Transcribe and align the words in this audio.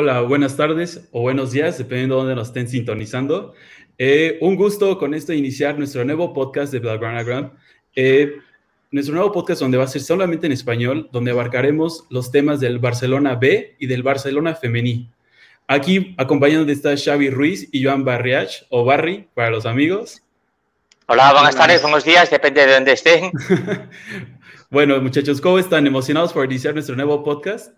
Hola, 0.00 0.20
buenas 0.20 0.56
tardes 0.56 1.08
o 1.10 1.22
buenos 1.22 1.50
días, 1.50 1.76
dependiendo 1.76 2.14
de 2.14 2.20
dónde 2.20 2.34
nos 2.36 2.46
estén 2.46 2.68
sintonizando. 2.68 3.54
Eh, 3.98 4.38
un 4.40 4.54
gusto 4.54 4.96
con 4.96 5.12
esto 5.12 5.32
iniciar 5.32 5.76
nuestro 5.76 6.04
nuevo 6.04 6.32
podcast 6.32 6.72
de 6.72 6.78
Blaugrana 6.78 7.50
eh, 7.96 8.36
nuestro 8.92 9.16
nuevo 9.16 9.32
podcast 9.32 9.60
donde 9.60 9.76
va 9.76 9.82
a 9.82 9.88
ser 9.88 10.00
solamente 10.02 10.46
en 10.46 10.52
español, 10.52 11.08
donde 11.10 11.32
abarcaremos 11.32 12.04
los 12.10 12.30
temas 12.30 12.60
del 12.60 12.78
Barcelona 12.78 13.34
B 13.34 13.74
y 13.80 13.88
del 13.88 14.04
Barcelona 14.04 14.54
Femení. 14.54 15.10
Aquí 15.66 16.14
acompañando 16.16 16.70
está 16.70 16.96
Xavi 16.96 17.30
Ruiz 17.30 17.68
y 17.72 17.82
Joan 17.82 18.04
Barriach, 18.04 18.66
o 18.68 18.84
Barry 18.84 19.28
para 19.34 19.50
los 19.50 19.66
amigos. 19.66 20.22
Hola, 21.08 21.32
buenas 21.32 21.56
tardes, 21.56 21.82
buenos 21.82 22.04
días, 22.04 22.30
depende 22.30 22.64
de 22.64 22.72
dónde 22.72 22.92
estén. 22.92 23.32
bueno, 24.70 25.00
muchachos, 25.00 25.40
¿cómo 25.40 25.58
están? 25.58 25.88
¿Emocionados 25.88 26.32
por 26.32 26.44
iniciar 26.44 26.74
nuestro 26.74 26.94
nuevo 26.94 27.24
podcast? 27.24 27.72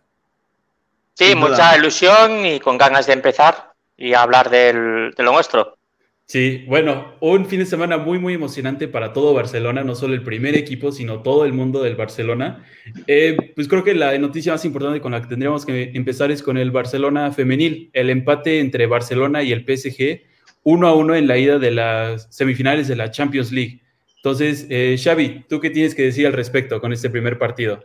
Sí, 1.20 1.34
mucha 1.34 1.76
ilusión 1.76 2.46
y 2.46 2.60
con 2.60 2.78
ganas 2.78 3.06
de 3.06 3.12
empezar 3.12 3.74
y 3.94 4.14
hablar 4.14 4.48
de 4.48 4.72
lo 5.18 5.32
nuestro. 5.32 5.76
Sí, 6.24 6.64
bueno, 6.66 7.16
un 7.20 7.44
fin 7.44 7.58
de 7.58 7.66
semana 7.66 7.98
muy, 7.98 8.18
muy 8.18 8.32
emocionante 8.32 8.88
para 8.88 9.12
todo 9.12 9.34
Barcelona, 9.34 9.84
no 9.84 9.94
solo 9.94 10.14
el 10.14 10.22
primer 10.22 10.56
equipo, 10.56 10.92
sino 10.92 11.20
todo 11.20 11.44
el 11.44 11.52
mundo 11.52 11.82
del 11.82 11.94
Barcelona. 11.94 12.64
Eh, 13.06 13.36
pues 13.54 13.68
creo 13.68 13.84
que 13.84 13.94
la 13.94 14.16
noticia 14.16 14.52
más 14.52 14.64
importante 14.64 15.02
con 15.02 15.12
la 15.12 15.20
que 15.20 15.28
tendríamos 15.28 15.66
que 15.66 15.90
empezar 15.92 16.30
es 16.30 16.42
con 16.42 16.56
el 16.56 16.70
Barcelona 16.70 17.30
femenil, 17.32 17.90
el 17.92 18.08
empate 18.08 18.60
entre 18.60 18.86
Barcelona 18.86 19.42
y 19.42 19.52
el 19.52 19.66
PSG, 19.66 20.22
uno 20.62 20.88
a 20.88 20.94
uno 20.94 21.14
en 21.14 21.26
la 21.26 21.36
ida 21.36 21.58
de 21.58 21.70
las 21.70 22.28
semifinales 22.30 22.88
de 22.88 22.96
la 22.96 23.10
Champions 23.10 23.52
League. 23.52 23.82
Entonces, 24.16 24.66
eh, 24.70 24.96
Xavi, 24.98 25.44
¿tú 25.50 25.60
qué 25.60 25.68
tienes 25.68 25.94
que 25.94 26.04
decir 26.04 26.26
al 26.26 26.32
respecto 26.32 26.80
con 26.80 26.94
este 26.94 27.10
primer 27.10 27.38
partido? 27.38 27.82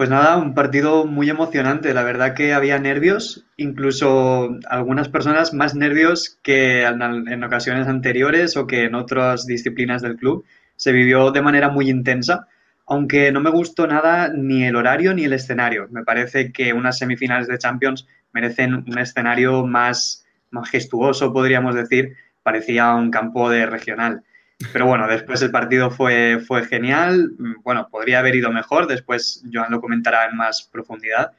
Pues 0.00 0.08
nada, 0.08 0.38
un 0.38 0.54
partido 0.54 1.04
muy 1.04 1.28
emocionante. 1.28 1.92
La 1.92 2.02
verdad 2.02 2.32
que 2.32 2.54
había 2.54 2.78
nervios, 2.78 3.44
incluso 3.58 4.48
algunas 4.66 5.10
personas 5.10 5.52
más 5.52 5.74
nervios 5.74 6.38
que 6.42 6.84
en, 6.84 7.44
ocasiones 7.44 7.86
anteriores 7.86 8.56
o 8.56 8.66
que 8.66 8.84
en 8.84 8.94
otras 8.94 9.44
disciplinas 9.44 10.00
del 10.00 10.16
club. 10.16 10.46
Se 10.76 10.92
vivió 10.92 11.32
de 11.32 11.42
manera 11.42 11.68
muy 11.68 11.90
intensa, 11.90 12.48
aunque 12.86 13.30
no 13.30 13.42
me 13.42 13.50
gustó 13.50 13.86
nada 13.86 14.32
ni 14.34 14.64
el 14.64 14.76
horario 14.76 15.12
ni 15.12 15.24
el 15.24 15.34
escenario. 15.34 15.86
Me 15.90 16.02
parece 16.02 16.50
que 16.50 16.72
unas 16.72 16.96
semifinales 16.96 17.46
de 17.46 17.58
Champions 17.58 18.06
merecen 18.32 18.72
un 18.72 18.98
escenario 18.98 19.66
más 19.66 20.24
majestuoso, 20.50 21.30
podríamos 21.30 21.74
decir. 21.74 22.16
Parecía 22.42 22.94
un 22.94 23.10
campo 23.10 23.50
de 23.50 23.66
regional. 23.66 24.22
Pero 24.72 24.86
bueno, 24.86 25.06
después 25.06 25.40
el 25.42 25.50
partido 25.50 25.90
fue, 25.90 26.40
fue 26.46 26.66
genial. 26.66 27.32
Bueno, 27.62 27.88
podría 27.90 28.18
haber 28.18 28.36
ido 28.36 28.52
mejor, 28.52 28.86
después 28.86 29.42
Joan 29.52 29.70
lo 29.70 29.80
comentará 29.80 30.26
en 30.26 30.36
más 30.36 30.68
profundidad. 30.70 31.32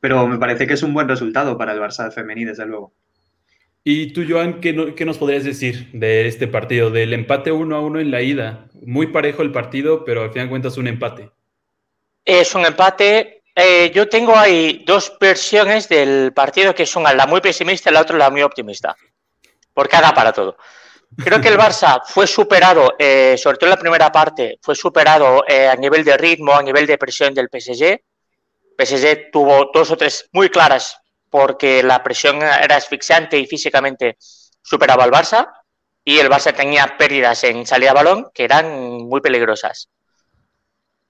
Pero 0.00 0.26
me 0.26 0.38
parece 0.38 0.66
que 0.66 0.74
es 0.74 0.82
un 0.82 0.92
buen 0.92 1.08
resultado 1.08 1.56
para 1.56 1.72
el 1.72 1.80
Barça 1.80 2.12
femení, 2.12 2.44
desde 2.44 2.66
luego. 2.66 2.92
¿Y 3.88 4.12
tú, 4.12 4.24
Joan, 4.28 4.60
qué, 4.60 4.72
nos 4.72 5.18
podrías 5.18 5.44
decir 5.44 5.90
de 5.92 6.26
este 6.26 6.48
partido, 6.48 6.90
del 6.90 7.12
empate 7.12 7.52
uno 7.52 7.76
a 7.76 7.80
uno 7.80 8.00
en 8.00 8.10
la 8.10 8.20
ida? 8.20 8.66
Muy 8.84 9.06
parejo 9.06 9.42
el 9.42 9.52
partido, 9.52 10.04
pero 10.04 10.24
al 10.24 10.32
final 10.32 10.48
cuentas 10.48 10.76
un 10.76 10.88
empate. 10.88 11.30
Es 12.24 12.52
un 12.56 12.66
empate. 12.66 13.44
Eh, 13.54 13.92
yo 13.94 14.08
tengo 14.08 14.36
ahí 14.36 14.82
dos 14.84 15.16
versiones 15.20 15.88
del 15.88 16.32
partido 16.32 16.74
que 16.74 16.84
son 16.84 17.04
la 17.04 17.26
muy 17.26 17.40
pesimista 17.40 17.88
y 17.88 17.92
la 17.92 18.00
otra 18.00 18.18
la 18.18 18.28
muy 18.28 18.42
optimista. 18.42 18.96
Porque 19.72 19.94
haga 19.94 20.12
para 20.12 20.32
todo. 20.32 20.56
Creo 21.14 21.40
que 21.40 21.48
el 21.48 21.56
Barça 21.56 22.02
fue 22.04 22.26
superado, 22.26 22.94
eh, 22.98 23.36
sobre 23.38 23.56
todo 23.56 23.68
en 23.68 23.76
la 23.76 23.80
primera 23.80 24.12
parte, 24.12 24.58
fue 24.60 24.74
superado 24.74 25.44
eh, 25.48 25.66
a 25.66 25.76
nivel 25.76 26.04
de 26.04 26.16
ritmo, 26.16 26.52
a 26.52 26.62
nivel 26.62 26.86
de 26.86 26.98
presión 26.98 27.32
del 27.32 27.48
PSG. 27.48 28.00
PSG 28.78 29.30
tuvo 29.32 29.70
dos 29.72 29.90
o 29.90 29.96
tres 29.96 30.28
muy 30.32 30.50
claras 30.50 30.98
porque 31.30 31.82
la 31.82 32.02
presión 32.02 32.42
era 32.42 32.76
asfixiante 32.76 33.38
y 33.38 33.46
físicamente 33.46 34.16
superaba 34.62 35.04
al 35.04 35.10
Barça 35.10 35.50
y 36.04 36.18
el 36.18 36.28
Barça 36.28 36.54
tenía 36.54 36.96
pérdidas 36.98 37.44
en 37.44 37.66
salida 37.66 37.92
a 37.92 37.94
balón 37.94 38.30
que 38.34 38.44
eran 38.44 38.68
muy 39.06 39.20
peligrosas. 39.20 39.88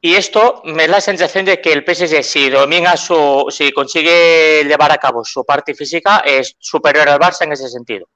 Y 0.00 0.14
esto 0.14 0.62
me 0.64 0.86
da 0.86 0.92
la 0.92 1.00
sensación 1.00 1.46
de 1.46 1.60
que 1.60 1.72
el 1.72 1.84
PSG, 1.84 2.22
si 2.22 2.48
domina 2.48 2.96
su, 2.96 3.46
si 3.50 3.72
consigue 3.72 4.62
llevar 4.64 4.92
a 4.92 4.98
cabo 4.98 5.24
su 5.24 5.44
parte 5.44 5.74
física, 5.74 6.18
es 6.24 6.54
superior 6.60 7.08
al 7.08 7.18
Barça 7.18 7.42
en 7.42 7.52
ese 7.52 7.68
sentido 7.68 8.06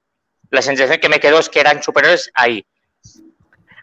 la 0.51 0.61
sensación 0.61 0.99
que 0.99 1.09
me 1.09 1.19
quedó 1.19 1.39
es 1.39 1.49
que 1.49 1.59
eran 1.59 1.81
superiores 1.81 2.29
ahí. 2.35 2.63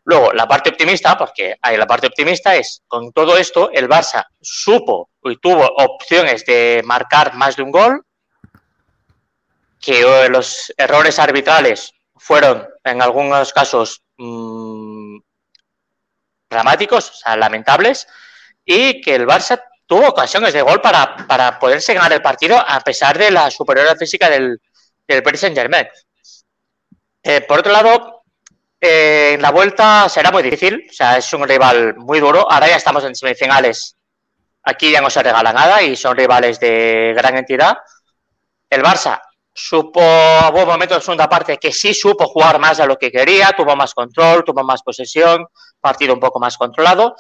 Luego, 0.05 0.33
la 0.33 0.47
parte 0.47 0.71
optimista, 0.71 1.19
porque 1.19 1.56
ahí 1.61 1.77
la 1.77 1.87
parte 1.87 2.06
optimista 2.06 2.55
es, 2.55 2.83
con 2.87 3.12
todo 3.12 3.37
esto, 3.37 3.71
el 3.73 3.89
Barça 3.89 4.25
supo 4.41 5.11
y 5.25 5.37
tuvo 5.37 5.67
opciones 5.67 6.47
de 6.47 6.83
marcar 6.84 7.34
más 7.34 7.57
de 7.57 7.62
un 7.62 7.71
gol, 7.71 8.03
que 9.81 10.01
eh, 10.01 10.28
los 10.28 10.73
errores 10.77 11.19
arbitrales 11.19 11.93
fueron, 12.17 12.67
en 12.84 13.03
algunos 13.03 13.53
casos, 13.53 14.03
mm, 14.17 15.19
dramáticos, 16.51 17.11
o 17.11 17.15
sea, 17.15 17.37
lamentables, 17.37 18.07
y 18.65 19.01
que 19.01 19.15
el 19.15 19.27
Barça 19.27 19.62
tuvo 19.87 20.09
ocasiones 20.09 20.53
de 20.53 20.62
gol 20.62 20.81
para, 20.81 21.17
para 21.27 21.59
poderse 21.59 21.95
ganar 21.95 22.12
el 22.12 22.23
partido 22.23 22.59
a 22.59 22.81
pesar 22.81 23.17
de 23.17 23.31
la 23.31 23.51
superioridad 23.51 23.97
física 23.97 24.28
del, 24.28 24.61
del 25.07 25.23
Paris 25.23 25.41
Saint-Germain. 25.41 25.87
Eh, 27.23 27.41
por 27.43 27.61
otro 27.61 27.73
lado, 27.73 28.23
eh, 28.81 29.33
en 29.34 29.43
la 29.43 29.51
vuelta 29.51 30.09
será 30.09 30.31
muy 30.31 30.43
difícil, 30.43 30.87
o 30.89 30.93
sea, 30.93 31.17
es 31.17 31.33
un 31.33 31.47
rival 31.47 31.97
muy 31.97 32.21
duro. 32.21 32.51
Ahora 32.51 32.69
ya 32.69 32.77
estamos 32.77 33.05
en 33.05 33.15
semifinales, 33.15 33.97
aquí 34.62 34.91
ya 34.91 35.01
no 35.01 35.11
se 35.11 35.23
regala 35.23 35.53
nada 35.53 35.83
y 35.83 35.97
son 35.97 36.17
rivales 36.17 36.61
de 36.61 37.12
gran 37.17 37.37
entidad. 37.37 37.78
El 38.71 38.83
Barça 38.83 39.21
supo 39.53 40.01
a 40.01 40.51
buen 40.51 40.69
momento 40.69 40.95
en 40.95 41.01
segunda 41.01 41.28
parte 41.28 41.59
que 41.59 41.73
sí 41.73 41.93
supo 41.93 42.28
jugar 42.28 42.61
más 42.61 42.78
de 42.78 42.87
lo 42.87 42.97
que 42.97 43.11
quería, 43.11 43.53
tuvo 43.57 43.75
más 43.75 43.93
control, 43.93 44.45
tuvo 44.45 44.62
más 44.62 44.83
posesión, 44.83 45.47
partido 45.81 46.15
un 46.15 46.21
poco 46.21 46.39
más 46.39 46.57
controlado. 46.57 47.17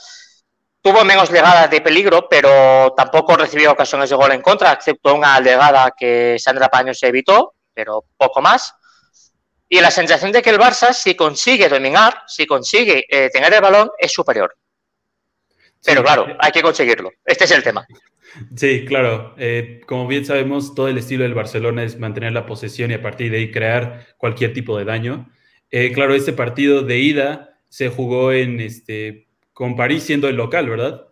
Tuvo 0.80 1.04
menos 1.04 1.30
llegadas 1.30 1.68
de 1.68 1.80
peligro, 1.80 2.28
pero 2.28 2.94
tampoco 2.96 3.36
recibió 3.36 3.72
ocasiones 3.72 4.08
de 4.08 4.16
gol 4.16 4.30
en 4.30 4.40
contra, 4.40 4.72
excepto 4.72 5.12
una 5.14 5.40
llegada 5.40 5.92
que 5.96 6.36
Sandra 6.38 6.68
Paño 6.68 6.94
se 6.94 7.08
evitó, 7.08 7.54
pero 7.74 8.04
poco 8.16 8.40
más. 8.40 8.72
Y 9.68 9.80
la 9.80 9.90
sensación 9.90 10.32
de 10.32 10.40
que 10.40 10.50
el 10.50 10.58
Barça, 10.58 10.92
si 10.92 11.14
consigue 11.14 11.68
dominar, 11.68 12.22
si 12.26 12.46
consigue 12.46 13.04
eh, 13.08 13.28
tener 13.30 13.52
el 13.52 13.60
balón, 13.60 13.90
es 13.98 14.12
superior. 14.12 14.56
Pero 15.84 16.02
claro, 16.02 16.36
hay 16.38 16.52
que 16.52 16.62
conseguirlo. 16.62 17.12
Este 17.24 17.44
es 17.44 17.50
el 17.50 17.62
tema. 17.62 17.86
Sí, 18.54 18.84
claro. 18.84 19.34
Eh, 19.38 19.80
como 19.86 20.06
bien 20.06 20.24
sabemos, 20.26 20.74
todo 20.74 20.88
el 20.88 20.98
estilo 20.98 21.24
del 21.24 21.34
Barcelona 21.34 21.82
es 21.82 21.98
mantener 21.98 22.32
la 22.32 22.44
posesión 22.44 22.90
y 22.90 22.94
a 22.94 23.02
partir 23.02 23.30
de 23.30 23.38
ahí 23.38 23.50
crear 23.50 24.06
cualquier 24.18 24.52
tipo 24.52 24.76
de 24.76 24.84
daño. 24.84 25.30
Eh, 25.70 25.92
claro, 25.92 26.14
este 26.14 26.34
partido 26.34 26.82
de 26.82 26.98
ida 26.98 27.58
se 27.70 27.88
jugó 27.88 28.30
en 28.32 28.60
este 28.60 29.28
con 29.54 29.76
París 29.76 30.04
siendo 30.04 30.28
el 30.28 30.36
local, 30.36 30.68
¿verdad? 30.68 31.06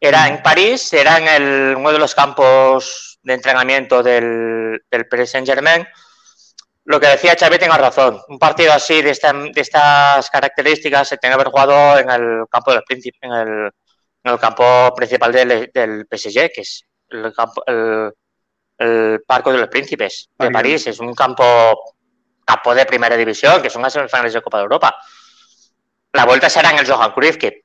Era 0.00 0.26
en 0.26 0.42
París, 0.42 0.92
era 0.94 1.18
en 1.18 1.28
el, 1.28 1.76
uno 1.76 1.92
de 1.92 1.98
los 1.98 2.14
campos 2.14 3.20
de 3.22 3.34
entrenamiento 3.34 4.02
del, 4.02 4.82
del 4.90 5.06
Paris 5.06 5.30
Saint 5.30 5.46
Germain 5.46 5.86
lo 6.84 6.98
que 6.98 7.06
decía 7.06 7.36
Xavi 7.38 7.58
tenga 7.58 7.78
razón. 7.78 8.20
Un 8.28 8.38
partido 8.38 8.72
así 8.72 9.02
de, 9.02 9.10
estas 9.10 10.30
características 10.30 11.08
se 11.08 11.16
tiene 11.16 11.32
que 11.36 11.40
haber 11.40 11.52
jugado 11.52 11.98
en 11.98 12.10
el 12.10 12.44
campo 12.50 12.72
del 12.72 12.82
príncipe, 12.82 13.18
en 13.22 13.32
el, 14.24 14.38
campo 14.38 14.92
principal 14.94 15.32
del, 15.32 15.70
del, 15.72 16.06
PSG, 16.10 16.52
que 16.52 16.60
es 16.62 16.84
el 17.10 17.32
campo, 17.32 17.62
el, 17.66 18.12
Parco 19.24 19.52
de 19.52 19.58
los 19.58 19.68
Príncipes 19.68 20.28
de 20.36 20.50
París. 20.50 20.88
Es 20.88 20.98
un 20.98 21.14
campo, 21.14 21.94
campo 22.44 22.74
de 22.74 22.84
primera 22.84 23.16
división, 23.16 23.62
que 23.62 23.70
son 23.70 23.82
las 23.82 23.92
semifinales 23.92 24.32
de 24.32 24.42
Copa 24.42 24.58
de 24.58 24.64
Europa. 24.64 24.96
La 26.12 26.24
vuelta 26.24 26.50
será 26.50 26.72
en 26.72 26.80
el 26.80 26.90
Johan 26.90 27.12
Cruyff, 27.12 27.36
que, 27.36 27.62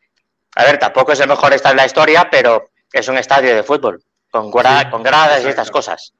a 0.55 0.63
ver, 0.63 0.77
tampoco 0.77 1.13
es 1.13 1.19
el 1.19 1.27
mejor 1.27 1.53
estadio 1.53 1.75
de 1.75 1.81
la 1.81 1.85
historia, 1.87 2.29
pero 2.29 2.69
es 2.91 3.07
un 3.07 3.17
estadio 3.17 3.55
de 3.55 3.63
fútbol, 3.63 4.03
con, 4.29 4.51
con 4.51 5.03
gradas 5.03 5.43
y 5.43 5.47
estas 5.47 5.71
cosas. 5.71 6.13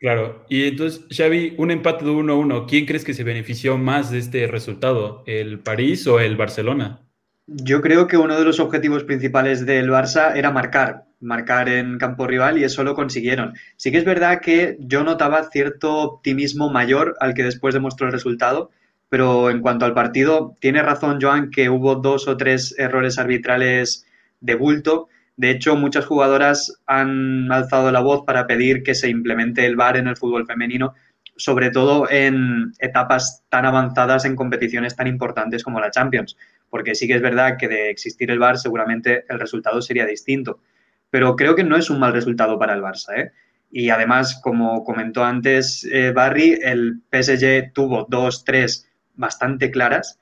Claro, 0.00 0.46
y 0.48 0.64
entonces, 0.64 1.04
Xavi, 1.14 1.54
un 1.58 1.70
empate 1.70 2.06
de 2.06 2.10
1-1, 2.10 2.64
¿quién 2.66 2.86
crees 2.86 3.04
que 3.04 3.12
se 3.12 3.22
benefició 3.22 3.76
más 3.76 4.10
de 4.10 4.18
este 4.18 4.46
resultado? 4.46 5.22
¿El 5.26 5.58
París 5.58 6.06
o 6.06 6.18
el 6.20 6.36
Barcelona? 6.36 7.00
Yo 7.46 7.82
creo 7.82 8.06
que 8.06 8.16
uno 8.16 8.38
de 8.38 8.44
los 8.46 8.60
objetivos 8.60 9.04
principales 9.04 9.66
del 9.66 9.90
Barça 9.90 10.34
era 10.36 10.52
marcar, 10.52 11.04
marcar 11.20 11.68
en 11.68 11.98
campo 11.98 12.26
rival 12.26 12.56
y 12.56 12.64
eso 12.64 12.82
lo 12.82 12.94
consiguieron. 12.94 13.52
Sí 13.76 13.90
que 13.90 13.98
es 13.98 14.06
verdad 14.06 14.40
que 14.40 14.78
yo 14.80 15.04
notaba 15.04 15.50
cierto 15.50 15.98
optimismo 15.98 16.70
mayor 16.70 17.16
al 17.20 17.34
que 17.34 17.44
después 17.44 17.74
demostró 17.74 18.06
el 18.06 18.12
resultado, 18.14 18.70
pero 19.10 19.50
en 19.50 19.60
cuanto 19.60 19.84
al 19.84 19.92
partido, 19.92 20.56
tiene 20.60 20.82
razón 20.82 21.18
Joan 21.20 21.50
que 21.50 21.68
hubo 21.68 21.96
dos 21.96 22.26
o 22.26 22.38
tres 22.38 22.74
errores 22.78 23.18
arbitrales 23.18 24.06
de 24.40 24.54
bulto 24.54 25.08
de 25.40 25.50
hecho, 25.50 25.74
muchas 25.74 26.04
jugadoras 26.04 26.82
han 26.86 27.50
alzado 27.50 27.90
la 27.90 28.00
voz 28.00 28.26
para 28.26 28.46
pedir 28.46 28.82
que 28.82 28.94
se 28.94 29.08
implemente 29.08 29.64
el 29.64 29.74
VAR 29.74 29.96
en 29.96 30.06
el 30.06 30.18
fútbol 30.18 30.44
femenino, 30.44 30.92
sobre 31.34 31.70
todo 31.70 32.10
en 32.10 32.74
etapas 32.78 33.42
tan 33.48 33.64
avanzadas 33.64 34.26
en 34.26 34.36
competiciones 34.36 34.96
tan 34.96 35.06
importantes 35.06 35.64
como 35.64 35.80
la 35.80 35.90
Champions, 35.90 36.36
porque 36.68 36.94
sí 36.94 37.06
que 37.06 37.14
es 37.14 37.22
verdad 37.22 37.56
que 37.58 37.68
de 37.68 37.88
existir 37.88 38.30
el 38.30 38.38
VAR 38.38 38.58
seguramente 38.58 39.24
el 39.30 39.40
resultado 39.40 39.80
sería 39.80 40.04
distinto, 40.04 40.60
pero 41.08 41.34
creo 41.36 41.54
que 41.54 41.64
no 41.64 41.78
es 41.78 41.88
un 41.88 42.00
mal 42.00 42.12
resultado 42.12 42.58
para 42.58 42.74
el 42.74 42.82
Barça. 42.82 43.16
¿eh? 43.16 43.32
Y 43.70 43.88
además, 43.88 44.38
como 44.42 44.84
comentó 44.84 45.24
antes 45.24 45.88
eh, 45.90 46.12
Barry, 46.12 46.58
el 46.60 47.00
PSG 47.10 47.72
tuvo 47.72 48.06
dos, 48.10 48.44
tres 48.44 48.90
bastante 49.14 49.70
claras 49.70 50.20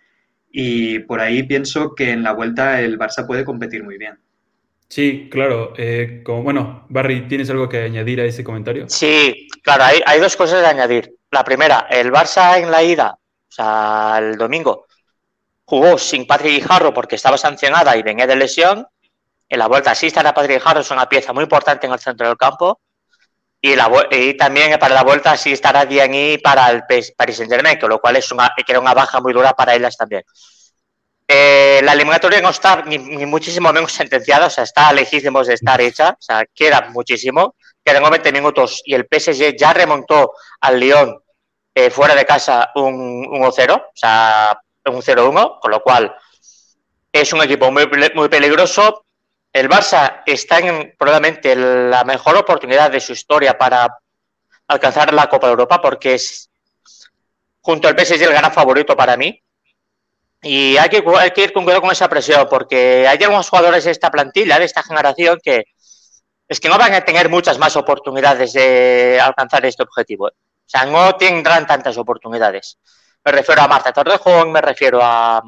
y 0.52 1.00
por 1.00 1.18
ahí 1.20 1.42
pienso 1.42 1.96
que 1.96 2.12
en 2.12 2.22
la 2.22 2.34
vuelta 2.34 2.80
el 2.80 3.00
Barça 3.00 3.26
puede 3.26 3.44
competir 3.44 3.82
muy 3.82 3.98
bien. 3.98 4.20
Sí, 4.88 5.28
claro. 5.30 5.74
Eh, 5.76 6.22
como, 6.24 6.42
bueno, 6.42 6.86
Barry, 6.88 7.28
¿tienes 7.28 7.50
algo 7.50 7.68
que 7.68 7.82
añadir 7.82 8.20
a 8.20 8.24
ese 8.24 8.42
comentario? 8.42 8.88
Sí, 8.88 9.48
claro, 9.62 9.84
hay, 9.84 10.20
dos 10.20 10.36
cosas 10.36 10.62
de 10.62 10.66
añadir. 10.66 11.14
La 11.30 11.44
primera, 11.44 11.86
el 11.90 12.10
Barça 12.10 12.58
en 12.58 12.70
la 12.70 12.82
ida, 12.82 13.12
o 13.12 13.52
sea, 13.52 14.16
el 14.18 14.36
domingo, 14.36 14.86
jugó 15.64 15.98
sin 15.98 16.26
Patrick 16.26 16.54
Guijarro 16.54 16.94
porque 16.94 17.16
estaba 17.16 17.36
sancionada 17.36 17.96
y 17.96 18.02
venía 18.02 18.26
de 18.26 18.36
lesión. 18.36 18.86
En 19.46 19.58
la 19.58 19.66
vuelta 19.66 19.94
sí 19.94 20.06
estará 20.06 20.32
Patrick 20.32 20.58
Guijarro, 20.58 20.80
es 20.80 20.90
una 20.90 21.08
pieza 21.08 21.34
muy 21.34 21.42
importante 21.42 21.86
en 21.86 21.92
el 21.92 21.98
centro 21.98 22.26
del 22.26 22.38
campo. 22.38 22.80
Y, 23.60 23.74
la, 23.74 23.90
y 24.10 24.36
también 24.36 24.78
para 24.78 24.94
la 24.94 25.02
vuelta 25.02 25.36
sí 25.36 25.52
estará 25.52 25.84
Diani 25.84 26.38
para 26.38 26.70
el 26.70 26.84
Paris 27.16 27.36
Saint 27.36 27.52
Germain, 27.52 27.78
con 27.78 27.90
lo 27.90 28.00
cual 28.00 28.16
es 28.16 28.30
una, 28.32 28.54
que 28.56 28.72
era 28.72 28.80
una 28.80 28.94
baja 28.94 29.20
muy 29.20 29.34
dura 29.34 29.52
para 29.52 29.74
ellas 29.74 29.96
también. 29.96 30.22
Eh, 31.30 31.82
la 31.84 31.92
eliminatoria 31.92 32.40
no 32.40 32.48
está 32.48 32.82
ni, 32.86 32.98
muchísimo 32.98 33.70
menos 33.70 33.92
sentenciada, 33.92 34.46
o 34.46 34.50
sea, 34.50 34.64
está 34.64 34.90
lejísimos 34.94 35.46
de 35.46 35.54
estar 35.54 35.78
hecha, 35.78 36.10
o 36.10 36.22
sea, 36.22 36.46
queda 36.54 36.88
muchísimo, 36.88 37.54
quedan 37.84 38.02
90 38.02 38.32
minutos 38.32 38.80
y 38.86 38.94
el 38.94 39.06
PSG 39.06 39.54
ya 39.54 39.74
remontó 39.74 40.32
al 40.60 40.80
Lyon 40.80 41.20
eh, 41.74 41.90
fuera 41.90 42.14
de 42.14 42.24
casa 42.24 42.70
un 42.76 43.26
1-0, 43.26 43.76
o 43.76 43.90
sea, 43.94 44.58
un 44.86 45.02
0-1, 45.02 45.60
con 45.60 45.70
lo 45.70 45.82
cual 45.82 46.16
es 47.12 47.32
un 47.34 47.42
equipo 47.42 47.70
muy, 47.70 47.86
muy 48.14 48.28
peligroso. 48.30 49.04
El 49.52 49.68
Barça 49.68 50.22
está 50.24 50.58
en 50.60 50.94
probablemente 50.98 51.54
la 51.54 52.04
mejor 52.04 52.36
oportunidad 52.36 52.90
de 52.90 53.00
su 53.00 53.12
historia 53.12 53.56
para 53.56 53.98
alcanzar 54.66 55.12
la 55.12 55.28
Copa 55.28 55.46
de 55.46 55.52
Europa 55.52 55.80
porque 55.80 56.14
es 56.14 56.50
junto 57.60 57.88
al 57.88 57.98
PSG 57.98 58.22
el 58.22 58.32
gran 58.32 58.52
favorito 58.52 58.96
para 58.96 59.16
mí. 59.16 59.42
Y 60.42 60.76
hay 60.76 60.88
que, 60.88 61.02
hay 61.18 61.30
que 61.32 61.44
ir 61.44 61.52
con 61.52 61.64
cuidado 61.64 61.82
con 61.82 61.90
esa 61.90 62.08
presión 62.08 62.46
porque 62.48 63.06
hay 63.08 63.18
algunos 63.22 63.48
jugadores 63.48 63.84
de 63.84 63.90
esta 63.90 64.10
plantilla, 64.10 64.58
de 64.58 64.66
esta 64.66 64.82
generación, 64.82 65.38
que 65.42 65.64
es 66.46 66.60
que 66.60 66.68
no 66.68 66.78
van 66.78 66.94
a 66.94 67.04
tener 67.04 67.28
muchas 67.28 67.58
más 67.58 67.76
oportunidades 67.76 68.52
de 68.52 69.20
alcanzar 69.20 69.66
este 69.66 69.82
objetivo. 69.82 70.26
O 70.26 70.70
sea, 70.70 70.86
no 70.86 71.16
tendrán 71.16 71.66
tantas 71.66 71.96
oportunidades. 71.98 72.78
Me 73.24 73.32
refiero 73.32 73.62
a 73.62 73.68
Marta 73.68 73.92
Torrejón, 73.92 74.52
me 74.52 74.60
refiero 74.60 75.00
a, 75.02 75.42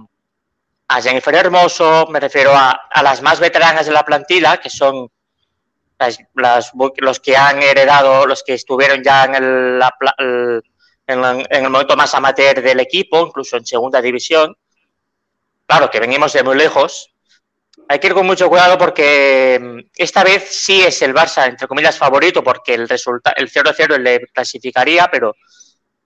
a 0.89 1.03
Jennifer 1.03 1.35
Hermoso, 1.35 2.07
me 2.09 2.21
refiero 2.21 2.53
a, 2.53 2.71
a, 2.91 3.03
las 3.03 3.23
más 3.23 3.39
veteranas 3.39 3.87
de 3.87 3.93
la 3.93 4.05
plantilla, 4.05 4.59
que 4.59 4.69
son 4.69 5.09
las, 5.99 6.19
las, 6.35 6.73
los 6.97 7.21
que 7.21 7.37
han 7.37 7.63
heredado, 7.63 8.27
los 8.27 8.43
que 8.43 8.55
estuvieron 8.55 9.03
ya 9.03 9.25
en 9.25 9.35
el, 9.37 9.79
la, 9.79 9.95
en 11.07 11.65
el 11.65 11.71
momento 11.71 11.97
más 11.97 12.15
amateur 12.15 12.61
del 12.61 12.81
equipo, 12.81 13.27
incluso 13.27 13.57
en 13.57 13.65
segunda 13.65 14.03
división. 14.03 14.57
Claro, 15.71 15.89
que 15.89 16.01
venimos 16.01 16.33
de 16.33 16.43
muy 16.43 16.57
lejos. 16.57 17.15
Hay 17.89 18.01
que 18.01 18.09
ir 18.09 18.13
con 18.13 18.27
mucho 18.27 18.49
cuidado 18.49 18.77
porque 18.77 19.57
mm, 19.63 19.91
esta 19.95 20.25
vez 20.25 20.49
sí 20.51 20.83
es 20.83 21.01
el 21.03 21.15
Barça, 21.15 21.47
entre 21.47 21.69
comillas, 21.69 21.97
favorito, 21.97 22.43
porque 22.43 22.75
el, 22.75 22.89
resulta 22.89 23.31
el 23.37 23.49
0-0 23.49 23.97
le 23.99 24.19
clasificaría, 24.33 25.09
pero 25.13 25.37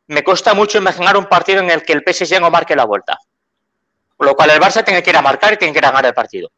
me 0.09 0.23
cuesta 0.23 0.53
mucho 0.53 0.77
imaginar 0.77 1.17
un 1.17 1.25
partido 1.25 1.61
en 1.61 1.71
el 1.71 1.83
que 1.83 1.95
el 1.95 2.03
PSG 2.03 2.43
no 2.43 2.51
marque 2.51 2.77
la 2.77 2.85
vuelta. 2.85 3.17
Por 4.19 4.27
lo 4.27 4.35
cual 4.35 4.51
el 4.51 4.61
Barça 4.61 4.85
tiene 4.85 5.03
que 5.03 5.09
ir 5.09 5.17
a 5.17 5.23
marcar 5.23 5.55
y 5.55 5.57
tiene 5.57 5.73
que 5.73 5.79
ir 5.79 5.87
a 5.87 5.93
ganar 5.93 6.05
el 6.05 6.15
partido. 6.15 6.53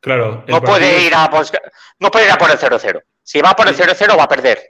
Claro. 0.00 0.46
No 0.48 0.62
puede, 0.62 1.02
ir 1.02 1.14
a, 1.14 1.30
no 1.98 2.10
puede 2.10 2.24
ir 2.24 2.32
a 2.32 2.38
por 2.38 2.50
el 2.50 2.58
0-0. 2.58 3.02
Si 3.22 3.42
va 3.42 3.54
por 3.54 3.68
el 3.68 3.76
0-0 3.76 4.18
va 4.18 4.22
a 4.22 4.28
perder. 4.28 4.66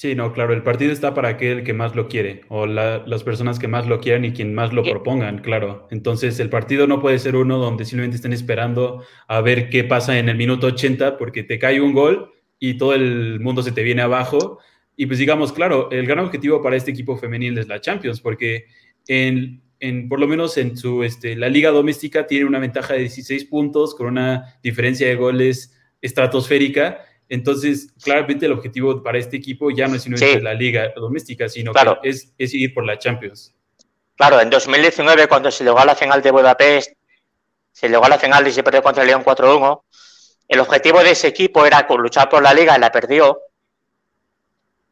Sí, 0.00 0.14
no, 0.14 0.32
claro, 0.32 0.54
el 0.54 0.62
partido 0.62 0.92
está 0.92 1.12
para 1.12 1.28
aquel 1.28 1.62
que 1.62 1.74
más 1.74 1.94
lo 1.94 2.08
quiere, 2.08 2.40
o 2.48 2.64
la, 2.64 3.04
las 3.06 3.22
personas 3.22 3.58
que 3.58 3.68
más 3.68 3.86
lo 3.86 4.00
quieran 4.00 4.24
y 4.24 4.32
quien 4.32 4.54
más 4.54 4.72
lo 4.72 4.82
propongan, 4.82 5.42
claro. 5.42 5.88
Entonces, 5.90 6.40
el 6.40 6.48
partido 6.48 6.86
no 6.86 7.02
puede 7.02 7.18
ser 7.18 7.36
uno 7.36 7.58
donde 7.58 7.84
simplemente 7.84 8.16
estén 8.16 8.32
esperando 8.32 9.04
a 9.28 9.42
ver 9.42 9.68
qué 9.68 9.84
pasa 9.84 10.18
en 10.18 10.30
el 10.30 10.38
minuto 10.38 10.68
80, 10.68 11.18
porque 11.18 11.42
te 11.42 11.58
cae 11.58 11.82
un 11.82 11.92
gol 11.92 12.32
y 12.58 12.78
todo 12.78 12.94
el 12.94 13.40
mundo 13.40 13.62
se 13.62 13.72
te 13.72 13.82
viene 13.82 14.00
abajo. 14.00 14.58
Y 14.96 15.04
pues 15.04 15.18
digamos, 15.18 15.52
claro, 15.52 15.90
el 15.90 16.06
gran 16.06 16.20
objetivo 16.24 16.62
para 16.62 16.76
este 16.76 16.92
equipo 16.92 17.18
femenil 17.18 17.58
es 17.58 17.68
la 17.68 17.82
Champions, 17.82 18.22
porque 18.22 18.68
en, 19.06 19.60
en 19.80 20.08
por 20.08 20.18
lo 20.18 20.26
menos 20.26 20.56
en 20.56 20.78
su, 20.78 21.02
este, 21.02 21.36
la 21.36 21.50
liga 21.50 21.72
doméstica 21.72 22.26
tiene 22.26 22.46
una 22.46 22.58
ventaja 22.58 22.94
de 22.94 23.00
16 23.00 23.44
puntos 23.44 23.94
con 23.94 24.06
una 24.06 24.58
diferencia 24.62 25.06
de 25.06 25.16
goles 25.16 25.78
estratosférica 26.00 27.04
entonces, 27.30 27.92
claramente 28.02 28.46
el 28.46 28.52
objetivo 28.52 29.02
para 29.04 29.16
este 29.16 29.36
equipo 29.36 29.70
ya 29.70 29.86
no 29.86 29.94
es 29.94 30.02
sino 30.02 30.16
sí. 30.16 30.40
la 30.40 30.52
liga 30.52 30.92
doméstica, 30.96 31.48
sino 31.48 31.72
claro. 31.72 32.00
que 32.02 32.08
es, 32.08 32.34
es, 32.36 32.52
ir 32.52 32.74
por 32.74 32.84
la 32.84 32.98
Champions. 32.98 33.54
Claro, 34.16 34.40
en 34.40 34.50
2019, 34.50 35.28
cuando 35.28 35.48
se 35.52 35.62
llegó 35.62 35.78
a 35.78 35.84
la 35.84 35.94
final 35.94 36.20
de 36.20 36.32
Budapest, 36.32 36.92
se 37.70 37.88
llegó 37.88 38.04
a 38.04 38.08
la 38.08 38.18
final 38.18 38.46
y 38.48 38.52
se 38.52 38.64
perdió 38.64 38.82
contra 38.82 39.04
el 39.04 39.08
León 39.10 39.24
4-1, 39.24 39.80
el 40.48 40.58
objetivo 40.58 41.04
de 41.04 41.12
ese 41.12 41.28
equipo 41.28 41.64
era 41.64 41.86
luchar 41.88 42.28
por 42.28 42.42
la 42.42 42.52
liga 42.52 42.76
y 42.76 42.80
la 42.80 42.90
perdió. 42.90 43.40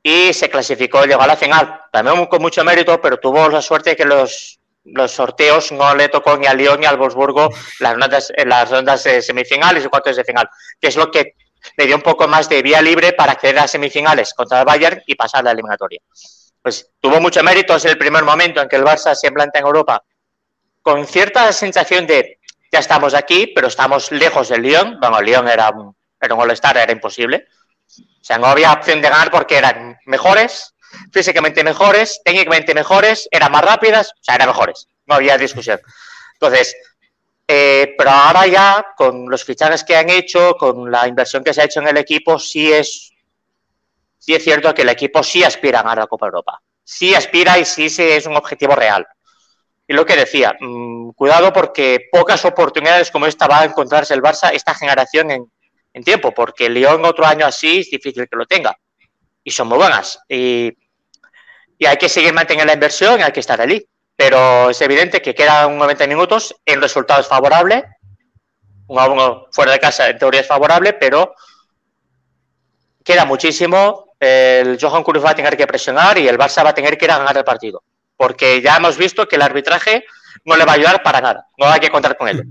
Y 0.00 0.32
se 0.32 0.48
clasificó, 0.48 1.04
llegó 1.06 1.22
a 1.22 1.26
la 1.26 1.36
final, 1.36 1.80
también 1.90 2.26
con 2.26 2.40
mucho 2.40 2.62
mérito, 2.62 3.00
pero 3.00 3.18
tuvo 3.18 3.48
la 3.48 3.60
suerte 3.60 3.90
de 3.90 3.96
que 3.96 4.04
los, 4.04 4.60
los 4.84 5.10
sorteos 5.10 5.72
no 5.72 5.92
le 5.96 6.08
tocó 6.08 6.36
ni 6.36 6.46
al 6.46 6.56
León 6.56 6.78
ni 6.78 6.86
al 6.86 6.96
Wolfsburgo 6.96 7.50
las 7.80 7.94
rondas, 7.94 8.32
las 8.46 8.70
rondas 8.70 9.02
semifinales 9.02 9.84
y 9.84 9.88
cuartos 9.88 10.14
de 10.14 10.22
final, 10.22 10.48
que 10.80 10.86
es 10.86 10.96
lo 10.96 11.10
que 11.10 11.34
le 11.78 11.86
dio 11.86 11.94
un 11.94 12.02
poco 12.02 12.26
más 12.26 12.48
de 12.48 12.60
vía 12.60 12.82
libre 12.82 13.12
para 13.12 13.32
acceder 13.32 13.60
a 13.60 13.68
semifinales 13.68 14.34
contra 14.34 14.58
el 14.58 14.64
Bayern 14.64 15.00
y 15.06 15.14
pasar 15.14 15.44
la 15.44 15.52
eliminatoria. 15.52 16.00
Pues 16.60 16.90
tuvo 17.00 17.20
mucho 17.20 17.40
mérito, 17.44 17.76
es 17.76 17.84
el 17.84 17.96
primer 17.96 18.24
momento 18.24 18.60
en 18.60 18.68
que 18.68 18.74
el 18.74 18.84
Barça 18.84 19.14
se 19.14 19.30
planta 19.30 19.60
en 19.60 19.64
Europa 19.64 20.02
con 20.82 21.06
cierta 21.06 21.52
sensación 21.52 22.04
de 22.04 22.40
ya 22.72 22.80
estamos 22.80 23.14
aquí, 23.14 23.52
pero 23.54 23.68
estamos 23.68 24.10
lejos 24.10 24.48
del 24.48 24.62
Lyon. 24.62 24.98
Bueno, 25.00 25.20
el 25.20 25.26
Lyon 25.26 25.46
era 25.46 25.70
un, 25.70 25.94
era 26.20 26.34
un 26.34 26.40
all-star, 26.40 26.76
era 26.78 26.90
imposible. 26.92 27.46
O 27.96 28.24
sea, 28.24 28.38
no 28.38 28.46
había 28.46 28.72
opción 28.72 29.00
de 29.00 29.08
ganar 29.08 29.30
porque 29.30 29.56
eran 29.56 29.96
mejores, 30.04 30.74
físicamente 31.12 31.62
mejores, 31.62 32.20
técnicamente 32.24 32.74
mejores, 32.74 33.28
eran 33.30 33.52
más 33.52 33.64
rápidas, 33.64 34.10
o 34.10 34.22
sea, 34.24 34.34
eran 34.34 34.48
mejores. 34.48 34.88
No 35.06 35.14
había 35.14 35.38
discusión. 35.38 35.80
Entonces, 36.34 36.74
eh, 37.50 37.94
pero 37.96 38.10
ahora 38.10 38.46
ya, 38.46 38.88
con 38.94 39.30
los 39.30 39.42
fichajes 39.42 39.82
que 39.82 39.96
han 39.96 40.10
hecho, 40.10 40.54
con 40.54 40.90
la 40.90 41.08
inversión 41.08 41.42
que 41.42 41.54
se 41.54 41.62
ha 41.62 41.64
hecho 41.64 41.80
en 41.80 41.88
el 41.88 41.96
equipo, 41.96 42.38
sí 42.38 42.70
es, 42.70 43.10
sí 44.18 44.34
es 44.34 44.44
cierto 44.44 44.74
que 44.74 44.82
el 44.82 44.90
equipo 44.90 45.22
sí 45.22 45.42
aspira 45.42 45.80
a 45.80 45.82
ganar 45.82 45.98
la 45.98 46.06
Copa 46.06 46.26
Europa. 46.26 46.60
Sí 46.84 47.14
aspira 47.14 47.58
y 47.58 47.64
sí 47.64 47.86
es 47.86 48.26
un 48.26 48.36
objetivo 48.36 48.74
real. 48.74 49.06
Y 49.86 49.94
lo 49.94 50.04
que 50.04 50.16
decía, 50.16 50.54
mmm, 50.60 51.12
cuidado 51.12 51.50
porque 51.50 52.08
pocas 52.12 52.44
oportunidades 52.44 53.10
como 53.10 53.24
esta 53.24 53.46
va 53.46 53.62
a 53.62 53.64
encontrarse 53.64 54.12
el 54.12 54.20
Barça 54.20 54.52
esta 54.52 54.74
generación 54.74 55.30
en, 55.30 55.50
en 55.94 56.04
tiempo, 56.04 56.34
porque 56.34 56.66
el 56.66 56.74
Lyon 56.74 57.02
otro 57.06 57.24
año 57.24 57.46
así 57.46 57.78
es 57.78 57.90
difícil 57.90 58.28
que 58.28 58.36
lo 58.36 58.44
tenga. 58.44 58.76
Y 59.42 59.50
son 59.50 59.68
muy 59.68 59.78
buenas. 59.78 60.20
Y, 60.28 60.70
y 61.78 61.86
hay 61.86 61.96
que 61.96 62.10
seguir 62.10 62.34
manteniendo 62.34 62.66
la 62.66 62.74
inversión 62.74 63.18
y 63.18 63.22
hay 63.22 63.32
que 63.32 63.40
estar 63.40 63.58
allí 63.58 63.87
pero 64.28 64.68
es 64.68 64.78
evidente 64.82 65.22
que 65.22 65.34
quedan 65.34 65.78
90 65.78 66.06
minutos, 66.06 66.54
el 66.66 66.82
resultado 66.82 67.22
es 67.22 67.26
favorable, 67.26 67.82
un 68.86 68.98
a 68.98 69.42
fuera 69.50 69.72
de 69.72 69.78
casa 69.78 70.10
en 70.10 70.18
teoría 70.18 70.42
es 70.42 70.46
favorable, 70.46 70.92
pero 70.92 71.34
queda 73.02 73.24
muchísimo, 73.24 74.12
el 74.20 74.78
Johan 74.78 75.02
Cruyff 75.02 75.24
va 75.24 75.30
a 75.30 75.34
tener 75.34 75.56
que 75.56 75.66
presionar 75.66 76.18
y 76.18 76.28
el 76.28 76.36
Barça 76.36 76.62
va 76.62 76.70
a 76.70 76.74
tener 76.74 76.98
que 76.98 77.06
ir 77.06 77.10
a 77.10 77.16
ganar 77.16 77.38
el 77.38 77.44
partido, 77.44 77.82
porque 78.18 78.60
ya 78.60 78.76
hemos 78.76 78.98
visto 78.98 79.26
que 79.26 79.36
el 79.36 79.42
arbitraje 79.42 80.04
no 80.44 80.58
le 80.58 80.66
va 80.66 80.72
a 80.72 80.74
ayudar 80.74 81.02
para 81.02 81.22
nada, 81.22 81.46
no 81.56 81.64
hay 81.64 81.80
que 81.80 81.88
contar 81.88 82.14
con 82.18 82.28
él. 82.28 82.44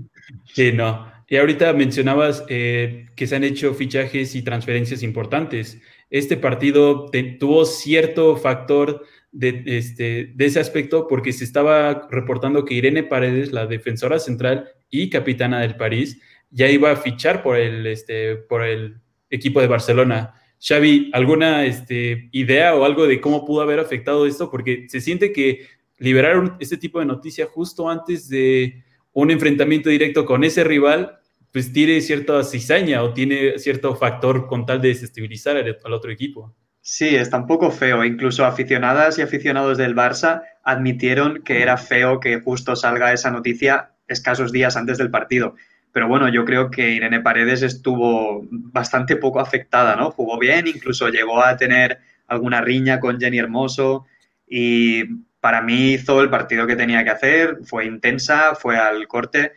Sí, 0.52 0.72
no. 0.72 1.12
Y 1.28 1.36
ahorita 1.36 1.72
mencionabas 1.74 2.42
eh, 2.48 3.06
que 3.14 3.28
se 3.28 3.36
han 3.36 3.44
hecho 3.44 3.72
fichajes 3.74 4.34
y 4.34 4.42
transferencias 4.42 5.04
importantes. 5.04 5.78
Este 6.10 6.36
partido 6.36 7.08
tuvo 7.38 7.64
cierto 7.66 8.36
factor 8.36 9.04
de, 9.38 9.62
este, 9.66 10.32
de 10.34 10.46
ese 10.46 10.58
aspecto 10.58 11.06
porque 11.06 11.32
se 11.32 11.44
estaba 11.44 12.08
reportando 12.10 12.64
que 12.64 12.74
Irene 12.74 13.04
Paredes, 13.04 13.52
la 13.52 13.66
defensora 13.66 14.18
central 14.18 14.68
y 14.90 15.10
capitana 15.10 15.60
del 15.60 15.76
París, 15.76 16.20
ya 16.50 16.68
iba 16.68 16.90
a 16.90 16.96
fichar 16.96 17.40
por 17.44 17.56
el, 17.56 17.86
este, 17.86 18.34
por 18.34 18.64
el 18.64 19.00
equipo 19.30 19.60
de 19.60 19.68
Barcelona. 19.68 20.34
Xavi, 20.60 21.12
¿alguna 21.12 21.64
este, 21.66 22.28
idea 22.32 22.74
o 22.74 22.84
algo 22.84 23.06
de 23.06 23.20
cómo 23.20 23.44
pudo 23.44 23.60
haber 23.60 23.78
afectado 23.78 24.26
esto? 24.26 24.50
Porque 24.50 24.86
se 24.88 25.00
siente 25.00 25.32
que 25.32 25.68
liberaron 25.98 26.56
este 26.58 26.76
tipo 26.76 26.98
de 26.98 27.06
noticia 27.06 27.46
justo 27.46 27.88
antes 27.88 28.28
de 28.28 28.82
un 29.12 29.30
enfrentamiento 29.30 29.88
directo 29.88 30.24
con 30.24 30.42
ese 30.42 30.64
rival, 30.64 31.16
pues 31.52 31.72
tiene 31.72 32.00
cierta 32.00 32.42
cizaña 32.42 33.04
o 33.04 33.12
tiene 33.12 33.56
cierto 33.60 33.94
factor 33.94 34.48
con 34.48 34.66
tal 34.66 34.80
de 34.80 34.88
desestabilizar 34.88 35.56
al, 35.56 35.78
al 35.84 35.92
otro 35.92 36.10
equipo. 36.10 36.56
Sí, 36.80 37.14
está 37.16 37.36
un 37.36 37.46
poco 37.46 37.70
feo. 37.70 38.04
Incluso 38.04 38.44
aficionadas 38.44 39.18
y 39.18 39.22
aficionados 39.22 39.78
del 39.78 39.94
Barça 39.94 40.42
admitieron 40.62 41.42
que 41.44 41.62
era 41.62 41.76
feo 41.76 42.20
que 42.20 42.40
justo 42.40 42.76
salga 42.76 43.12
esa 43.12 43.30
noticia 43.30 43.92
escasos 44.06 44.52
días 44.52 44.76
antes 44.76 44.98
del 44.98 45.10
partido. 45.10 45.54
Pero 45.92 46.08
bueno, 46.08 46.28
yo 46.28 46.44
creo 46.44 46.70
que 46.70 46.90
Irene 46.90 47.20
Paredes 47.20 47.62
estuvo 47.62 48.46
bastante 48.50 49.16
poco 49.16 49.40
afectada, 49.40 49.96
¿no? 49.96 50.10
Jugó 50.10 50.38
bien, 50.38 50.66
incluso 50.66 51.08
llegó 51.08 51.42
a 51.42 51.56
tener 51.56 51.98
alguna 52.26 52.60
riña 52.60 53.00
con 53.00 53.20
Jenny 53.20 53.38
Hermoso 53.38 54.06
y 54.46 55.04
para 55.40 55.62
mí 55.62 55.94
hizo 55.94 56.20
el 56.22 56.30
partido 56.30 56.66
que 56.66 56.76
tenía 56.76 57.04
que 57.04 57.10
hacer, 57.10 57.58
fue 57.64 57.86
intensa, 57.86 58.54
fue 58.54 58.76
al 58.76 59.06
corte, 59.08 59.52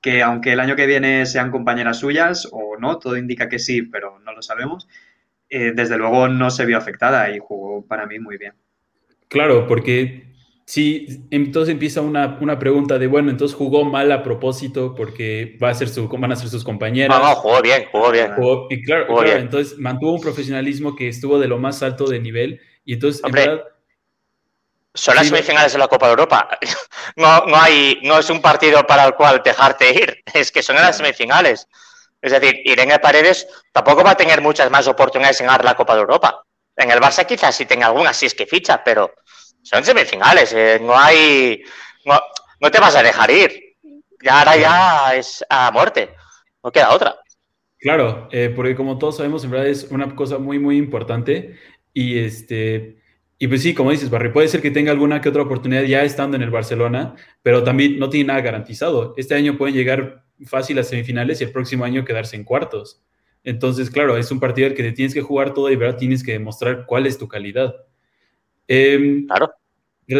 que 0.00 0.22
aunque 0.22 0.52
el 0.52 0.60
año 0.60 0.76
que 0.76 0.86
viene 0.86 1.26
sean 1.26 1.50
compañeras 1.50 1.98
suyas 1.98 2.48
o 2.50 2.76
no, 2.78 2.98
todo 2.98 3.16
indica 3.16 3.48
que 3.48 3.58
sí, 3.58 3.82
pero 3.82 4.18
no 4.20 4.32
lo 4.32 4.42
sabemos, 4.42 4.88
eh, 5.50 5.72
desde 5.74 5.96
luego 5.96 6.28
no 6.28 6.50
se 6.50 6.66
vio 6.66 6.76
afectada 6.76 7.30
y 7.30 7.38
jugó 7.38 7.84
para 7.86 8.06
mí 8.06 8.18
muy 8.18 8.36
bien. 8.36 8.54
Claro, 9.28 9.66
porque 9.66 10.24
sí, 10.64 11.26
entonces 11.30 11.72
empieza 11.72 12.00
una, 12.00 12.58
pregunta 12.58 12.98
de, 12.98 13.06
bueno, 13.06 13.30
entonces 13.30 13.56
jugó 13.56 13.84
mal 13.84 14.10
a 14.12 14.22
propósito 14.22 14.94
porque 14.94 15.58
va 15.62 15.70
a 15.70 15.74
ser 15.74 15.88
su, 15.88 16.08
van 16.08 16.32
a 16.32 16.36
ser 16.36 16.48
sus 16.48 16.64
compañeras. 16.64 17.18
No, 17.18 17.28
no, 17.28 17.34
jugó 17.36 17.62
bien, 17.62 17.84
jugó 17.90 18.10
bien. 18.10 18.32
y 18.70 18.82
claro, 18.82 19.24
entonces 19.24 19.78
mantuvo 19.78 20.14
un 20.14 20.20
profesionalismo 20.20 20.96
que 20.96 21.08
estuvo 21.08 21.38
de 21.38 21.48
lo 21.48 21.58
más 21.58 21.82
alto 21.82 22.06
de 22.06 22.20
nivel 22.20 22.60
y 22.84 22.94
entonces, 22.94 23.22
en 23.22 23.32
verdad, 23.32 23.64
son 24.94 25.14
las 25.14 25.28
semifinales 25.28 25.72
de 25.72 25.78
la 25.78 25.88
Copa 25.88 26.06
de 26.06 26.12
Europa. 26.12 26.48
No, 27.16 27.46
no, 27.46 27.56
hay, 27.56 27.98
no 28.04 28.18
es 28.18 28.30
un 28.30 28.40
partido 28.40 28.86
para 28.86 29.04
el 29.04 29.14
cual 29.14 29.42
dejarte 29.44 29.92
ir, 29.92 30.22
es 30.34 30.52
que 30.52 30.62
son 30.62 30.76
las 30.76 30.98
semifinales. 30.98 31.66
Es 32.20 32.32
decir, 32.32 32.60
Irene 32.64 32.98
Paredes 32.98 33.46
tampoco 33.72 34.02
va 34.02 34.12
a 34.12 34.16
tener 34.16 34.40
muchas 34.40 34.70
más 34.70 34.88
oportunidades 34.88 35.40
en 35.40 35.46
ganar 35.46 35.64
la 35.64 35.74
Copa 35.74 35.94
de 35.94 36.00
Europa. 36.00 36.42
En 36.76 36.90
el 36.90 37.00
Barça 37.00 37.26
quizás 37.26 37.54
sí 37.54 37.66
tenga 37.66 37.86
algunas, 37.86 38.16
si 38.16 38.26
es 38.26 38.34
que 38.34 38.46
ficha, 38.46 38.82
pero 38.84 39.12
son 39.62 39.84
semifinales. 39.84 40.52
Eh, 40.52 40.78
no 40.80 40.98
hay. 40.98 41.62
No, 42.04 42.70
te 42.70 42.80
vas 42.80 42.96
a 42.96 43.02
dejar 43.02 43.30
ir. 43.30 43.76
Ya 44.22 44.40
ahora 44.40 44.56
ya 44.56 45.14
es 45.14 45.44
a 45.48 45.70
muerte. 45.70 46.14
No 46.62 46.72
queda 46.72 46.90
otra. 46.90 47.16
Claro, 47.78 48.28
eh, 48.32 48.52
porque 48.54 48.74
como 48.74 48.98
todos 48.98 49.18
sabemos, 49.18 49.44
en 49.44 49.50
verdad 49.50 49.68
es 49.68 49.84
una 49.90 50.14
cosa 50.14 50.38
muy, 50.38 50.58
muy 50.58 50.76
importante. 50.76 51.58
Y 51.92 52.18
este. 52.18 53.02
Y 53.38 53.46
pues 53.46 53.62
sí, 53.62 53.72
como 53.72 53.92
dices, 53.92 54.10
Barry, 54.10 54.32
puede 54.32 54.48
ser 54.48 54.60
que 54.60 54.72
tenga 54.72 54.90
alguna 54.90 55.20
que 55.20 55.28
otra 55.28 55.42
oportunidad 55.42 55.84
ya 55.84 56.02
estando 56.02 56.36
en 56.36 56.42
el 56.42 56.50
Barcelona, 56.50 57.14
pero 57.42 57.62
también 57.62 57.98
no 57.98 58.10
tiene 58.10 58.28
nada 58.28 58.40
garantizado. 58.40 59.14
Este 59.16 59.34
año 59.34 59.56
pueden 59.56 59.76
llegar 59.76 60.24
fácil 60.44 60.78
a 60.78 60.82
semifinales 60.82 61.40
y 61.40 61.44
el 61.44 61.52
próximo 61.52 61.84
año 61.84 62.04
quedarse 62.04 62.34
en 62.34 62.44
cuartos. 62.44 63.02
Entonces, 63.44 63.90
claro, 63.90 64.16
es 64.16 64.30
un 64.32 64.40
partido 64.40 64.66
al 64.66 64.74
que 64.74 64.82
te 64.82 64.92
tienes 64.92 65.14
que 65.14 65.22
jugar 65.22 65.54
todo 65.54 65.70
y 65.70 65.76
verdad 65.76 65.98
tienes 65.98 66.24
que 66.24 66.32
demostrar 66.32 66.84
cuál 66.86 67.06
es 67.06 67.16
tu 67.16 67.28
calidad. 67.28 67.74
Em, 68.66 69.26
claro. 69.26 69.52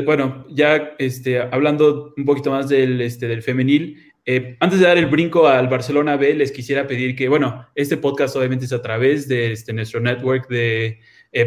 Bueno, 0.05 0.47
ya 0.51 0.95
este, 0.99 1.41
hablando 1.41 2.15
un 2.17 2.25
poquito 2.25 2.51
más 2.51 2.69
del, 2.69 3.01
este, 3.01 3.27
del 3.27 3.43
femenil, 3.43 4.13
eh, 4.27 4.57
antes 4.61 4.79
de 4.79 4.87
dar 4.87 4.99
el 4.99 5.07
brinco 5.07 5.49
al 5.49 5.69
Barcelona 5.69 6.17
B, 6.17 6.35
les 6.35 6.53
quisiera 6.53 6.87
pedir 6.87 7.17
que, 7.17 7.29
bueno, 7.29 7.67
este 7.75 7.97
podcast 7.97 8.37
obviamente 8.37 8.67
es 8.67 8.73
a 8.73 8.83
través 8.83 9.27
de 9.27 9.53
este, 9.53 9.73
nuestro 9.73 10.01
network 10.01 10.49
de 10.49 11.01
eh, 11.33 11.45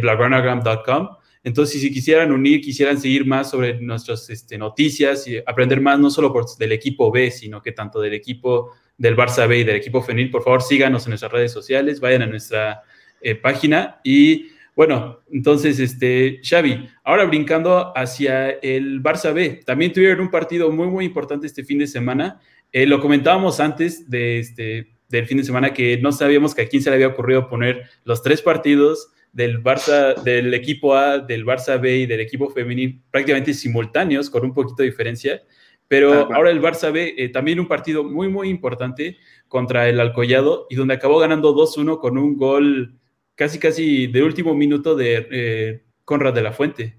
entonces, 1.43 1.81
si 1.81 1.91
quisieran 1.91 2.31
unir, 2.31 2.61
quisieran 2.61 2.99
seguir 2.99 3.25
más 3.25 3.49
sobre 3.49 3.79
nuestras 3.81 4.29
este, 4.29 4.57
noticias 4.57 5.27
y 5.27 5.37
aprender 5.37 5.81
más, 5.81 5.99
no 5.99 6.11
solo 6.11 6.31
por, 6.31 6.45
del 6.57 6.71
equipo 6.71 7.11
B, 7.11 7.31
sino 7.31 7.61
que 7.61 7.71
tanto 7.71 7.99
del 7.99 8.13
equipo 8.13 8.71
del 8.97 9.17
Barça 9.17 9.47
B 9.47 9.59
y 9.59 9.63
del 9.63 9.77
equipo 9.77 10.03
Fenil, 10.03 10.29
por 10.29 10.43
favor 10.43 10.61
síganos 10.61 11.05
en 11.05 11.11
nuestras 11.11 11.31
redes 11.31 11.51
sociales, 11.51 11.99
vayan 11.99 12.21
a 12.21 12.27
nuestra 12.27 12.83
eh, 13.21 13.33
página 13.35 13.99
y 14.03 14.51
bueno, 14.75 15.19
entonces, 15.31 15.79
este, 15.79 16.39
Xavi, 16.43 16.87
ahora 17.03 17.25
brincando 17.25 17.91
hacia 17.95 18.51
el 18.51 19.03
Barça 19.03 19.33
B, 19.33 19.61
también 19.65 19.91
tuvieron 19.91 20.21
un 20.21 20.31
partido 20.31 20.71
muy, 20.71 20.87
muy 20.87 21.05
importante 21.05 21.45
este 21.45 21.65
fin 21.65 21.79
de 21.79 21.87
semana. 21.87 22.39
Eh, 22.71 22.85
lo 22.85 23.01
comentábamos 23.01 23.59
antes 23.59 24.09
de 24.09 24.39
este, 24.39 24.93
del 25.09 25.27
fin 25.27 25.37
de 25.37 25.43
semana 25.43 25.73
que 25.73 25.97
no 25.97 26.11
sabíamos 26.11 26.55
que 26.55 26.61
a 26.61 26.67
quién 26.69 26.81
se 26.81 26.89
le 26.89 26.95
había 26.95 27.09
ocurrido 27.09 27.49
poner 27.49 27.83
los 28.05 28.23
tres 28.23 28.41
partidos 28.41 29.11
del 29.31 29.63
Barça, 29.63 30.15
del 30.23 30.53
equipo 30.53 30.95
A, 30.95 31.19
del 31.19 31.45
Barça 31.45 31.79
B 31.79 31.97
y 31.97 32.05
del 32.05 32.19
equipo 32.19 32.49
femenil 32.49 33.01
prácticamente 33.09 33.53
simultáneos, 33.53 34.29
con 34.29 34.43
un 34.43 34.53
poquito 34.53 34.83
de 34.83 34.89
diferencia. 34.89 35.41
Pero 35.87 36.33
ahora 36.33 36.51
el 36.51 36.61
Barça 36.61 36.91
B, 36.91 37.15
eh, 37.17 37.29
también 37.29 37.59
un 37.59 37.67
partido 37.67 38.03
muy, 38.03 38.29
muy 38.29 38.47
importante 38.47 39.17
contra 39.47 39.89
el 39.89 39.99
Alcoyado 39.99 40.67
y 40.69 40.75
donde 40.75 40.93
acabó 40.93 41.19
ganando 41.19 41.53
2-1 41.53 41.99
con 41.99 42.17
un 42.17 42.37
gol 42.37 42.95
casi, 43.35 43.59
casi 43.59 44.07
de 44.07 44.23
último 44.23 44.53
minuto 44.53 44.95
de 44.95 45.27
eh, 45.31 45.83
Conrad 46.05 46.33
de 46.33 46.41
la 46.41 46.53
Fuente. 46.53 46.97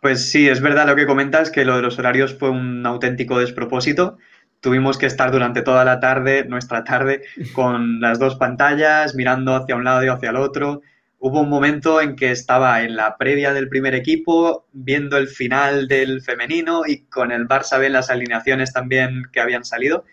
Pues 0.00 0.30
sí, 0.30 0.48
es 0.48 0.60
verdad 0.60 0.88
lo 0.88 0.96
que 0.96 1.06
comentas, 1.06 1.50
que 1.50 1.64
lo 1.64 1.76
de 1.76 1.82
los 1.82 1.98
horarios 1.98 2.36
fue 2.36 2.50
un 2.50 2.84
auténtico 2.86 3.38
despropósito 3.38 4.18
tuvimos 4.62 4.96
que 4.96 5.06
estar 5.06 5.30
durante 5.30 5.60
toda 5.60 5.84
la 5.84 6.00
tarde, 6.00 6.44
nuestra 6.44 6.84
tarde, 6.84 7.22
con 7.52 8.00
las 8.00 8.18
dos 8.18 8.36
pantallas, 8.36 9.14
mirando 9.14 9.54
hacia 9.54 9.76
un 9.76 9.84
lado 9.84 10.02
y 10.04 10.08
hacia 10.08 10.30
el 10.30 10.36
otro. 10.36 10.80
Hubo 11.18 11.40
un 11.40 11.50
momento 11.50 12.00
en 12.00 12.16
que 12.16 12.30
estaba 12.30 12.82
en 12.82 12.96
la 12.96 13.16
previa 13.16 13.52
del 13.52 13.68
primer 13.68 13.94
equipo, 13.94 14.66
viendo 14.72 15.18
el 15.18 15.28
final 15.28 15.86
del 15.86 16.22
femenino 16.22 16.82
y 16.86 17.04
con 17.04 17.30
el 17.30 17.46
Barça 17.46 17.78
B 17.78 17.90
las 17.90 18.10
alineaciones 18.10 18.72
también 18.72 19.24
que 19.32 19.40
habían 19.40 19.64
salido. 19.64 20.04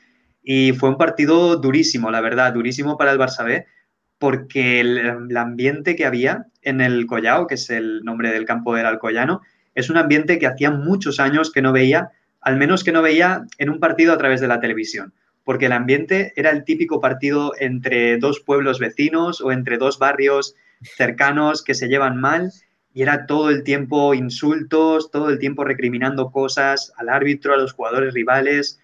Y 0.44 0.74
fue 0.74 0.90
un 0.90 0.98
partido 0.98 1.56
durísimo, 1.56 2.12
la 2.12 2.22
verdad, 2.22 2.54
durísimo 2.54 2.98
para 2.98 3.12
el 3.12 3.20
Barça 3.20 3.46
B, 3.46 3.66
porque 4.20 4.80
el, 4.82 5.36
ambiente 5.38 5.96
que 5.96 6.06
había 6.06 6.46
en 6.62 6.82
el 6.82 7.08
Collao, 7.08 7.48
que 7.48 7.56
es 7.56 7.70
el 7.70 8.04
nombre 8.04 8.32
del 8.32 8.46
campo 8.46 8.76
del 8.76 8.86
Alcoyano, 8.86 9.42
es 9.74 9.90
un 9.90 9.98
ambiente 9.98 10.38
que 10.40 10.48
hacía 10.48 10.72
muchos 10.72 11.20
años 11.20 11.52
que 11.52 11.62
no 11.62 11.72
veía 11.72 12.12
al 12.42 12.58
menos 12.58 12.84
que 12.84 12.92
no 12.92 13.02
veía 13.02 13.46
en 13.58 13.70
un 13.70 13.80
partido 13.80 14.14
a 14.14 14.18
través 14.18 14.42
de 14.42 14.48
la 14.48 14.60
televisión, 14.60 15.14
porque 15.44 15.66
el 15.66 15.72
ambiente 15.72 16.34
era 16.36 16.52
el 16.52 16.64
típico 16.64 17.00
partido 17.00 17.54
entre 17.60 18.18
dos 18.18 18.40
pueblos 18.40 18.80
vecinos 18.80 19.42
o 19.42 19.52
entre 19.52 19.78
dos 19.78 20.00
barrios 20.00 20.56
cercanos 20.82 21.64
que 21.64 21.74
se 21.74 21.88
llevan 21.88 22.20
mal 22.20 22.52
y 22.94 23.02
era 23.02 23.26
todo 23.26 23.50
el 23.50 23.64
tiempo 23.64 24.14
insultos, 24.14 25.12
todo 25.12 25.30
el 25.30 25.40
tiempo 25.40 25.64
recriminando 25.64 26.32
cosas 26.32 26.94
al 26.98 27.10
árbitro, 27.10 27.54
a 27.54 27.58
los 27.58 27.74
jugadores 27.74 28.14
rivales 28.14 28.80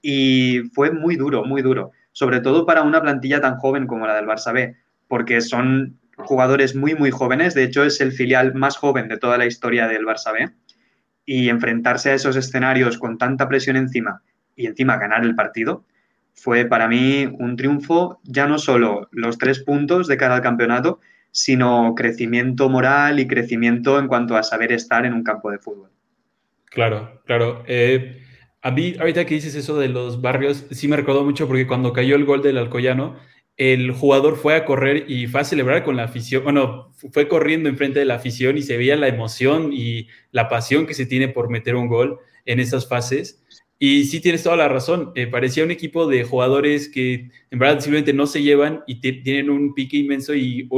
y 0.00 0.62
fue 0.72 0.90
muy 0.90 1.16
duro, 1.16 1.44
muy 1.44 1.62
duro, 1.62 1.92
sobre 2.12 2.40
todo 2.40 2.66
para 2.66 2.82
una 2.82 3.02
plantilla 3.02 3.40
tan 3.40 3.56
joven 3.56 3.86
como 3.86 4.06
la 4.06 4.14
del 4.14 4.26
Barça 4.26 4.52
B, 4.52 4.76
porque 5.08 5.40
son 5.40 5.98
jugadores 6.16 6.74
muy, 6.74 6.94
muy 6.94 7.10
jóvenes, 7.10 7.54
de 7.54 7.64
hecho 7.64 7.84
es 7.84 8.00
el 8.00 8.12
filial 8.12 8.54
más 8.54 8.76
joven 8.76 9.08
de 9.08 9.18
toda 9.18 9.36
la 9.36 9.46
historia 9.46 9.86
del 9.88 10.06
Barça 10.06 10.32
B 10.32 10.50
y 11.26 11.48
enfrentarse 11.50 12.10
a 12.10 12.14
esos 12.14 12.36
escenarios 12.36 12.96
con 12.96 13.18
tanta 13.18 13.48
presión 13.48 13.76
encima 13.76 14.22
y 14.54 14.66
encima 14.66 14.96
ganar 14.96 15.24
el 15.24 15.34
partido, 15.34 15.84
fue 16.32 16.64
para 16.64 16.88
mí 16.88 17.26
un 17.38 17.56
triunfo, 17.56 18.20
ya 18.22 18.46
no 18.46 18.58
solo 18.58 19.08
los 19.10 19.36
tres 19.36 19.62
puntos 19.62 20.06
de 20.06 20.16
cara 20.16 20.36
al 20.36 20.42
campeonato, 20.42 21.00
sino 21.30 21.94
crecimiento 21.94 22.68
moral 22.68 23.20
y 23.20 23.26
crecimiento 23.26 23.98
en 23.98 24.06
cuanto 24.06 24.36
a 24.36 24.42
saber 24.42 24.72
estar 24.72 25.04
en 25.04 25.12
un 25.12 25.22
campo 25.22 25.50
de 25.50 25.58
fútbol. 25.58 25.90
Claro, 26.66 27.20
claro. 27.24 27.64
Eh, 27.66 28.22
a 28.62 28.70
mí, 28.70 28.94
ahorita 28.98 29.24
que 29.24 29.34
dices 29.34 29.54
eso 29.54 29.78
de 29.78 29.88
los 29.88 30.20
barrios, 30.20 30.66
sí 30.70 30.88
me 30.88 30.96
recordó 30.96 31.24
mucho 31.24 31.46
porque 31.46 31.66
cuando 31.66 31.92
cayó 31.92 32.16
el 32.16 32.24
gol 32.24 32.42
del 32.42 32.58
Alcoyano, 32.58 33.16
el 33.56 33.92
jugador 33.92 34.36
fue 34.36 34.54
a 34.54 34.64
correr 34.64 35.10
y 35.10 35.26
fue 35.26 35.40
a 35.40 35.44
celebrar 35.44 35.82
con 35.82 35.96
la 35.96 36.04
afición, 36.04 36.44
bueno, 36.44 36.92
fue 37.12 37.26
corriendo 37.28 37.68
enfrente 37.68 37.98
de 37.98 38.04
la 38.04 38.16
afición 38.16 38.58
y 38.58 38.62
se 38.62 38.76
veía 38.76 38.96
la 38.96 39.08
emoción 39.08 39.72
y 39.72 40.08
la 40.30 40.48
pasión 40.48 40.86
que 40.86 40.94
se 40.94 41.06
tiene 41.06 41.28
por 41.28 41.48
meter 41.48 41.74
un 41.74 41.88
gol 41.88 42.18
en 42.44 42.60
esas 42.60 42.86
fases. 42.88 43.42
Y 43.78 44.04
sí 44.04 44.20
tienes 44.20 44.42
toda 44.42 44.56
la 44.56 44.68
razón, 44.68 45.12
eh, 45.14 45.26
parecía 45.26 45.64
un 45.64 45.70
equipo 45.70 46.06
de 46.06 46.24
jugadores 46.24 46.88
que 46.88 47.30
en 47.50 47.58
verdad 47.58 47.80
simplemente 47.80 48.14
no 48.14 48.26
se 48.26 48.42
llevan 48.42 48.82
y 48.86 49.00
tienen 49.00 49.50
un 49.50 49.74
pique 49.74 49.98
inmenso 49.98 50.34
y 50.34 50.68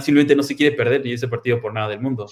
simplemente 0.00 0.34
no 0.34 0.42
se 0.42 0.56
quiere 0.56 0.74
perder 0.74 1.06
y 1.06 1.12
ese 1.12 1.28
partido 1.28 1.60
por 1.60 1.74
nada 1.74 1.90
del 1.90 2.00
mundo. 2.00 2.26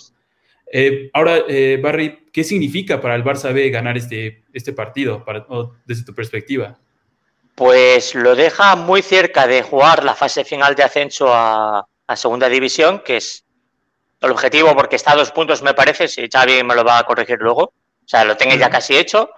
Eh, 0.72 1.10
ahora, 1.12 1.44
eh, 1.48 1.78
Barry, 1.82 2.20
¿qué 2.32 2.42
significa 2.42 3.00
para 3.00 3.14
el 3.14 3.22
Barça 3.22 3.52
B 3.52 3.68
ganar 3.68 3.98
este, 3.98 4.44
este 4.52 4.72
partido 4.72 5.24
desde 5.86 6.04
tu 6.04 6.14
perspectiva? 6.14 6.80
Pues 7.54 8.14
lo 8.14 8.34
deja 8.34 8.76
muy 8.76 9.02
cerca 9.02 9.46
de 9.46 9.62
jugar 9.62 10.04
la 10.04 10.14
fase 10.14 10.44
final 10.44 10.74
de 10.74 10.82
ascenso 10.82 11.32
a, 11.32 11.86
segunda 12.16 12.48
división, 12.48 13.00
que 13.00 13.16
es 13.16 13.44
el 14.20 14.30
objetivo 14.30 14.74
porque 14.74 14.96
está 14.96 15.12
a 15.12 15.16
dos 15.16 15.30
puntos 15.30 15.62
me 15.62 15.74
parece, 15.74 16.08
si 16.08 16.28
Xavi 16.28 16.62
me 16.62 16.74
lo 16.74 16.84
va 16.84 16.98
a 16.98 17.04
corregir 17.04 17.38
luego, 17.40 17.62
o 17.62 18.06
sea, 18.06 18.24
lo 18.24 18.36
tiene 18.36 18.58
ya 18.58 18.70
casi 18.70 18.96
hecho, 18.96 19.30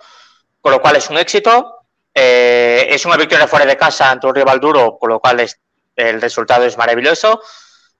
con 0.60 0.72
lo 0.72 0.80
cual 0.80 0.96
es 0.96 1.08
un 1.08 1.18
éxito, 1.18 1.76
eh, 2.12 2.88
es 2.90 3.04
una 3.04 3.16
victoria 3.16 3.46
fuera 3.46 3.66
de 3.66 3.76
casa 3.76 4.10
ante 4.10 4.26
un 4.26 4.34
rival 4.34 4.58
duro, 4.58 4.98
con 4.98 5.10
lo 5.10 5.20
cual 5.20 5.40
es, 5.40 5.60
el 5.94 6.20
resultado 6.20 6.64
es 6.64 6.76
maravilloso. 6.76 7.40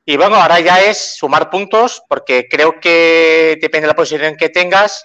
Y 0.05 0.17
bueno, 0.17 0.37
ahora 0.37 0.61
ya 0.61 0.81
es 0.83 1.17
sumar 1.17 1.51
puntos, 1.51 2.03
porque 2.09 2.49
creo 2.49 2.81
que 2.81 3.59
depende 3.61 3.83
de 3.83 3.89
la 3.89 3.97
posición 3.97 4.37
que 4.37 4.49
tengas, 4.49 5.05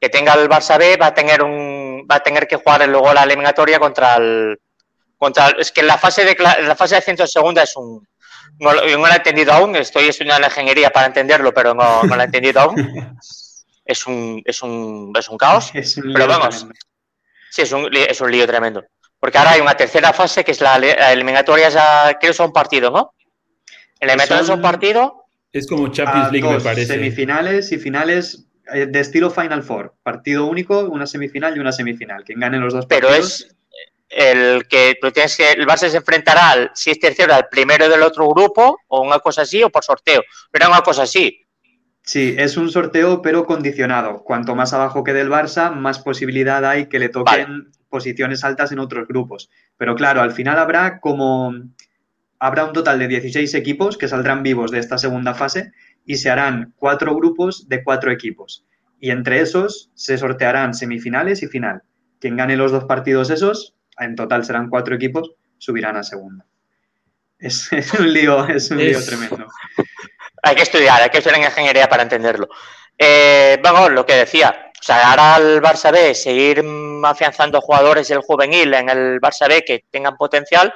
que 0.00 0.08
tenga 0.08 0.34
el 0.34 0.48
Barça 0.48 0.78
B, 0.78 0.96
va 0.96 1.06
a 1.06 1.14
tener 1.14 1.42
un 1.42 2.06
va 2.10 2.16
a 2.16 2.22
tener 2.22 2.46
que 2.46 2.56
jugar 2.56 2.86
luego 2.88 3.12
la 3.12 3.24
eliminatoria 3.24 3.78
contra 3.78 4.16
el 4.16 4.58
contra 5.18 5.48
es 5.58 5.72
que 5.72 5.82
la 5.82 5.98
fase 5.98 6.24
de 6.24 6.36
la 6.38 6.76
fase 6.76 6.94
de 6.94 6.98
ascenso 6.98 7.26
segunda 7.26 7.62
es 7.62 7.76
un 7.76 8.06
no, 8.58 8.72
lo 8.72 9.06
he 9.06 9.16
entendido 9.16 9.52
aún, 9.52 9.76
estoy 9.76 10.08
estudiando 10.08 10.40
la 10.40 10.46
ingeniería 10.48 10.90
para 10.90 11.06
entenderlo, 11.06 11.52
pero 11.52 11.74
no, 11.74 12.02
no 12.04 12.16
lo 12.16 12.22
he 12.22 12.24
entendido 12.24 12.60
aún. 12.60 12.76
Es 13.88 14.04
un, 14.04 14.42
es 14.44 14.62
un, 14.64 15.12
es 15.16 15.28
un 15.28 15.38
caos. 15.38 15.70
pero 15.72 16.26
vamos, 16.26 16.66
sí, 17.52 17.62
es 17.62 17.70
un, 17.70 17.88
es 17.94 18.20
un 18.20 18.32
lío 18.32 18.44
tremendo. 18.44 18.84
Porque 19.20 19.38
ahora 19.38 19.52
hay 19.52 19.60
una 19.60 19.76
tercera 19.76 20.12
fase 20.12 20.42
que 20.42 20.50
es 20.50 20.60
la, 20.60 20.74
eliminatoria, 21.12 21.68
ya, 21.68 22.16
creo 22.18 22.32
que 22.32 22.36
son 22.36 22.52
partidos, 22.52 22.92
¿no? 22.92 23.14
El 24.00 24.08
eliminatoria 24.10 24.42
es 24.42 24.48
un 24.48 24.60
partido. 24.60 25.26
Es 25.52 25.68
como 25.68 25.86
Champions 25.92 26.32
League, 26.32 26.48
me 26.48 26.60
parece. 26.60 26.94
Semifinales 26.94 27.70
y 27.70 27.78
finales 27.78 28.45
de 28.72 29.00
estilo 29.00 29.30
Final 29.30 29.62
Four. 29.62 29.94
Partido 30.02 30.46
único, 30.46 30.80
una 30.80 31.06
semifinal 31.06 31.56
y 31.56 31.60
una 31.60 31.72
semifinal. 31.72 32.24
Quien 32.24 32.40
gane 32.40 32.58
los 32.58 32.72
dos 32.72 32.86
partidos. 32.86 33.12
Pero 33.12 33.22
es 33.22 33.56
el 34.08 34.66
que 34.68 34.98
tú 35.00 35.10
tienes 35.10 35.36
que. 35.36 35.52
El 35.52 35.66
Barça 35.66 35.88
se 35.88 35.98
enfrentará, 35.98 36.50
al, 36.50 36.70
si 36.74 36.90
es 36.90 36.98
tercero, 36.98 37.34
al 37.34 37.48
primero 37.48 37.88
del 37.88 38.02
otro 38.02 38.28
grupo, 38.28 38.78
o 38.88 39.02
una 39.02 39.18
cosa 39.18 39.42
así, 39.42 39.62
o 39.62 39.70
por 39.70 39.84
sorteo. 39.84 40.22
Pero 40.50 40.68
una 40.68 40.82
cosa 40.82 41.02
así. 41.02 41.40
Sí, 42.02 42.36
es 42.38 42.56
un 42.56 42.70
sorteo, 42.70 43.20
pero 43.20 43.46
condicionado. 43.46 44.22
Cuanto 44.22 44.54
más 44.54 44.72
abajo 44.72 45.02
quede 45.02 45.20
el 45.20 45.30
Barça, 45.30 45.74
más 45.74 45.98
posibilidad 45.98 46.64
hay 46.64 46.86
que 46.86 47.00
le 47.00 47.08
toquen 47.08 47.72
posiciones 47.88 48.44
altas 48.44 48.70
en 48.70 48.78
otros 48.78 49.08
grupos. 49.08 49.50
Pero 49.76 49.96
claro, 49.96 50.22
al 50.22 50.32
final 50.32 50.58
habrá 50.58 51.00
como. 51.00 51.52
Habrá 52.38 52.66
un 52.66 52.74
total 52.74 52.98
de 52.98 53.08
16 53.08 53.54
equipos 53.54 53.96
que 53.96 54.08
saldrán 54.08 54.42
vivos 54.42 54.70
de 54.70 54.78
esta 54.78 54.98
segunda 54.98 55.32
fase 55.32 55.72
y 56.06 56.16
se 56.16 56.30
harán 56.30 56.72
cuatro 56.76 57.14
grupos 57.14 57.68
de 57.68 57.82
cuatro 57.82 58.10
equipos. 58.10 58.64
Y 58.98 59.10
entre 59.10 59.40
esos 59.40 59.90
se 59.94 60.16
sortearán 60.16 60.72
semifinales 60.72 61.42
y 61.42 61.48
final. 61.48 61.82
Quien 62.20 62.36
gane 62.36 62.56
los 62.56 62.72
dos 62.72 62.84
partidos 62.84 63.28
esos, 63.28 63.74
en 63.98 64.14
total 64.14 64.44
serán 64.44 64.70
cuatro 64.70 64.94
equipos, 64.94 65.32
subirán 65.58 65.96
a 65.96 66.02
segunda. 66.02 66.46
Es, 67.38 67.70
un 67.98 68.12
lío, 68.12 68.46
es 68.48 68.70
un 68.70 68.78
lío 68.78 69.04
tremendo. 69.04 69.46
Hay 70.42 70.54
que 70.54 70.62
estudiar, 70.62 71.02
hay 71.02 71.10
que 71.10 71.18
estudiar 71.18 71.40
en 71.40 71.46
ingeniería 71.46 71.88
para 71.88 72.04
entenderlo. 72.04 72.48
Eh, 72.96 73.58
vamos, 73.60 73.90
lo 73.90 74.06
que 74.06 74.14
decía, 74.14 74.70
o 74.78 74.82
sea, 74.82 75.10
ahora 75.10 75.34
al 75.34 75.60
Barça 75.60 75.90
B 75.90 76.14
seguir 76.14 76.62
afianzando 77.02 77.60
jugadores 77.60 78.06
del 78.06 78.20
juvenil 78.20 78.72
en 78.74 78.88
el 78.88 79.20
Barça 79.20 79.48
B 79.48 79.64
que 79.64 79.86
tengan 79.90 80.16
potencial, 80.16 80.72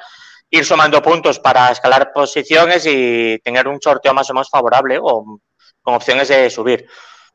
ir 0.50 0.64
sumando 0.64 1.00
puntos 1.00 1.38
para 1.38 1.70
escalar 1.70 2.12
posiciones 2.12 2.84
y 2.86 3.38
tener 3.38 3.68
un 3.68 3.80
sorteo 3.80 4.12
más 4.12 4.28
o 4.30 4.34
menos 4.34 4.50
favorable 4.50 4.98
o 5.00 5.40
con 5.82 5.94
opciones 5.94 6.28
de 6.28 6.50
subir. 6.50 6.86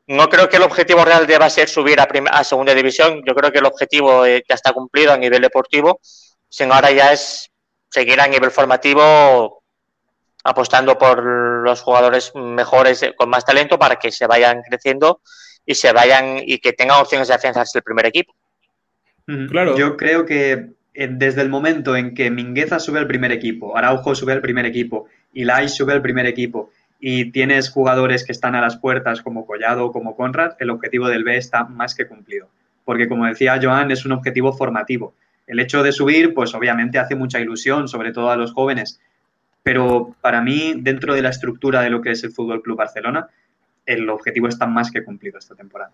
No 0.06 0.28
creo 0.28 0.48
que 0.48 0.56
el 0.56 0.62
objetivo 0.62 1.04
real 1.04 1.26
deba 1.26 1.50
ser 1.50 1.68
subir 1.68 1.98
a, 1.98 2.08
a 2.30 2.44
segunda 2.44 2.74
división. 2.74 3.22
Yo 3.26 3.34
creo 3.34 3.50
que 3.50 3.58
el 3.58 3.66
objetivo 3.66 4.24
eh, 4.24 4.44
ya 4.48 4.54
está 4.54 4.72
cumplido 4.72 5.12
a 5.12 5.16
nivel 5.16 5.42
deportivo. 5.42 6.00
Sino 6.48 6.74
ahora 6.74 6.92
ya 6.92 7.12
es 7.12 7.50
seguir 7.90 8.20
a 8.20 8.28
nivel 8.28 8.52
formativo 8.52 9.64
apostando 10.44 10.96
por 10.96 11.24
los 11.24 11.80
jugadores 11.82 12.32
mejores 12.36 13.02
eh, 13.02 13.14
con 13.16 13.28
más 13.28 13.44
talento 13.44 13.78
para 13.78 13.96
que 13.96 14.12
se 14.12 14.28
vayan 14.28 14.62
creciendo 14.62 15.20
y 15.64 15.74
se 15.74 15.92
vayan 15.92 16.38
y 16.40 16.58
que 16.58 16.72
tengan 16.72 17.00
opciones 17.00 17.26
de 17.26 17.34
afianzarse 17.34 17.78
el 17.78 17.82
primer 17.82 18.06
equipo. 18.06 18.32
Claro. 19.50 19.76
Yo 19.76 19.96
creo 19.96 20.24
que 20.24 20.52
eh, 20.52 20.70
desde 20.96 21.42
el 21.42 21.48
momento 21.48 21.96
en 21.96 22.14
que 22.14 22.30
Mingueza 22.30 22.78
sube 22.78 22.98
al 22.98 23.06
primer 23.06 23.32
equipo, 23.32 23.76
Araujo 23.76 24.14
sube 24.14 24.32
al 24.32 24.40
primer 24.40 24.64
equipo, 24.64 25.06
Ilai 25.34 25.68
sube 25.68 25.92
al 25.92 26.02
primer 26.02 26.26
equipo 26.26 26.70
y 26.98 27.30
tienes 27.32 27.70
jugadores 27.70 28.24
que 28.24 28.32
están 28.32 28.54
a 28.54 28.60
las 28.60 28.78
puertas 28.78 29.20
como 29.20 29.46
Collado 29.46 29.86
o 29.86 29.92
como 29.92 30.16
Conrad, 30.16 30.54
el 30.58 30.70
objetivo 30.70 31.08
del 31.08 31.24
B 31.24 31.36
está 31.36 31.64
más 31.64 31.94
que 31.94 32.06
cumplido. 32.06 32.48
Porque 32.84 33.08
como 33.08 33.26
decía 33.26 33.60
Joan, 33.62 33.90
es 33.90 34.06
un 34.06 34.12
objetivo 34.12 34.52
formativo. 34.52 35.14
El 35.46 35.60
hecho 35.60 35.82
de 35.82 35.92
subir, 35.92 36.32
pues 36.34 36.54
obviamente 36.54 36.98
hace 36.98 37.14
mucha 37.14 37.40
ilusión, 37.40 37.88
sobre 37.88 38.12
todo 38.12 38.30
a 38.30 38.36
los 38.36 38.52
jóvenes. 38.52 39.00
Pero 39.62 40.16
para 40.20 40.40
mí, 40.40 40.74
dentro 40.76 41.14
de 41.14 41.22
la 41.22 41.30
estructura 41.30 41.82
de 41.82 41.90
lo 41.90 42.00
que 42.00 42.12
es 42.12 42.24
el 42.24 42.32
Fútbol 42.32 42.62
Club 42.62 42.78
Barcelona, 42.78 43.28
el 43.84 44.08
objetivo 44.08 44.48
está 44.48 44.66
más 44.66 44.90
que 44.90 45.04
cumplido 45.04 45.38
esta 45.38 45.54
temporada. 45.54 45.92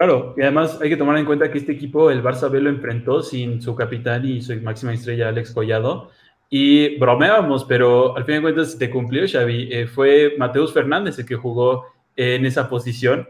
Claro, 0.00 0.34
y 0.34 0.40
además 0.40 0.78
hay 0.80 0.88
que 0.88 0.96
tomar 0.96 1.18
en 1.18 1.26
cuenta 1.26 1.52
que 1.52 1.58
este 1.58 1.72
equipo, 1.72 2.10
el 2.10 2.22
Barça 2.22 2.50
B, 2.50 2.58
lo 2.58 2.70
enfrentó 2.70 3.22
sin 3.22 3.60
su 3.60 3.74
capitán 3.74 4.24
y 4.24 4.40
su 4.40 4.58
máxima 4.62 4.94
estrella, 4.94 5.28
Alex 5.28 5.50
Collado. 5.52 6.10
Y 6.48 6.96
bromeábamos, 6.96 7.66
pero 7.66 8.16
al 8.16 8.24
fin 8.24 8.36
de 8.36 8.40
cuentas 8.40 8.78
te 8.78 8.88
cumplió, 8.88 9.28
Xavi. 9.28 9.68
Eh, 9.70 9.86
fue 9.86 10.36
Mateus 10.38 10.72
Fernández 10.72 11.18
el 11.18 11.26
que 11.26 11.36
jugó 11.36 11.84
en 12.16 12.46
esa 12.46 12.66
posición. 12.70 13.28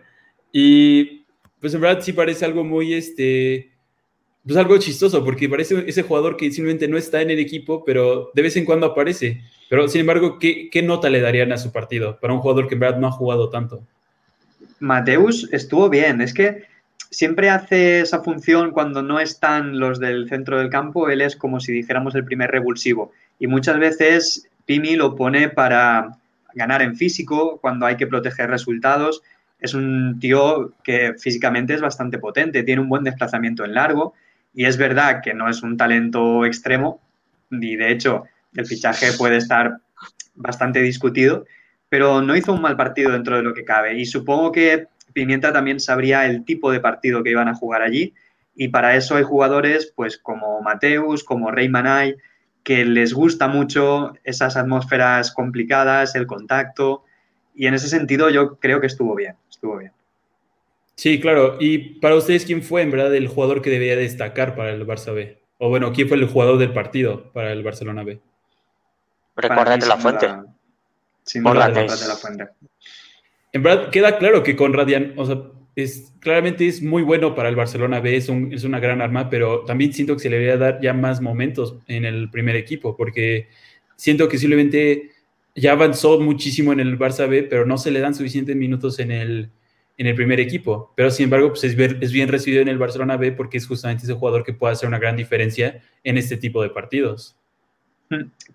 Y 0.53 1.25
pues 1.61 1.75
en 1.75 1.81
verdad 1.81 2.05
sí 2.05 2.13
parece 2.13 2.45
algo 2.45 2.63
muy, 2.63 2.95
este, 2.95 3.73
pues 4.45 4.57
algo 4.57 4.79
chistoso, 4.79 5.25
porque 5.25 5.49
parece 5.49 5.83
ese 5.89 6.05
jugador 6.05 6.37
que 6.37 6.53
simplemente 6.53 6.87
no 6.87 6.97
está 6.97 7.21
en 7.21 7.31
el 7.31 7.41
equipo, 7.41 7.85
pero 7.85 8.31
de 8.33 8.43
vez 8.43 8.57
en 8.57 8.65
cuando 8.65 8.87
aparece. 8.87 9.43
Pero 9.69 9.89
sin 9.89 10.03
embargo, 10.03 10.39
¿qué, 10.39 10.71
qué 10.71 10.83
nota 10.83 11.11
le 11.11 11.21
darían 11.21 11.51
a 11.51 11.59
su 11.59 11.73
partido 11.73 12.21
para 12.21 12.33
un 12.33 12.39
jugador 12.39 12.69
que 12.69 12.75
en 12.75 12.81
verdad 12.81 13.01
no 13.01 13.09
ha 13.09 13.13
jugado 13.13 13.51
tanto? 13.51 13.83
Mateus 14.81 15.49
estuvo 15.53 15.89
bien. 15.89 16.21
Es 16.21 16.35
que 16.35 16.65
siempre 17.11 17.51
hace 17.51 18.01
esa 18.01 18.23
función 18.23 18.73
cuando 18.73 19.03
no 19.03 19.21
están 19.21 19.79
los 19.79 20.01
del 20.01 20.29
centro 20.29 20.59
del 20.59 20.71
campo, 20.71 21.09
él 21.09 21.21
es 21.21 21.37
como 21.37 21.61
si 21.61 21.73
dijéramos 21.73 22.15
el 22.15 22.25
primer 22.25 22.51
revulsivo. 22.51 23.13
Y 23.39 23.47
muchas 23.47 23.79
veces 23.79 24.49
Pimi 24.67 24.97
lo 24.97 25.15
pone 25.15 25.49
para 25.49 26.17
ganar 26.55 26.83
en 26.83 26.97
físico, 26.97 27.59
cuando 27.61 27.87
hay 27.87 27.97
que 27.97 28.07
proteger 28.07 28.51
resultados. 28.51 29.23
Es 29.61 29.75
un 29.75 30.19
tío 30.21 30.75
que 30.83 31.15
físicamente 31.19 31.75
es 31.75 31.81
bastante 31.81 32.19
potente, 32.19 32.63
tiene 32.63 32.81
un 32.81 32.89
buen 32.89 33.05
desplazamiento 33.05 33.65
en 33.65 33.75
largo 33.75 34.15
y 34.55 34.65
es 34.65 34.77
verdad 34.77 35.21
que 35.23 35.35
no 35.35 35.49
es 35.49 35.63
un 35.63 35.77
talento 35.77 36.45
extremo 36.45 37.01
y 37.51 37.77
de 37.77 37.93
hecho 37.93 38.25
el 38.55 38.67
fichaje 38.67 39.13
puede 39.13 39.37
estar 39.37 39.79
bastante 40.35 40.81
discutido, 40.81 41.45
pero 41.91 42.23
no 42.23 42.35
hizo 42.35 42.55
un 42.55 42.63
mal 42.63 42.77
partido 42.77 43.13
dentro 43.13 43.37
de 43.37 43.43
lo 43.43 43.53
que 43.53 43.67
cabe 43.67 43.99
y 43.99 44.07
supongo 44.07 44.51
que 44.53 44.87
Pimienta 45.13 45.53
también 45.53 45.81
sabría 45.81 46.25
el 46.25 46.45
tipo 46.45 46.71
de 46.71 46.81
partido 46.81 47.23
que 47.23 47.31
iban 47.31 47.49
a 47.49 47.55
jugar 47.55 47.83
allí 47.83 48.15
y 48.55 48.69
para 48.69 48.97
eso 48.97 49.17
hay 49.17 49.25
jugadores 49.25 49.93
pues 49.95 50.17
como 50.17 50.63
Mateus, 50.63 51.25
como 51.25 51.51
Rey 51.51 51.69
Manay, 51.69 52.15
que 52.63 52.85
les 52.85 53.13
gusta 53.13 53.49
mucho 53.49 54.15
esas 54.25 54.57
atmósferas 54.57 55.33
complicadas, 55.33 56.15
el 56.15 56.27
contacto 56.27 57.05
y 57.55 57.67
en 57.67 57.75
ese 57.75 57.89
sentido 57.89 58.31
yo 58.31 58.57
creo 58.59 58.81
que 58.81 58.87
estuvo 58.87 59.15
bien, 59.15 59.35
estuvo 59.51 59.77
bien. 59.77 59.93
Sí, 60.95 61.19
claro. 61.19 61.57
¿Y 61.59 61.99
para 61.99 62.15
ustedes 62.15 62.45
quién 62.45 62.63
fue 62.63 62.83
en 62.83 62.91
verdad 62.91 63.15
el 63.15 63.27
jugador 63.27 63.63
que 63.63 63.71
debía 63.71 63.97
destacar 63.97 64.55
para 64.55 64.71
el 64.71 64.87
Barça 64.87 65.15
B? 65.15 65.41
O 65.59 65.69
bueno, 65.69 65.93
¿quién 65.93 66.09
fue 66.09 66.19
el 66.19 66.29
jugador 66.29 66.59
del 66.59 66.73
partido 66.73 67.33
para 67.33 67.53
el 67.53 67.63
Barcelona 67.63 68.05
B? 68.05 68.21
Recordate 69.35 69.87
la 69.87 69.97
fuente. 69.97 70.29
Sin 71.25 71.43
duda, 71.43 71.69
de 71.69 71.87
la 71.87 72.17
fuente 72.17 72.49
en 73.53 73.63
verdad 73.63 73.91
queda 73.91 74.19
claro 74.19 74.43
que 74.43 74.57
con 74.57 74.73
Radian, 74.73 75.15
o 75.17 75.27
sea, 75.27 75.43
es, 75.77 76.13
claramente 76.21 76.67
es 76.67 76.83
muy 76.83 77.03
bueno 77.03 77.35
para 77.35 77.49
el 77.49 77.57
Barcelona 77.57 78.01
B, 78.01 78.17
es, 78.17 78.29
es 78.29 78.65
una 78.65 78.81
gran 78.81 79.01
arma, 79.01 79.31
pero 79.31 79.65
también 79.65 79.93
siento 79.93 80.15
que 80.15 80.21
se 80.21 80.31
le 80.31 80.37
debería 80.37 80.57
dar 80.57 80.81
ya 80.81 80.93
más 80.93 81.21
momentos 81.21 81.77
en 81.87 82.05
el 82.05 82.31
primer 82.31 82.57
equipo, 82.57 82.97
porque 82.97 83.49
siento 83.97 84.29
que 84.29 84.39
simplemente 84.39 85.11
ya 85.55 85.73
avanzó 85.73 86.21
muchísimo 86.21 86.73
en 86.73 86.81
el 86.81 86.99
Barça 86.99 87.29
B, 87.29 87.45
pero 87.45 87.67
no 87.67 87.77
se 87.79 87.91
le 87.91 88.01
dan 88.01 88.15
suficientes 88.15 88.55
minutos 88.55 88.99
en 88.99 89.11
el, 89.11 89.51
en 89.99 90.07
el 90.07 90.15
primer 90.15 90.39
equipo. 90.39 90.93
Pero 90.97 91.11
sin 91.11 91.25
embargo, 91.25 91.49
pues 91.49 91.65
es, 91.65 91.77
es 91.77 92.13
bien 92.13 92.29
recibido 92.29 92.63
en 92.63 92.69
el 92.69 92.79
Barcelona 92.79 93.17
B 93.17 93.33
porque 93.33 93.59
es 93.59 93.67
justamente 93.67 94.05
ese 94.05 94.15
jugador 94.15 94.45
que 94.45 94.53
puede 94.53 94.75
hacer 94.75 94.89
una 94.89 94.99
gran 94.99 95.17
diferencia 95.17 95.83
en 96.05 96.19
este 96.19 96.37
tipo 96.37 96.63
de 96.63 96.71
partidos. 96.71 97.37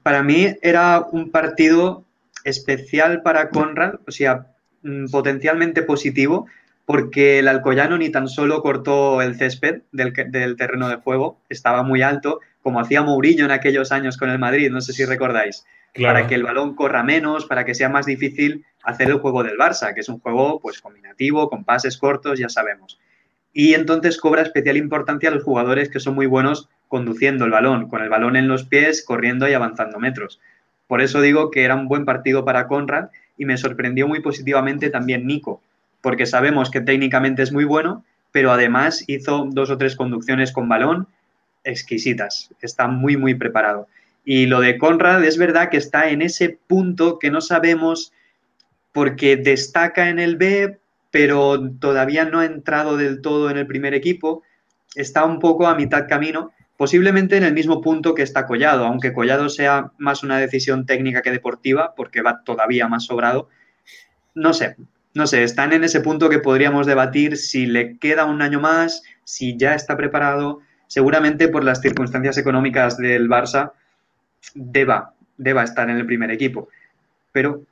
Para 0.03 0.23
mí 0.23 0.47
era 0.61 1.05
un 1.11 1.31
partido 1.31 2.04
especial 2.45 3.21
para 3.21 3.49
Conrad, 3.49 3.95
o 4.07 4.11
sea, 4.11 4.55
Mm, 4.85 5.07
potencialmente 5.09 5.81
positivo 5.81 6.45
porque 6.85 7.39
el 7.39 7.47
Alcoyano 7.47 7.97
ni 7.97 8.11
tan 8.11 8.27
solo 8.27 8.61
cortó 8.61 9.23
el 9.23 9.35
césped 9.35 9.81
del, 9.91 10.13
terreno 10.13 10.87
de 10.87 10.97
juego, 10.97 11.41
estaba 11.49 11.81
muy 11.81 12.03
alto, 12.03 12.39
como 12.61 12.79
hacía 12.79 13.01
Mourinho 13.01 13.45
en 13.45 13.51
aquellos 13.51 13.91
años 13.91 14.15
con 14.15 14.29
el 14.29 14.37
Madrid, 14.37 14.69
no 14.69 14.81
sé 14.81 14.93
si 14.93 15.03
recordáis, 15.03 15.65
para 15.99 16.27
que 16.27 16.35
el 16.35 16.43
balón 16.43 16.75
corra 16.75 17.01
menos, 17.01 17.47
para 17.47 17.65
que 17.65 17.73
sea 17.73 17.89
más 17.89 18.05
difícil 18.05 18.63
hacer 18.83 19.09
el 19.09 19.17
juego 19.17 19.41
del 19.41 19.57
Barça, 19.57 19.95
que 19.95 20.01
es 20.01 20.09
un 20.09 20.19
juego 20.19 20.59
pues 20.59 20.79
combinativo, 20.79 21.49
con 21.49 21.63
pases 21.63 21.97
cortos, 21.97 22.37
ya 22.37 22.49
sabemos. 22.49 22.99
Y 23.51 23.73
entonces 23.73 24.19
cobra 24.19 24.43
especial 24.43 24.77
importancia 24.77 25.29
a 25.29 25.33
los 25.33 25.43
jugadores 25.43 25.89
que 25.89 25.99
son 25.99 26.13
muy 26.13 26.27
buenos 26.27 26.69
conduciendo 26.87 27.45
el 27.45 27.51
balón, 27.51 27.89
con 27.89 28.03
el 28.03 28.09
balón 28.09 28.35
en 28.35 28.47
los 28.47 28.65
pies, 28.65 29.03
corriendo 29.03 29.49
y 29.49 29.53
avanzando 29.53 29.99
metros. 29.99 30.39
Por 30.87 31.01
eso 31.01 31.21
digo 31.21 31.51
que 31.51 31.63
era 31.63 31.75
un 31.75 31.87
buen 31.87 32.05
partido 32.05 32.45
para 32.45 32.67
Conrad 32.67 33.09
y 33.37 33.45
me 33.45 33.57
sorprendió 33.57 34.07
muy 34.07 34.21
positivamente 34.21 34.89
también 34.89 35.25
Nico, 35.25 35.61
porque 36.01 36.25
sabemos 36.25 36.69
que 36.69 36.81
técnicamente 36.81 37.41
es 37.41 37.51
muy 37.51 37.65
bueno, 37.65 38.03
pero 38.31 38.51
además 38.51 39.03
hizo 39.07 39.47
dos 39.51 39.69
o 39.69 39.77
tres 39.77 39.95
conducciones 39.95 40.51
con 40.51 40.69
balón 40.69 41.07
exquisitas, 41.63 42.51
está 42.61 42.87
muy, 42.87 43.17
muy 43.17 43.33
preparado. 43.33 43.87
Y 44.23 44.45
lo 44.45 44.59
de 44.59 44.77
Conrad 44.77 45.23
es 45.23 45.37
verdad 45.37 45.69
que 45.69 45.77
está 45.77 46.09
en 46.09 46.21
ese 46.21 46.57
punto 46.67 47.19
que 47.19 47.31
no 47.31 47.41
sabemos 47.41 48.11
porque 48.91 49.35
destaca 49.35 50.09
en 50.09 50.19
el 50.19 50.35
B, 50.35 50.79
pero 51.11 51.69
todavía 51.79 52.25
no 52.25 52.39
ha 52.39 52.45
entrado 52.45 52.97
del 52.97 53.21
todo 53.21 53.49
en 53.49 53.57
el 53.57 53.67
primer 53.67 53.93
equipo, 53.93 54.43
está 54.95 55.25
un 55.25 55.39
poco 55.39 55.67
a 55.67 55.75
mitad 55.75 56.07
camino 56.07 56.51
Posiblemente 56.77 57.37
en 57.37 57.43
el 57.43 57.53
mismo 57.53 57.81
punto 57.81 58.13
que 58.13 58.21
está 58.21 58.45
Collado, 58.45 58.85
aunque 58.85 59.13
Collado 59.13 59.49
sea 59.49 59.91
más 59.97 60.23
una 60.23 60.37
decisión 60.37 60.85
técnica 60.85 61.21
que 61.21 61.31
deportiva, 61.31 61.93
porque 61.95 62.21
va 62.21 62.43
todavía 62.43 62.87
más 62.87 63.05
sobrado. 63.05 63.49
No 64.33 64.53
sé, 64.53 64.75
no 65.13 65.25
sé, 65.27 65.43
están 65.43 65.71
en 65.71 65.85
ese 65.85 66.01
punto 66.01 66.29
que 66.29 66.39
podríamos 66.39 66.85
debatir 66.85 67.37
si 67.37 67.65
le 67.65 67.97
queda 67.97 68.25
un 68.25 68.41
año 68.41 68.59
más, 68.59 69.03
si 69.23 69.57
ya 69.57 69.73
está 69.73 69.95
preparado. 69.95 70.61
seguramente 70.87 71.47
por 71.47 71.63
las 71.63 71.81
circunstancias 71.81 72.37
económicas 72.37 72.97
del 72.97 73.27
Barça 73.27 73.71
deba, 74.53 75.13
deba 75.37 75.63
estar 75.63 75.89
en 75.89 75.97
el 75.97 76.05
primer 76.05 76.29
equipo. 76.31 76.69
Pero, 77.31 77.63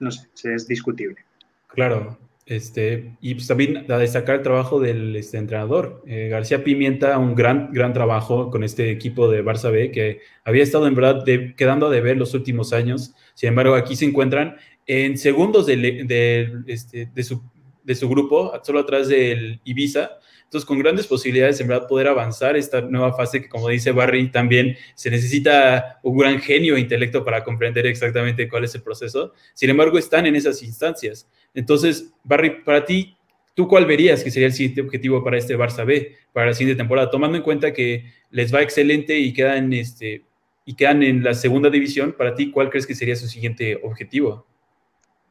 no 0.00 0.10
sé, 0.10 0.28
es 0.54 0.66
discutible. 0.66 1.24
Claro, 1.68 2.18
este, 2.48 3.14
y 3.20 3.34
pues 3.34 3.46
también 3.46 3.84
a 3.90 3.98
destacar 3.98 4.36
el 4.36 4.42
trabajo 4.42 4.80
del 4.80 5.14
este, 5.16 5.36
entrenador. 5.36 6.02
Eh, 6.06 6.28
García 6.30 6.64
Pimienta, 6.64 7.18
un 7.18 7.34
gran, 7.34 7.70
gran 7.72 7.92
trabajo 7.92 8.50
con 8.50 8.64
este 8.64 8.90
equipo 8.90 9.28
de 9.28 9.44
Barça 9.44 9.70
B 9.70 9.90
que 9.90 10.20
había 10.44 10.62
estado 10.62 10.86
en 10.86 10.94
verdad 10.94 11.24
quedando 11.56 11.88
a 11.88 11.90
deber 11.90 12.16
los 12.16 12.32
últimos 12.32 12.72
años. 12.72 13.14
Sin 13.34 13.50
embargo, 13.50 13.74
aquí 13.74 13.96
se 13.96 14.06
encuentran 14.06 14.56
en 14.86 15.18
segundos 15.18 15.66
de, 15.66 16.64
este, 16.66 17.10
de, 17.14 17.22
su, 17.22 17.42
de 17.84 17.94
su 17.94 18.08
grupo, 18.08 18.50
solo 18.62 18.80
atrás 18.80 19.08
del 19.08 19.60
Ibiza. 19.64 20.12
Entonces, 20.48 20.66
con 20.66 20.78
grandes 20.78 21.06
posibilidades, 21.06 21.60
en 21.60 21.68
verdad, 21.68 21.86
poder 21.86 22.08
avanzar 22.08 22.56
esta 22.56 22.80
nueva 22.80 23.12
fase 23.12 23.42
que, 23.42 23.50
como 23.50 23.68
dice 23.68 23.92
Barry, 23.92 24.30
también 24.30 24.78
se 24.94 25.10
necesita 25.10 26.00
un 26.02 26.16
gran 26.16 26.40
genio 26.40 26.76
e 26.76 26.80
intelecto 26.80 27.22
para 27.22 27.44
comprender 27.44 27.86
exactamente 27.86 28.48
cuál 28.48 28.64
es 28.64 28.74
el 28.74 28.82
proceso. 28.82 29.34
Sin 29.52 29.68
embargo, 29.68 29.98
están 29.98 30.24
en 30.24 30.36
esas 30.36 30.62
instancias. 30.62 31.28
Entonces, 31.52 32.14
Barry, 32.24 32.62
para 32.64 32.86
ti, 32.86 33.14
¿tú 33.52 33.68
cuál 33.68 33.84
verías 33.84 34.24
que 34.24 34.30
sería 34.30 34.46
el 34.46 34.54
siguiente 34.54 34.80
objetivo 34.80 35.22
para 35.22 35.36
este 35.36 35.54
Barça 35.54 35.84
B, 35.84 36.16
para 36.32 36.46
la 36.46 36.54
siguiente 36.54 36.78
temporada? 36.78 37.10
Tomando 37.10 37.36
en 37.36 37.42
cuenta 37.42 37.74
que 37.74 38.10
les 38.30 38.54
va 38.54 38.62
excelente 38.62 39.18
y 39.18 39.34
quedan, 39.34 39.70
este, 39.74 40.24
y 40.64 40.76
quedan 40.76 41.02
en 41.02 41.22
la 41.22 41.34
segunda 41.34 41.68
división, 41.68 42.14
para 42.16 42.34
ti, 42.34 42.50
¿cuál 42.50 42.70
crees 42.70 42.86
que 42.86 42.94
sería 42.94 43.16
su 43.16 43.28
siguiente 43.28 43.78
objetivo? 43.82 44.46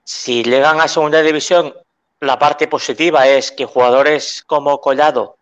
Si 0.04 0.44
llegan 0.44 0.80
a 0.80 0.88
segunda 0.88 1.24
división, 1.24 1.74
la 2.20 2.40
parte 2.40 2.68
positiva 2.68 3.28
es 3.28 3.52
que 3.52 3.66
jugadores 3.66 4.44
como 4.46 4.80
Collado, 4.82 5.38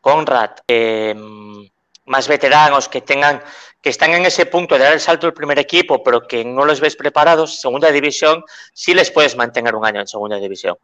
Conrad, 0.00 0.50
em, 0.66 1.68
más 2.06 2.26
veteranos 2.26 2.88
que 2.88 3.02
tengan 3.02 3.42
que 3.80 3.90
están 3.90 4.12
en 4.12 4.26
ese 4.26 4.46
punto 4.46 4.74
de 4.76 4.84
dar 4.84 4.92
el 4.92 5.00
salto 5.00 5.26
al 5.26 5.32
primer 5.32 5.58
equipo, 5.58 6.02
pero 6.02 6.26
que 6.26 6.44
no 6.44 6.64
los 6.64 6.80
ves 6.80 6.96
preparados, 6.96 7.60
segunda 7.60 7.90
división, 7.90 8.44
sí 8.74 8.92
les 8.92 9.10
puedes 9.10 9.36
mantener 9.36 9.74
un 9.74 9.86
año 9.86 10.00
en 10.00 10.06
segunda 10.06 10.36
división. 10.36 10.76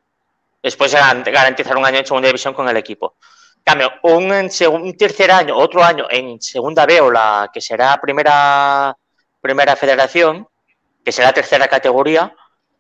Después 0.62 0.94
garantizar 0.94 1.76
un 1.76 1.84
año 1.84 1.98
en 1.98 2.06
segunda 2.06 2.28
división 2.28 2.54
con 2.54 2.68
el 2.68 2.76
equipo. 2.76 3.16
Cambio, 3.62 3.92
un, 4.04 4.32
un 4.32 4.96
tercer 4.96 5.30
año, 5.30 5.56
otro 5.56 5.84
año 5.84 6.06
en 6.08 6.40
segunda 6.40 6.86
B 6.86 7.00
o 7.00 7.10
la 7.10 7.50
que 7.52 7.60
será 7.60 8.00
primera, 8.00 8.96
primera 9.40 9.76
federación, 9.76 10.48
que 11.04 11.12
será 11.12 11.32
tercera 11.32 11.68
categoría, 11.68 12.34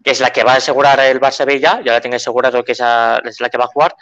que 0.06 0.12
es 0.12 0.20
la 0.20 0.30
que 0.30 0.44
va 0.44 0.52
a 0.52 0.58
asegurar 0.58 1.00
el 1.00 1.18
Barça 1.20 1.44
B 1.44 1.58
ya, 1.58 1.80
la 1.82 2.00
tengo 2.00 2.14
asegurado 2.14 2.62
que 2.62 2.70
esa 2.70 3.20
es 3.24 3.40
la 3.40 3.48
que 3.48 3.58
va 3.58 3.64
a 3.64 3.66
jugar. 3.66 3.96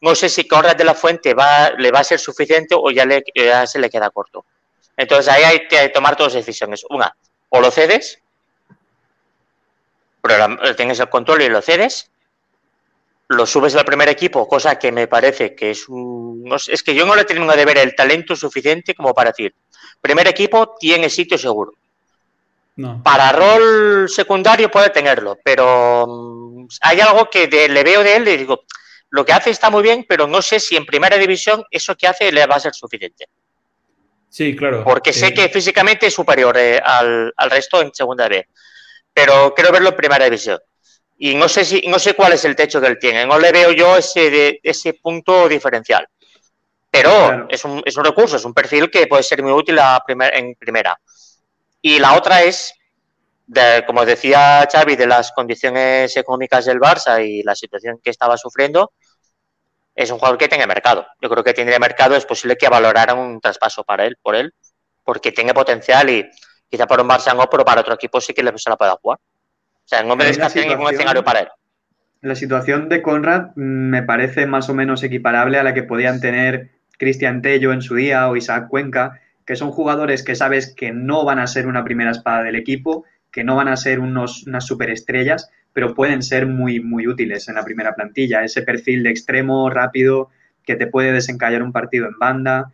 No 0.00 0.14
sé 0.14 0.30
si 0.30 0.48
Conrad 0.48 0.76
de 0.76 0.84
la 0.84 0.94
Fuente 0.94 1.34
va, 1.34 1.72
le 1.76 1.90
va 1.90 1.98
a 1.98 2.04
ser 2.04 2.18
suficiente 2.18 2.74
o 2.74 2.90
ya, 2.90 3.04
le, 3.04 3.22
ya 3.34 3.66
se 3.66 3.78
le 3.78 3.90
queda 3.90 4.08
corto. 4.08 4.46
Entonces 4.96 5.30
ahí 5.30 5.42
hay 5.42 5.68
que 5.68 5.90
tomar 5.90 6.16
dos 6.16 6.32
decisiones. 6.32 6.86
Una, 6.88 7.14
o 7.50 7.60
lo 7.60 7.70
cedes, 7.70 8.18
tienes 10.74 11.00
el 11.00 11.10
control 11.10 11.42
y 11.42 11.50
lo 11.50 11.60
cedes, 11.60 12.10
lo 13.28 13.44
subes 13.44 13.76
al 13.76 13.84
primer 13.84 14.08
equipo, 14.08 14.48
cosa 14.48 14.78
que 14.78 14.90
me 14.90 15.06
parece 15.06 15.54
que 15.54 15.72
es 15.72 15.86
un... 15.86 16.50
es 16.66 16.82
que 16.82 16.94
yo 16.94 17.04
no 17.04 17.14
le 17.14 17.26
tengo 17.26 17.52
de 17.52 17.64
ver 17.66 17.76
el 17.76 17.94
talento 17.94 18.34
suficiente 18.36 18.94
como 18.94 19.12
para 19.12 19.32
decir, 19.32 19.54
primer 20.00 20.26
equipo 20.28 20.76
tiene 20.80 21.10
sitio 21.10 21.36
seguro. 21.36 21.74
Para 23.02 23.32
rol 23.32 24.08
secundario 24.08 24.70
puede 24.70 24.90
tenerlo, 24.90 25.38
pero 25.44 26.06
mm, 26.06 26.66
hay 26.80 27.00
algo 27.00 27.28
que 27.28 27.46
le 27.46 27.84
veo 27.84 28.02
de 28.02 28.16
él 28.16 28.26
y 28.28 28.36
digo, 28.38 28.64
lo 29.10 29.26
que 29.26 29.32
hace 29.32 29.50
está 29.50 29.68
muy 29.68 29.82
bien, 29.82 30.06
pero 30.08 30.26
no 30.26 30.40
sé 30.40 30.58
si 30.58 30.74
en 30.74 30.86
primera 30.86 31.18
división 31.18 31.62
eso 31.70 31.94
que 31.94 32.06
hace 32.08 32.32
le 32.32 32.46
va 32.46 32.56
a 32.56 32.60
ser 32.60 32.72
suficiente. 32.72 33.28
Sí, 34.30 34.56
claro. 34.56 34.82
Porque 34.84 35.12
sé 35.12 35.26
eh, 35.26 35.34
que 35.34 35.48
físicamente 35.50 36.06
es 36.06 36.14
superior 36.14 36.56
eh, 36.56 36.80
al, 36.82 37.32
resto 37.50 37.82
en 37.82 37.92
segunda 37.94 38.26
B, 38.26 38.48
pero 39.12 39.52
quiero 39.54 39.70
verlo 39.70 39.90
en 39.90 39.96
primera 39.96 40.24
división. 40.24 40.58
Y 41.18 41.34
no 41.34 41.46
sé 41.46 41.66
si 41.66 41.82
no 41.86 41.98
sé 41.98 42.14
cuál 42.14 42.32
es 42.32 42.44
el 42.46 42.56
techo 42.56 42.80
que 42.80 42.86
él 42.86 42.98
tiene. 42.98 43.26
No 43.26 43.38
le 43.38 43.52
veo 43.52 43.70
yo 43.72 43.98
ese, 43.98 44.58
ese 44.62 44.94
punto 44.94 45.46
diferencial. 45.46 46.08
Pero 46.90 47.46
es, 47.50 47.64
un, 47.66 47.82
es 47.84 47.96
un 47.96 48.04
recurso, 48.04 48.36
es 48.36 48.44
un 48.46 48.54
perfil 48.54 48.90
que 48.90 49.06
puede 49.06 49.22
ser 49.22 49.42
muy 49.42 49.52
útil 49.52 49.78
a 49.78 50.02
en 50.08 50.54
primera. 50.54 50.98
Y 51.82 51.98
la 51.98 52.14
otra 52.14 52.42
es, 52.42 52.72
como 53.86 54.06
decía 54.06 54.66
Xavi, 54.70 54.96
de 54.96 55.06
las 55.06 55.32
condiciones 55.32 56.16
económicas 56.16 56.64
del 56.64 56.78
Barça 56.80 57.22
y 57.26 57.42
la 57.42 57.54
situación 57.54 57.98
que 58.02 58.10
estaba 58.10 58.36
sufriendo, 58.38 58.92
es 59.94 60.10
un 60.10 60.18
jugador 60.18 60.38
que 60.38 60.48
tiene 60.48 60.66
mercado. 60.66 61.06
Yo 61.20 61.28
creo 61.28 61.44
que 61.44 61.52
tiene 61.52 61.78
mercado, 61.78 62.16
es 62.16 62.24
posible 62.24 62.56
que 62.56 62.68
valoraran 62.68 63.18
un 63.18 63.40
traspaso 63.40 63.84
para 63.84 64.06
él, 64.06 64.16
por 64.22 64.34
él, 64.34 64.54
porque 65.04 65.32
tiene 65.32 65.52
potencial 65.52 66.08
y 66.08 66.30
quizá 66.70 66.86
para 66.86 67.02
un 67.02 67.08
Barça 67.08 67.36
no, 67.36 67.50
pero 67.50 67.64
para 67.64 67.82
otro 67.82 67.94
equipo 67.94 68.20
sí 68.20 68.32
que 68.32 68.42
se 68.56 68.70
la 68.70 68.76
pueda 68.76 68.96
jugar. 69.02 69.18
O 69.18 69.88
sea, 69.88 70.02
no 70.02 70.16
me 70.16 70.24
descarté 70.24 70.66
ningún 70.66 70.94
escenario 70.94 71.24
para 71.24 71.40
él. 71.40 71.48
La 72.20 72.36
situación 72.36 72.88
de 72.88 73.02
Conrad 73.02 73.54
me 73.56 74.04
parece 74.04 74.46
más 74.46 74.68
o 74.68 74.74
menos 74.74 75.02
equiparable 75.02 75.58
a 75.58 75.64
la 75.64 75.74
que 75.74 75.82
podían 75.82 76.20
tener 76.20 76.70
Cristian 76.96 77.42
Tello 77.42 77.72
en 77.72 77.82
su 77.82 77.96
día 77.96 78.28
o 78.28 78.36
Isaac 78.36 78.68
Cuenca, 78.68 79.20
que 79.46 79.56
son 79.56 79.70
jugadores 79.70 80.22
que 80.22 80.34
sabes 80.34 80.74
que 80.74 80.92
no 80.92 81.24
van 81.24 81.38
a 81.38 81.46
ser 81.46 81.66
una 81.66 81.84
primera 81.84 82.10
espada 82.10 82.42
del 82.42 82.56
equipo, 82.56 83.04
que 83.30 83.44
no 83.44 83.56
van 83.56 83.68
a 83.68 83.76
ser 83.76 83.98
unos, 83.98 84.46
unas 84.46 84.66
superestrellas, 84.66 85.50
pero 85.72 85.94
pueden 85.94 86.22
ser 86.22 86.46
muy, 86.46 86.80
muy 86.80 87.06
útiles 87.06 87.48
en 87.48 87.54
la 87.54 87.64
primera 87.64 87.94
plantilla. 87.94 88.44
Ese 88.44 88.62
perfil 88.62 89.02
de 89.02 89.10
extremo 89.10 89.70
rápido 89.70 90.30
que 90.64 90.76
te 90.76 90.86
puede 90.86 91.12
desencallar 91.12 91.62
un 91.62 91.72
partido 91.72 92.06
en 92.06 92.18
banda. 92.18 92.72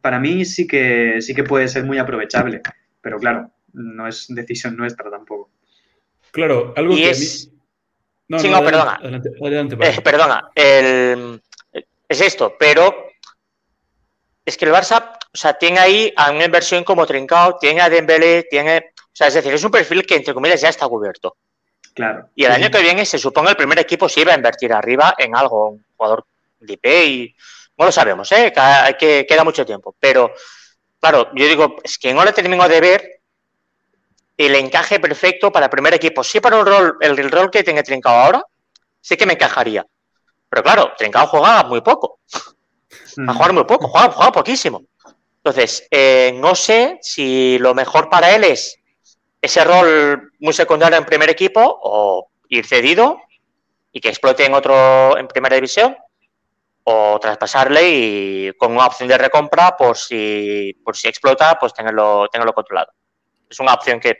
Para 0.00 0.18
mí 0.18 0.44
sí 0.44 0.66
que, 0.66 1.20
sí 1.20 1.34
que 1.34 1.44
puede 1.44 1.68
ser 1.68 1.84
muy 1.84 1.98
aprovechable, 1.98 2.62
pero 3.00 3.18
claro, 3.18 3.50
no 3.72 4.06
es 4.06 4.26
decisión 4.28 4.76
nuestra 4.76 5.10
tampoco. 5.10 5.50
Claro, 6.30 6.72
algo 6.76 6.94
que. 6.94 7.10
Es... 7.10 7.50
No, 8.28 8.38
sí, 8.38 8.48
no, 8.48 8.64
perdona. 8.64 8.98
Eh, 9.02 10.00
perdona. 10.02 10.50
Es 10.54 12.20
esto, 12.20 12.56
pero 12.58 12.94
es 14.44 14.56
que 14.56 14.64
el 14.64 14.72
Barça 14.72 15.18
o 15.36 15.38
sea, 15.38 15.52
tiene 15.52 15.78
ahí 15.78 16.10
a 16.16 16.30
una 16.30 16.46
inversión 16.46 16.82
como 16.82 17.06
Trincao, 17.06 17.58
tiene 17.58 17.82
a 17.82 17.90
Dembélé, 17.90 18.44
tiene... 18.44 18.92
O 18.96 19.10
sea, 19.12 19.26
es 19.26 19.34
decir, 19.34 19.52
es 19.52 19.62
un 19.62 19.70
perfil 19.70 20.06
que, 20.06 20.14
entre 20.14 20.32
comillas, 20.32 20.62
ya 20.62 20.70
está 20.70 20.88
cubierto. 20.88 21.36
Claro. 21.94 22.30
Y 22.34 22.44
el 22.44 22.52
año 22.52 22.70
que 22.70 22.80
viene 22.80 23.04
se 23.04 23.18
supone 23.18 23.50
el 23.50 23.56
primer 23.56 23.78
equipo 23.78 24.08
sí 24.08 24.22
iba 24.22 24.32
a 24.32 24.36
invertir 24.36 24.72
arriba 24.72 25.14
en 25.18 25.36
algo, 25.36 25.68
un 25.72 25.84
jugador 25.94 26.24
de 26.60 26.72
IP 26.72 26.86
y... 26.86 27.36
No 27.76 27.84
lo 27.84 27.92
sabemos, 27.92 28.32
¿eh? 28.32 28.50
Que, 28.98 29.26
queda 29.28 29.44
mucho 29.44 29.66
tiempo. 29.66 29.94
Pero, 30.00 30.32
claro, 30.98 31.28
yo 31.34 31.44
digo, 31.44 31.76
es 31.84 31.98
que 31.98 32.14
no 32.14 32.24
le 32.24 32.32
termino 32.32 32.66
de 32.66 32.80
ver 32.80 33.20
el 34.38 34.54
encaje 34.54 34.98
perfecto 34.98 35.52
para 35.52 35.66
el 35.66 35.70
primer 35.70 35.92
equipo. 35.92 36.24
Sí, 36.24 36.40
para 36.40 36.58
el 36.58 36.64
rol, 36.64 36.96
el, 37.02 37.30
rol 37.30 37.50
que 37.50 37.62
tiene 37.62 37.82
Trincao 37.82 38.16
ahora, 38.16 38.42
sí 39.02 39.18
que 39.18 39.26
me 39.26 39.34
encajaría. 39.34 39.84
Pero 40.48 40.62
claro, 40.62 40.94
Trincao 40.96 41.26
juega 41.26 41.62
muy 41.64 41.82
poco. 41.82 42.20
Va 43.18 43.32
a 43.32 43.34
jugar 43.34 43.52
muy 43.52 43.64
poco, 43.64 43.88
juega, 43.88 44.10
juega 44.12 44.32
poquísimo. 44.32 44.82
Entonces, 45.46 45.86
eh, 45.92 46.32
no 46.34 46.56
sé 46.56 46.98
si 47.02 47.56
lo 47.60 47.72
mejor 47.72 48.10
para 48.10 48.34
él 48.34 48.42
es 48.42 48.80
ese 49.40 49.62
rol 49.62 50.32
muy 50.40 50.52
secundario 50.52 50.98
en 50.98 51.04
primer 51.04 51.30
equipo 51.30 51.60
o 51.84 52.30
ir 52.48 52.66
cedido 52.66 53.20
y 53.92 54.00
que 54.00 54.08
explote 54.08 54.44
en 54.44 54.54
otro 54.54 55.16
en 55.16 55.28
primera 55.28 55.54
división 55.54 55.96
o 56.82 57.20
traspasarle 57.20 57.80
y 57.88 58.52
con 58.54 58.72
una 58.72 58.86
opción 58.86 59.08
de 59.08 59.18
recompra 59.18 59.76
por 59.76 59.96
si 59.96 60.76
por 60.84 60.96
si 60.96 61.06
explota 61.06 61.56
pues 61.60 61.72
tenerlo 61.72 62.26
tenerlo 62.26 62.52
controlado. 62.52 62.90
Es 63.48 63.60
una 63.60 63.74
opción 63.74 64.00
que 64.00 64.16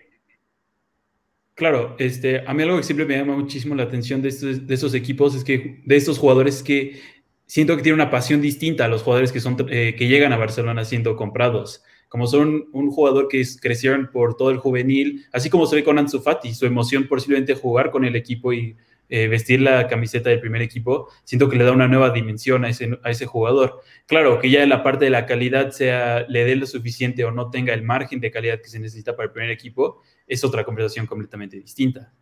claro 1.57 1.97
este 1.99 2.45
a 2.47 2.55
mí 2.55 2.62
algo 2.62 2.77
que 2.77 2.85
siempre 2.85 3.05
me 3.05 3.17
llama 3.17 3.35
muchísimo 3.35 3.75
la 3.75 3.83
atención 3.83 4.23
de 4.23 4.29
estos, 4.29 4.65
de 4.65 4.75
esos 4.75 4.95
equipos 4.95 5.35
es 5.35 5.43
que 5.43 5.83
de 5.85 5.97
estos 5.97 6.19
jugadores 6.19 6.62
que 6.62 7.03
siento 7.46 7.76
que 7.76 7.82
tiene 7.82 7.94
una 7.94 8.11
pasión 8.11 8.40
distinta 8.40 8.85
a 8.85 8.88
los 8.88 9.02
jugadores 9.02 9.32
que, 9.32 9.40
son, 9.40 9.56
eh, 9.70 9.94
que 9.96 10.09
llegan 10.09 10.32
a 10.32 10.37
Barcelona 10.37 10.85
siendo 10.85 11.16
comprados. 11.16 11.82
Como 12.09 12.26
son 12.26 12.68
un 12.72 12.90
jugador 12.90 13.28
que 13.28 13.44
crecieron 13.61 14.11
por 14.12 14.37
todo 14.37 14.50
el 14.50 14.59
juvenil, 14.59 15.26
así 15.32 15.50
como 15.50 15.66
se 15.66 15.76
ve 15.76 15.85
con 15.85 15.98
Ansu 15.98 16.20
Fati, 16.20 16.54
su 16.54 16.66
emoción 16.66 17.09
posiblemente 17.09 17.54
jugar 17.54 17.90
con 17.90 18.04
el 18.04 18.14
equipo 18.14 18.52
y 18.52 18.76
eh, 19.09 19.28
vestir 19.28 19.61
la 19.61 19.87
camiseta 19.87 20.30
del 20.30 20.40
primer 20.40 20.62
equipo, 20.62 21.09
siento 21.24 21.48
que 21.48 21.56
le 21.56 21.64
da 21.64 21.70
una 21.72 21.87
nueva 21.87 22.11
dimensión 22.11 22.64
a 22.64 22.70
ese, 22.70 22.98
a 23.02 23.11
ese 23.11 23.26
jugador. 23.26 23.80
Claro, 24.06 24.40
que 24.40 24.50
ya 24.50 24.62
en 24.62 24.68
la 24.68 24.82
parte 24.82 25.04
de 25.04 25.11
la 25.12 25.26
calidad 25.26 25.70
sea, 25.70 26.26
le 26.28 26.44
dé 26.44 26.56
lo 26.56 26.66
suficiente 26.66 27.24
o 27.24 27.30
no 27.30 27.50
tenga 27.50 27.72
el 27.72 27.82
margen 27.82 28.20
de 28.20 28.32
calidad 28.32 28.61
que 28.61 28.68
se 28.68 28.80
necesita 28.80 29.14
para 29.14 29.26
el 29.26 29.32
primer 29.32 29.50
equipo, 29.50 30.02
es 30.26 30.42
otra 30.42 30.64
conversación 30.64 31.06
completamente 31.06 31.56
distinta. 31.56 32.12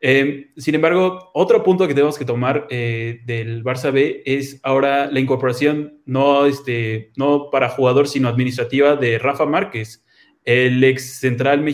Em, 0.00 0.52
sin 0.56 0.74
embargo, 0.74 1.30
otro 1.32 1.62
punto 1.62 1.88
que 1.88 1.94
tenemos 1.94 2.18
que 2.18 2.24
tomar 2.24 2.66
eh, 2.70 3.20
del 3.24 3.64
Barça 3.64 3.90
B 3.92 4.22
es 4.26 4.60
ahora 4.62 5.10
la 5.10 5.20
incorporación, 5.20 6.00
no, 6.04 6.46
este, 6.46 7.12
no 7.16 7.48
para 7.50 7.70
jugador, 7.70 8.06
sino 8.06 8.28
administrativa 8.28 8.96
de 8.96 9.18
Rafa 9.18 9.46
Márquez, 9.46 10.04
el 10.44 10.84
ex 10.84 11.18
central, 11.18 11.64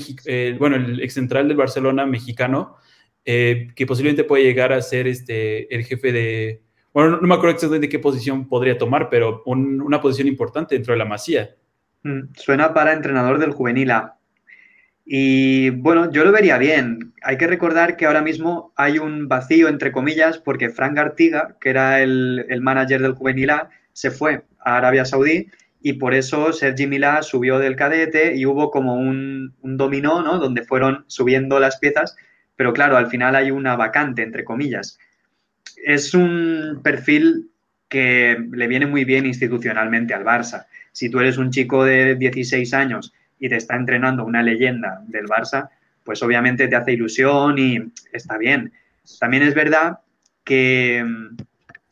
bueno, 0.58 0.76
el 0.76 1.00
ex 1.00 1.14
central 1.14 1.48
del 1.48 1.56
Barcelona 1.56 2.06
mexicano, 2.06 2.76
eh, 3.24 3.68
que 3.74 3.86
posiblemente 3.86 4.24
puede 4.24 4.44
llegar 4.44 4.72
a 4.72 4.80
ser 4.82 5.06
este, 5.06 5.72
el 5.74 5.84
jefe 5.84 6.12
de, 6.12 6.62
bueno, 6.92 7.20
no 7.20 7.28
me 7.28 7.34
acuerdo 7.34 7.54
exactamente 7.54 7.88
qué 7.88 7.98
posición 7.98 8.48
podría 8.48 8.78
tomar, 8.78 9.08
pero 9.08 9.42
una 9.46 10.00
posición 10.00 10.28
importante 10.28 10.74
dentro 10.74 10.92
de 10.92 10.98
la 10.98 11.04
Masía. 11.04 11.54
Mm, 12.02 12.32
suena 12.34 12.74
para 12.74 12.92
entrenador 12.92 13.38
del 13.38 13.52
juvenil 13.52 13.90
A. 13.90 14.18
Y 15.04 15.70
bueno, 15.70 16.10
yo 16.10 16.24
lo 16.24 16.32
vería 16.32 16.58
bien. 16.58 17.12
Hay 17.22 17.36
que 17.36 17.46
recordar 17.46 17.96
que 17.96 18.06
ahora 18.06 18.22
mismo 18.22 18.72
hay 18.76 18.98
un 18.98 19.28
vacío, 19.28 19.68
entre 19.68 19.92
comillas, 19.92 20.38
porque 20.38 20.70
Frank 20.70 20.98
Artiga, 20.98 21.56
que 21.60 21.70
era 21.70 22.00
el, 22.00 22.46
el 22.48 22.60
manager 22.60 23.02
del 23.02 23.14
juvenil 23.14 23.50
se 23.92 24.10
fue 24.10 24.44
a 24.60 24.76
Arabia 24.76 25.04
Saudí 25.04 25.48
y 25.82 25.94
por 25.94 26.14
eso 26.14 26.52
Sergi 26.52 26.86
Milá 26.86 27.22
subió 27.22 27.58
del 27.58 27.76
cadete 27.76 28.36
y 28.36 28.46
hubo 28.46 28.70
como 28.70 28.94
un, 28.94 29.54
un, 29.60 29.76
dominó, 29.76 30.22
¿no? 30.22 30.38
Donde 30.38 30.62
fueron 30.62 31.04
subiendo 31.08 31.58
las 31.58 31.78
piezas, 31.78 32.16
pero 32.56 32.72
claro, 32.72 32.96
al 32.96 33.08
final 33.08 33.34
hay 33.34 33.50
una 33.50 33.74
vacante, 33.74 34.22
entre 34.22 34.44
comillas. 34.44 34.98
Es 35.84 36.14
un 36.14 36.80
perfil 36.84 37.50
que 37.88 38.36
le 38.52 38.68
viene 38.68 38.86
muy 38.86 39.04
bien 39.04 39.26
institucionalmente 39.26 40.14
al 40.14 40.24
Barça. 40.24 40.66
Si 40.92 41.10
tú 41.10 41.20
eres 41.20 41.36
un 41.36 41.50
chico 41.50 41.84
de 41.84 42.14
16 42.14 42.72
años 42.74 43.12
y 43.42 43.48
te 43.48 43.56
está 43.56 43.74
entrenando 43.74 44.24
una 44.24 44.40
leyenda 44.40 45.02
del 45.08 45.26
Barça, 45.26 45.68
pues 46.04 46.22
obviamente 46.22 46.68
te 46.68 46.76
hace 46.76 46.92
ilusión 46.92 47.58
y 47.58 47.76
está 48.12 48.38
bien. 48.38 48.72
También 49.18 49.42
es 49.42 49.52
verdad 49.52 49.98
que 50.44 51.04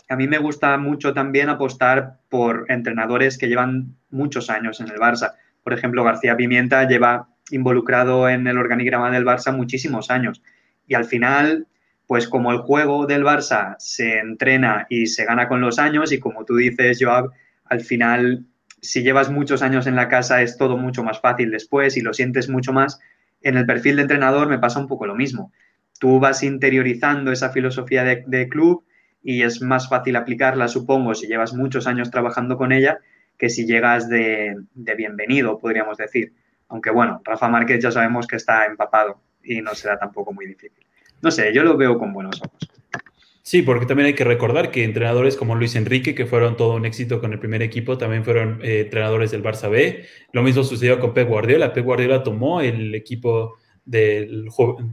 a 0.08 0.16
mí 0.16 0.28
me 0.28 0.38
gusta 0.38 0.78
mucho 0.78 1.12
también 1.12 1.48
apostar 1.48 2.20
por 2.28 2.66
entrenadores 2.68 3.36
que 3.36 3.48
llevan 3.48 3.96
muchos 4.10 4.48
años 4.48 4.80
en 4.80 4.90
el 4.90 4.98
Barça. 4.98 5.32
Por 5.64 5.72
ejemplo, 5.72 6.04
García 6.04 6.36
Pimienta 6.36 6.86
lleva 6.86 7.26
involucrado 7.50 8.28
en 8.28 8.46
el 8.46 8.56
organigrama 8.56 9.10
del 9.10 9.24
Barça 9.26 9.52
muchísimos 9.52 10.08
años. 10.08 10.44
Y 10.86 10.94
al 10.94 11.04
final, 11.04 11.66
pues 12.06 12.28
como 12.28 12.52
el 12.52 12.58
juego 12.58 13.06
del 13.06 13.24
Barça 13.24 13.74
se 13.80 14.20
entrena 14.20 14.86
y 14.88 15.06
se 15.06 15.24
gana 15.24 15.48
con 15.48 15.60
los 15.60 15.80
años, 15.80 16.12
y 16.12 16.20
como 16.20 16.44
tú 16.44 16.54
dices, 16.54 17.00
Joab, 17.02 17.32
al 17.64 17.80
final, 17.80 18.46
si 18.82 19.02
llevas 19.02 19.30
muchos 19.30 19.62
años 19.62 19.86
en 19.86 19.96
la 19.96 20.08
casa 20.08 20.42
es 20.42 20.56
todo 20.56 20.76
mucho 20.76 21.02
más 21.02 21.20
fácil 21.20 21.50
después 21.50 21.96
y 21.96 22.00
lo 22.00 22.12
sientes 22.12 22.48
mucho 22.48 22.72
más. 22.72 23.00
En 23.42 23.56
el 23.56 23.66
perfil 23.66 23.96
de 23.96 24.02
entrenador 24.02 24.48
me 24.48 24.58
pasa 24.58 24.80
un 24.80 24.88
poco 24.88 25.06
lo 25.06 25.14
mismo. 25.14 25.52
Tú 25.98 26.18
vas 26.18 26.42
interiorizando 26.42 27.32
esa 27.32 27.50
filosofía 27.50 28.04
de, 28.04 28.24
de 28.26 28.48
club, 28.48 28.84
y 29.22 29.42
es 29.42 29.60
más 29.60 29.88
fácil 29.88 30.16
aplicarla, 30.16 30.68
supongo, 30.68 31.14
si 31.14 31.26
llevas 31.26 31.52
muchos 31.52 31.86
años 31.86 32.10
trabajando 32.10 32.56
con 32.56 32.72
ella 32.72 33.00
que 33.38 33.48
si 33.48 33.66
llegas 33.66 34.08
de, 34.08 34.54
bienvenido, 34.74 35.58
podríamos 35.58 35.96
decir. 35.96 36.34
Aunque 36.68 36.90
bueno, 36.90 37.22
Rafa 37.24 37.48
Márquez 37.48 37.82
ya 37.82 37.90
sabemos 37.90 38.26
que 38.26 38.36
está 38.36 38.66
empapado 38.66 39.20
y 39.42 39.62
no 39.62 39.74
será 39.74 39.98
tampoco 39.98 40.32
muy 40.32 40.46
difícil. 40.46 40.86
No 41.22 41.30
sé, 41.30 41.52
yo 41.52 41.64
lo 41.64 41.76
veo 41.76 41.98
con 41.98 42.12
buenos 42.12 42.40
ojos. 42.42 42.68
Sí, 43.42 43.62
porque 43.62 43.86
también 43.86 44.06
hay 44.06 44.14
que 44.14 44.24
recordar 44.24 44.70
que 44.70 44.84
entrenadores 44.84 45.36
como 45.36 45.54
Luis 45.54 45.74
Enrique, 45.74 46.14
que 46.14 46.26
fueron 46.26 46.56
todo 46.56 46.74
un 46.74 46.84
éxito 46.84 47.20
con 47.20 47.32
el 47.32 47.38
primer 47.38 47.62
equipo, 47.62 47.96
también 47.96 48.24
fueron 48.24 48.60
eh, 48.62 48.80
entrenadores 48.80 49.30
del 49.30 49.42
Barça 49.42 49.70
B. 49.70 50.04
Lo 50.32 50.42
mismo 50.42 50.62
sucedió 50.62 51.00
con 51.00 51.14
Pep 51.14 51.26
Guardiola. 51.28 51.72
Pep 51.72 51.84
Guardiola 51.84 52.22
tomó 52.22 52.60
el 52.60 52.94
equipo 52.94 53.56
de 53.84 54.28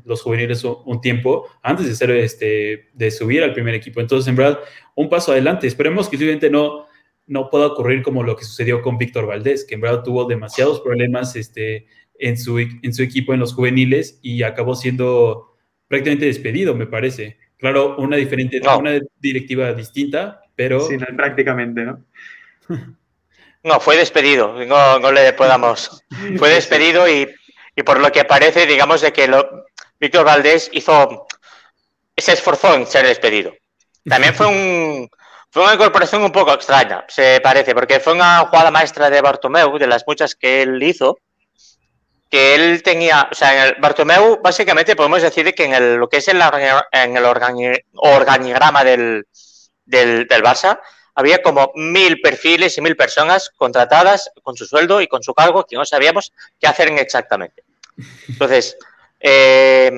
los 0.06 0.22
juveniles 0.22 0.64
un 0.64 1.02
tiempo 1.02 1.48
antes 1.62 1.86
de 1.88 1.94
ser 1.94 2.10
este 2.12 2.88
de 2.94 3.12
subir 3.12 3.44
al 3.44 3.54
primer 3.54 3.76
equipo. 3.76 4.00
Entonces, 4.00 4.28
en 4.28 4.36
verdad, 4.36 4.60
un 4.96 5.10
paso 5.10 5.34
adelante. 5.34 5.68
Esperemos 5.68 6.08
que 6.10 6.18
simplemente 6.18 6.50
no, 6.50 6.86
no 7.28 7.50
pueda 7.50 7.68
ocurrir 7.68 8.02
como 8.02 8.24
lo 8.24 8.36
que 8.36 8.46
sucedió 8.46 8.82
con 8.82 8.98
Víctor 8.98 9.28
Valdés, 9.28 9.66
que 9.66 9.76
en 9.76 9.82
verdad 9.82 10.04
tuvo 10.04 10.26
demasiados 10.26 10.80
problemas 10.82 11.36
este, 11.36 11.86
en, 12.18 12.38
su, 12.38 12.58
en 12.60 12.94
su 12.94 13.04
equipo 13.04 13.34
en 13.34 13.42
los 13.42 13.54
juveniles 13.54 14.20
y 14.24 14.44
acabó 14.44 14.74
siendo 14.76 15.58
prácticamente 15.88 16.26
despedido, 16.26 16.74
me 16.74 16.88
parece. 16.88 17.38
Claro, 17.58 17.96
una 17.98 18.18
diferente, 18.18 18.62
una 18.62 19.00
directiva 19.20 19.74
distinta, 19.74 20.42
pero. 20.56 20.82
Sí, 20.82 20.98
prácticamente, 20.98 21.84
¿no? 21.84 22.04
No, 23.64 23.80
fue 23.80 23.98
despedido, 23.98 24.54
no, 24.66 25.00
no 25.00 25.12
le 25.12 25.34
podamos. 25.34 26.04
Fue 26.38 26.50
despedido 26.50 27.10
y 27.10 27.28
y 27.78 27.84
por 27.84 28.00
lo 28.00 28.12
que 28.12 28.26
parece, 28.26 28.66
digamos, 28.66 29.02
de 29.02 29.14
que 29.14 29.32
Víctor 30.00 30.26
Valdés 30.26 30.68
hizo, 30.74 31.28
se 32.18 32.34
esforzó 32.34 32.74
en 32.74 32.88
ser 32.88 33.06
despedido. 33.06 33.54
También 34.04 34.34
fue, 34.34 34.48
un, 34.48 35.08
fue 35.52 35.64
una 35.64 35.76
incorporación 35.76 36.24
un 36.24 36.32
poco 36.32 36.52
extraña, 36.54 37.06
se 37.08 37.40
parece, 37.40 37.76
porque 37.76 38.00
fue 38.00 38.14
una 38.14 38.40
jugada 38.40 38.72
maestra 38.72 39.12
de 39.12 39.22
Bartomeu, 39.22 39.78
de 39.78 39.86
las 39.86 40.04
muchas 40.08 40.34
que 40.34 40.64
él 40.64 40.82
hizo, 40.82 41.20
que 42.30 42.56
él 42.56 42.84
tenía, 42.84 43.30
o 43.32 43.36
sea, 43.36 43.54
en 43.54 43.76
el 43.76 43.82
Bartomeu, 43.82 44.40
básicamente 44.42 44.96
podemos 44.96 45.22
decir 45.22 45.54
que 45.56 45.66
en 45.66 45.74
el, 45.74 45.96
lo 45.96 46.10
que 46.10 46.18
es 46.18 46.28
el, 46.28 46.42
en 46.92 47.18
el 47.18 47.26
organigrama 47.26 48.84
del, 48.84 49.26
del, 49.86 50.28
del 50.28 50.44
Barça, 50.44 50.80
había 51.16 51.42
como 51.42 51.72
mil 51.76 52.22
perfiles 52.22 52.78
y 52.78 52.82
mil 52.82 52.96
personas 52.96 53.50
contratadas 53.56 54.30
con 54.44 54.56
su 54.56 54.66
sueldo 54.66 55.02
y 55.02 55.08
con 55.08 55.24
su 55.24 55.34
cargo 55.34 55.66
que 55.66 55.76
no 55.76 55.84
sabíamos 55.84 56.32
qué 56.60 56.68
hacer 56.68 56.90
exactamente. 56.90 57.64
Entonces, 58.28 58.78
eh, 59.20 59.92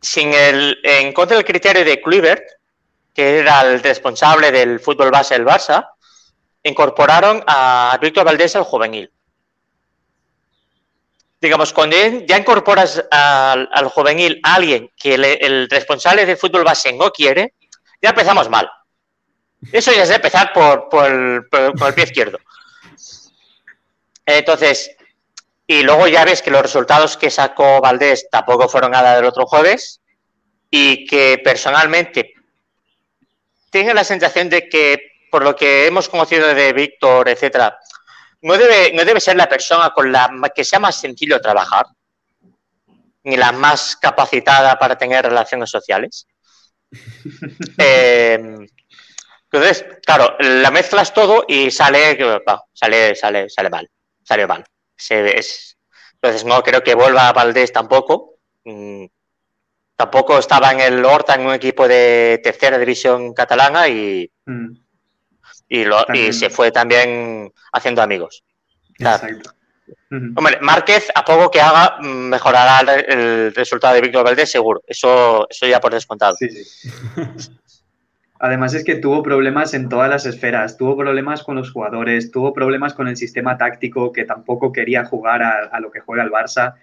sin 0.00 0.32
el, 0.32 0.78
en 0.84 1.12
contra 1.12 1.36
del 1.36 1.44
criterio 1.44 1.84
de 1.84 2.00
Kluivert, 2.00 2.44
que 3.12 3.38
era 3.38 3.62
el 3.62 3.82
responsable 3.82 4.52
del 4.52 4.78
fútbol 4.78 5.10
base 5.10 5.34
del 5.34 5.46
Barça, 5.46 5.88
incorporaron 6.62 7.42
a 7.46 7.98
Víctor 8.00 8.24
Valdés 8.24 8.54
al 8.54 8.64
juvenil. 8.64 9.10
Digamos, 11.40 11.72
cuando 11.72 11.96
ya 12.26 12.38
incorporas 12.38 13.04
al, 13.10 13.88
juvenil 13.88 14.40
a 14.42 14.54
alguien 14.54 14.90
que 14.96 15.14
el 15.14 15.68
responsable 15.68 16.24
del 16.24 16.36
fútbol 16.36 16.64
base 16.64 16.92
no 16.92 17.10
quiere, 17.10 17.54
ya 18.00 18.10
empezamos 18.10 18.48
mal. 18.48 18.70
Eso 19.72 19.92
ya 19.92 20.02
es 20.02 20.10
empezar 20.10 20.52
por, 20.52 20.88
por, 20.88 21.10
el, 21.10 21.46
por 21.48 21.88
el 21.88 21.94
pie 21.94 22.04
izquierdo. 22.04 22.38
Entonces, 24.24 24.96
y 25.66 25.82
luego 25.82 26.06
ya 26.08 26.24
ves 26.24 26.42
que 26.42 26.50
los 26.50 26.62
resultados 26.62 27.16
que 27.16 27.30
sacó 27.30 27.80
Valdés 27.80 28.28
tampoco 28.30 28.68
fueron 28.68 28.92
nada 28.92 29.16
del 29.16 29.24
otro 29.24 29.46
jueves 29.46 30.00
y 30.70 31.06
que 31.06 31.40
personalmente 31.42 32.34
tengo 33.70 33.92
la 33.92 34.04
sensación 34.04 34.48
de 34.48 34.68
que 34.68 35.12
por 35.30 35.42
lo 35.42 35.56
que 35.56 35.86
hemos 35.86 36.08
conocido 36.08 36.54
de 36.54 36.72
Víctor, 36.72 37.28
etcétera, 37.28 37.78
no 38.42 38.56
debe, 38.56 38.92
no 38.92 39.04
debe 39.04 39.20
ser 39.20 39.36
la 39.36 39.48
persona 39.48 39.90
con 39.90 40.12
la 40.12 40.30
que 40.54 40.64
sea 40.64 40.78
más 40.78 41.00
sencillo 41.00 41.40
trabajar, 41.40 41.86
ni 43.24 43.36
la 43.36 43.52
más 43.52 43.96
capacitada 43.96 44.78
para 44.78 44.96
tener 44.96 45.24
relaciones 45.24 45.70
sociales. 45.70 46.26
eh, 47.78 48.56
entonces, 49.50 49.86
claro, 50.04 50.36
la 50.38 50.70
mezclas 50.70 51.14
todo 51.14 51.44
y 51.48 51.70
sale, 51.70 52.18
sale, 52.74 53.14
sale, 53.14 53.48
sale 53.48 53.70
mal, 53.70 53.90
sale 54.22 54.46
mal. 54.46 54.64
entonces 55.08 56.44
no 56.44 56.62
creo 56.62 56.82
que 56.82 56.94
vuelva 56.94 57.28
a 57.28 57.32
Valdés 57.32 57.72
tampoco. 57.72 58.38
Mm, 58.64 59.06
tampoco 59.96 60.38
estaba 60.38 60.72
en 60.72 60.80
el 60.80 61.04
Horta 61.04 61.34
en 61.34 61.46
un 61.46 61.54
equipo 61.54 61.88
de 61.88 62.40
tercera 62.42 62.78
división 62.78 63.32
catalana 63.32 63.88
y, 63.88 64.30
mm. 64.44 64.85
Y, 65.68 66.32
se 66.32 66.50
fue 66.50 66.70
también 66.70 67.52
haciendo 67.72 68.02
amigos. 68.02 68.44
Exacto. 68.98 69.50
Hombre, 70.10 70.58
Márquez, 70.60 71.10
a 71.14 71.24
poco 71.24 71.50
que 71.50 71.60
haga, 71.60 71.98
mm, 72.00 72.28
mejorará 72.28 72.80
el, 72.80 73.54
resultado 73.54 73.94
de 73.94 74.00
Víctor 74.00 74.24
Valdés, 74.24 74.50
seguro. 74.50 74.82
Eso, 74.86 75.46
eso 75.48 75.66
ya 75.66 75.80
por 75.80 75.92
descontado. 75.92 76.36
Sí, 76.36 76.48
sí. 76.48 76.88
Además 78.38 78.74
es 78.74 78.84
que 78.84 78.96
tuvo 78.96 79.22
problemas 79.22 79.72
en 79.74 79.88
todas 79.88 80.10
las 80.10 80.26
esferas, 80.26 80.76
tuvo 80.76 80.96
problemas 80.96 81.42
con 81.42 81.56
los 81.56 81.70
jugadores, 81.70 82.30
tuvo 82.30 82.52
problemas 82.52 82.92
con 82.92 83.08
el 83.08 83.16
sistema 83.16 83.56
táctico 83.56 84.12
que 84.12 84.24
tampoco 84.24 84.72
quería 84.72 85.04
jugar 85.04 85.42
a, 85.42 85.80
lo 85.80 85.90
que 85.90 86.00
juega 86.00 86.22
el 86.22 86.30
Barça. 86.30 86.74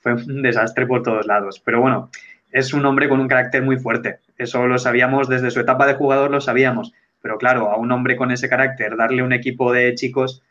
Fue 0.00 0.14
un 0.14 0.42
desastre 0.42 0.86
por 0.86 1.02
todos 1.02 1.26
lados. 1.26 1.60
Pero 1.64 1.80
bueno, 1.80 2.10
es 2.50 2.72
un 2.72 2.84
hombre 2.84 3.08
con 3.08 3.20
un 3.20 3.28
carácter 3.28 3.62
muy 3.62 3.78
fuerte. 3.78 4.18
Eso 4.36 4.66
lo 4.66 4.78
sabíamos 4.78 5.28
desde 5.28 5.50
su 5.50 5.60
etapa 5.60 5.86
de 5.86 5.94
jugador, 5.94 6.30
lo 6.30 6.40
sabíamos. 6.40 6.92
Pero 7.26 7.38
claro, 7.38 7.72
a 7.72 7.76
un 7.76 7.90
hombre 7.90 8.14
con 8.14 8.30
ese 8.30 8.48
carácter, 8.48 8.96
darle 8.96 9.20
un 9.20 9.32
equipo 9.32 9.72
de 9.72 9.92
chicos, 9.96 10.44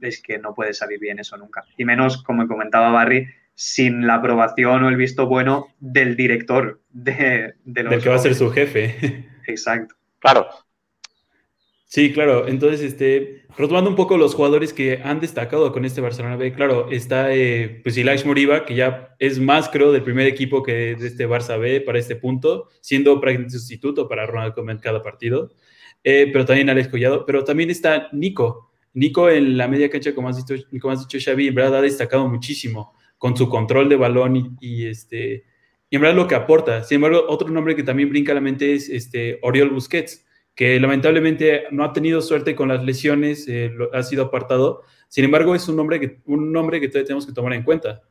es 0.00 0.22
que 0.22 0.38
no 0.38 0.54
puede 0.54 0.72
salir 0.72 0.98
bien 0.98 1.18
eso 1.18 1.36
nunca. 1.36 1.64
Y 1.76 1.84
menos, 1.84 2.22
como 2.22 2.48
comentaba 2.48 2.90
Barry, 2.90 3.26
sin 3.54 4.06
la 4.06 4.14
aprobación 4.14 4.82
o 4.84 4.88
el 4.88 4.96
visto 4.96 5.26
bueno 5.26 5.66
del 5.80 6.16
director 6.16 6.80
de, 6.88 7.56
de 7.66 7.82
los... 7.82 7.90
Del 7.90 8.02
que 8.02 8.08
va 8.08 8.14
a 8.14 8.20
ser 8.20 8.34
su 8.34 8.50
jefe. 8.50 9.26
Exacto. 9.46 9.96
Claro. 10.18 10.48
Sí, 11.84 12.10
claro. 12.14 12.48
Entonces, 12.48 12.80
este, 12.80 13.42
retomando 13.58 13.90
un 13.90 13.96
poco 13.96 14.16
los 14.16 14.34
jugadores 14.34 14.72
que 14.72 15.02
han 15.04 15.20
destacado 15.20 15.72
con 15.72 15.84
este 15.84 16.00
Barcelona 16.00 16.36
B, 16.36 16.54
claro, 16.54 16.90
está 16.90 17.34
eh, 17.34 17.80
pues 17.82 17.98
Ilaix 17.98 18.24
Moriba, 18.24 18.64
que 18.64 18.76
ya 18.76 19.14
es 19.18 19.38
más, 19.38 19.68
creo, 19.68 19.92
del 19.92 20.02
primer 20.02 20.26
equipo 20.26 20.62
que 20.62 20.96
de 20.96 21.06
este 21.06 21.28
Barça 21.28 21.60
B 21.60 21.82
para 21.82 21.98
este 21.98 22.16
punto, 22.16 22.70
siendo 22.80 23.20
prácticamente 23.20 23.58
sustituto 23.58 24.08
para 24.08 24.24
Ronald 24.24 24.54
Koeman 24.54 24.78
cada 24.78 25.02
partido. 25.02 25.52
Eh, 26.04 26.28
pero 26.30 26.44
también 26.44 26.68
Alex 26.68 26.88
Collado, 26.88 27.24
pero 27.24 27.42
también 27.42 27.70
está 27.70 28.08
Nico. 28.12 28.70
Nico 28.92 29.28
en 29.30 29.56
la 29.56 29.66
media 29.66 29.88
cancha, 29.90 30.14
como 30.14 30.28
has 30.28 30.36
dicho, 30.36 30.62
como 30.80 30.92
has 30.92 31.06
Xavi, 31.10 31.48
en 31.48 31.54
verdad 31.54 31.78
ha 31.78 31.82
destacado 31.82 32.28
muchísimo 32.28 32.92
con 33.18 33.36
su 33.36 33.48
control 33.48 33.88
de 33.88 33.96
balón 33.96 34.56
y, 34.60 34.86
este, 34.86 35.44
y 35.88 35.96
en 35.96 36.02
verdad 36.02 36.16
lo 36.16 36.28
que 36.28 36.34
aporta. 36.34 36.84
Sin 36.84 36.96
embargo, 36.96 37.24
otro 37.26 37.48
nombre 37.48 37.74
que 37.74 37.82
también 37.82 38.10
brinca 38.10 38.32
a 38.32 38.34
la 38.34 38.42
mente 38.42 38.74
es 38.74 38.90
este, 38.90 39.38
Oriol 39.42 39.70
Busquets, 39.70 40.26
que 40.54 40.78
lamentablemente 40.78 41.64
no 41.70 41.84
ha 41.84 41.92
tenido 41.92 42.20
suerte 42.20 42.54
con 42.54 42.68
las 42.68 42.84
lesiones, 42.84 43.48
eh, 43.48 43.72
ha 43.92 44.02
sido 44.02 44.24
apartado. 44.24 44.82
Sin 45.08 45.24
embargo, 45.24 45.54
es 45.54 45.66
un 45.68 45.76
nombre 45.76 45.98
que, 45.98 46.20
un 46.26 46.52
nombre 46.52 46.80
que 46.80 46.88
tenemos 46.88 47.26
que 47.26 47.32
tomar 47.32 47.54
en 47.54 47.62
cuenta. 47.62 48.02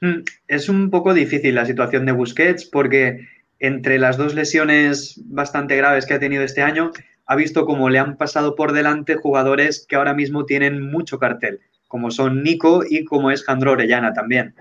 Mm, 0.00 0.22
es 0.46 0.68
un 0.68 0.88
poco 0.90 1.12
difícil 1.12 1.56
la 1.56 1.66
situación 1.66 2.06
de 2.06 2.12
Busquets 2.12 2.64
porque 2.64 3.26
entre 3.58 3.98
las 3.98 4.16
dos 4.16 4.34
lesiones 4.34 5.20
bastante 5.26 5.76
graves 5.76 6.06
que 6.06 6.14
ha 6.14 6.20
tenido 6.20 6.42
este 6.42 6.62
año, 6.62 6.92
ha 7.26 7.36
visto 7.36 7.66
cómo 7.66 7.90
le 7.90 7.98
han 7.98 8.16
pasado 8.16 8.54
por 8.54 8.72
delante 8.72 9.16
jugadores 9.16 9.84
que 9.88 9.96
ahora 9.96 10.14
mismo 10.14 10.46
tienen 10.46 10.80
mucho 10.90 11.18
cartel, 11.18 11.60
como 11.86 12.10
son 12.10 12.42
Nico 12.42 12.82
y 12.88 13.04
como 13.04 13.30
es 13.30 13.44
Jandro 13.44 13.72
Orellana 13.72 14.12
también. 14.12 14.54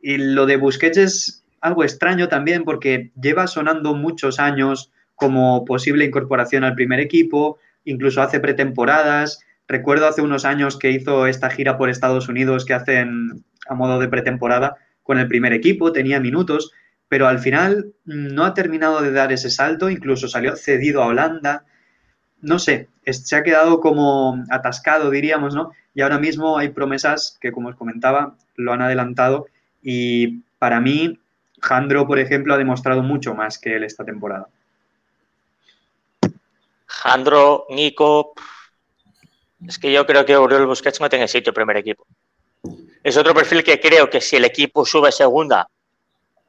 Y 0.00 0.16
lo 0.18 0.46
de 0.46 0.56
Busquets 0.56 0.98
es 0.98 1.44
algo 1.60 1.84
extraño 1.84 2.28
también 2.28 2.64
porque 2.64 3.10
lleva 3.20 3.46
sonando 3.46 3.94
muchos 3.94 4.38
años 4.38 4.90
como 5.14 5.64
posible 5.64 6.04
incorporación 6.04 6.64
al 6.64 6.74
primer 6.74 7.00
equipo, 7.00 7.58
incluso 7.84 8.22
hace 8.22 8.40
pretemporadas. 8.40 9.40
Recuerdo 9.68 10.06
hace 10.06 10.22
unos 10.22 10.44
años 10.44 10.78
que 10.78 10.90
hizo 10.90 11.26
esta 11.26 11.50
gira 11.50 11.78
por 11.78 11.90
Estados 11.90 12.28
Unidos 12.28 12.64
que 12.64 12.74
hacen 12.74 13.44
a 13.68 13.74
modo 13.74 13.98
de 13.98 14.08
pretemporada 14.08 14.76
con 15.02 15.18
el 15.18 15.28
primer 15.28 15.52
equipo, 15.52 15.92
tenía 15.92 16.20
minutos, 16.20 16.72
pero 17.14 17.28
al 17.28 17.38
final 17.38 17.92
no 18.06 18.44
ha 18.44 18.54
terminado 18.54 19.00
de 19.00 19.12
dar 19.12 19.30
ese 19.30 19.48
salto, 19.48 19.88
incluso 19.88 20.26
salió 20.26 20.56
cedido 20.56 21.00
a 21.00 21.06
Holanda. 21.06 21.64
No 22.40 22.58
sé, 22.58 22.88
se 23.06 23.36
ha 23.36 23.44
quedado 23.44 23.78
como 23.78 24.42
atascado, 24.50 25.10
diríamos, 25.10 25.54
¿no? 25.54 25.70
Y 25.94 26.00
ahora 26.00 26.18
mismo 26.18 26.58
hay 26.58 26.70
promesas 26.70 27.38
que, 27.40 27.52
como 27.52 27.68
os 27.68 27.76
comentaba, 27.76 28.34
lo 28.56 28.72
han 28.72 28.82
adelantado 28.82 29.46
y 29.80 30.40
para 30.58 30.80
mí, 30.80 31.20
Jandro, 31.60 32.04
por 32.04 32.18
ejemplo, 32.18 32.52
ha 32.52 32.58
demostrado 32.58 33.04
mucho 33.04 33.32
más 33.32 33.60
que 33.60 33.76
él 33.76 33.84
esta 33.84 34.04
temporada. 34.04 34.48
Jandro, 36.86 37.66
Nico, 37.70 38.32
es 39.64 39.78
que 39.78 39.92
yo 39.92 40.04
creo 40.04 40.26
que 40.26 40.36
Oriol 40.36 40.66
Busquets 40.66 41.00
no 41.00 41.08
tiene 41.08 41.28
sitio 41.28 41.54
primer 41.54 41.76
equipo. 41.76 42.08
Es 43.04 43.16
otro 43.16 43.32
perfil 43.34 43.62
que 43.62 43.78
creo 43.78 44.10
que 44.10 44.20
si 44.20 44.34
el 44.34 44.44
equipo 44.44 44.84
sube 44.84 45.12
segunda, 45.12 45.68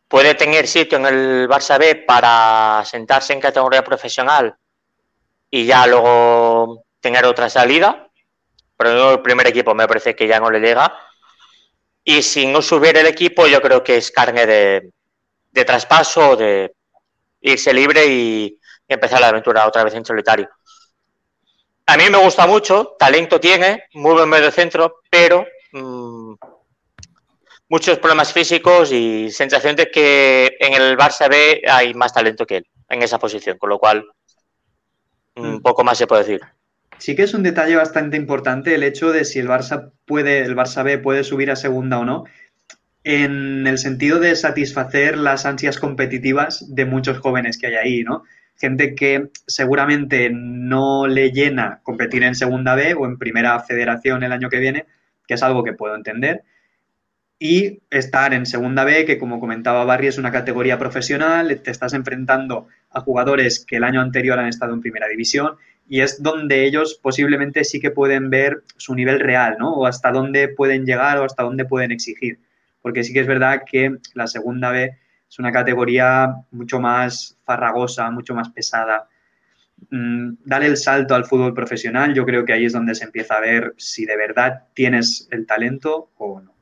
puede 0.07 0.35
tener 0.35 0.67
sitio 0.67 0.97
en 0.97 1.05
el 1.05 1.47
Barça 1.47 1.77
B 1.77 1.95
para 1.95 2.83
sentarse 2.85 3.33
en 3.33 3.41
categoría 3.41 3.83
profesional 3.83 4.55
y 5.49 5.65
ya 5.65 5.87
luego 5.87 6.83
tener 6.99 7.25
otra 7.25 7.49
salida. 7.49 8.07
Pero 8.77 9.13
el 9.13 9.21
primer 9.21 9.47
equipo 9.47 9.73
me 9.73 9.87
parece 9.87 10.15
que 10.15 10.27
ya 10.27 10.39
no 10.39 10.51
le 10.51 10.59
llega. 10.59 10.93
Y 12.03 12.21
si 12.21 12.45
no 12.45 12.61
subiera 12.61 12.99
el 12.99 13.07
equipo, 13.07 13.47
yo 13.47 13.61
creo 13.61 13.83
que 13.83 13.97
es 13.97 14.11
carne 14.11 14.45
de, 14.45 14.91
de 15.51 15.65
traspaso, 15.65 16.35
de 16.35 16.75
irse 17.41 17.73
libre 17.73 18.05
y 18.05 18.59
empezar 18.87 19.21
la 19.21 19.29
aventura 19.29 19.67
otra 19.67 19.83
vez 19.83 19.93
en 19.93 20.05
solitario. 20.05 20.49
A 21.87 21.97
mí 21.97 22.09
me 22.09 22.17
gusta 22.17 22.47
mucho, 22.47 22.95
talento 22.97 23.39
tiene, 23.39 23.85
muy 23.93 24.13
buen 24.13 24.29
medio 24.29 24.51
centro, 24.51 25.01
pero 25.09 25.45
mmm, 25.71 26.33
muchos 27.69 27.99
problemas 27.99 28.33
físicos 28.33 28.91
y 28.91 29.29
sensación 29.31 29.75
de 29.75 29.89
que 29.89 30.55
en 30.59 30.73
el 30.73 30.97
Barça 30.97 31.29
B 31.29 31.61
hay 31.67 31.93
más 31.93 32.13
talento 32.13 32.45
que 32.45 32.57
él 32.57 32.67
en 32.89 33.01
esa 33.01 33.19
posición, 33.19 33.57
con 33.57 33.69
lo 33.69 33.79
cual 33.79 34.05
un 35.35 35.55
mm. 35.55 35.61
poco 35.61 35.83
más 35.83 35.97
se 35.97 36.07
puede 36.07 36.23
decir. 36.23 36.41
Sí 36.97 37.15
que 37.15 37.23
es 37.23 37.33
un 37.33 37.43
detalle 37.43 37.75
bastante 37.75 38.15
importante 38.15 38.73
el 38.73 38.83
hecho 38.83 39.11
de 39.11 39.25
si 39.25 39.39
el 39.39 39.47
Barça 39.47 39.91
puede, 40.05 40.39
el 40.39 40.55
Barça 40.55 40.83
B 40.83 40.97
puede 40.97 41.23
subir 41.23 41.51
a 41.51 41.55
segunda 41.55 41.99
o 41.99 42.05
no, 42.05 42.25
en 43.03 43.67
el 43.67 43.77
sentido 43.77 44.19
de 44.19 44.35
satisfacer 44.35 45.17
las 45.17 45.45
ansias 45.45 45.77
competitivas 45.77 46.73
de 46.73 46.85
muchos 46.85 47.19
jóvenes 47.19 47.57
que 47.57 47.67
hay 47.67 47.75
ahí, 47.75 48.03
¿no? 48.03 48.23
Gente 48.57 48.95
que 48.95 49.29
seguramente 49.45 50.29
no 50.31 51.05
le 51.05 51.31
llena 51.31 51.81
competir 51.83 52.23
en 52.23 52.35
segunda 52.35 52.73
B 52.75 52.93
o 52.93 53.05
en 53.05 53.17
primera 53.17 53.59
federación 53.59 54.23
el 54.23 54.31
año 54.31 54.49
que 54.49 54.59
viene, 54.59 54.85
que 55.27 55.33
es 55.33 55.43
algo 55.43 55.63
que 55.63 55.73
puedo 55.73 55.93
entender, 55.93 56.43
y 57.47 57.83
estar 57.91 58.33
en 58.33 58.47
segunda 58.47 58.83
B, 58.85 59.05
que 59.05 59.19
como 59.19 59.39
comentaba 59.39 59.85
Barry, 59.85 60.07
es 60.07 60.17
una 60.17 60.31
categoría 60.31 60.79
profesional, 60.79 61.61
te 61.61 61.69
estás 61.69 61.93
enfrentando 61.93 62.67
a 62.89 63.01
jugadores 63.01 63.63
que 63.63 63.75
el 63.75 63.83
año 63.83 64.01
anterior 64.01 64.39
han 64.39 64.47
estado 64.47 64.73
en 64.73 64.81
primera 64.81 65.07
división 65.07 65.55
y 65.87 66.01
es 66.01 66.23
donde 66.23 66.65
ellos 66.65 66.99
posiblemente 66.99 67.63
sí 67.63 67.79
que 67.79 67.91
pueden 67.91 68.31
ver 68.31 68.63
su 68.77 68.95
nivel 68.95 69.19
real, 69.19 69.57
¿no? 69.59 69.75
O 69.75 69.85
hasta 69.85 70.11
dónde 70.11 70.47
pueden 70.47 70.87
llegar 70.87 71.19
o 71.19 71.23
hasta 71.23 71.43
dónde 71.43 71.65
pueden 71.65 71.91
exigir. 71.91 72.39
Porque 72.81 73.03
sí 73.03 73.13
que 73.13 73.19
es 73.19 73.27
verdad 73.27 73.61
que 73.63 73.95
la 74.15 74.25
segunda 74.25 74.71
B 74.71 74.97
es 75.29 75.37
una 75.37 75.51
categoría 75.51 76.33
mucho 76.49 76.79
más 76.79 77.37
farragosa, 77.45 78.09
mucho 78.09 78.33
más 78.33 78.49
pesada. 78.49 79.07
Mm, 79.91 80.37
Dale 80.43 80.65
el 80.65 80.77
salto 80.77 81.13
al 81.13 81.25
fútbol 81.25 81.53
profesional, 81.53 82.15
yo 82.15 82.25
creo 82.25 82.43
que 82.43 82.53
ahí 82.53 82.65
es 82.65 82.73
donde 82.73 82.95
se 82.95 83.03
empieza 83.03 83.35
a 83.35 83.41
ver 83.41 83.75
si 83.77 84.05
de 84.05 84.17
verdad 84.17 84.63
tienes 84.73 85.27
el 85.29 85.45
talento 85.45 86.09
o 86.17 86.41
no. 86.41 86.54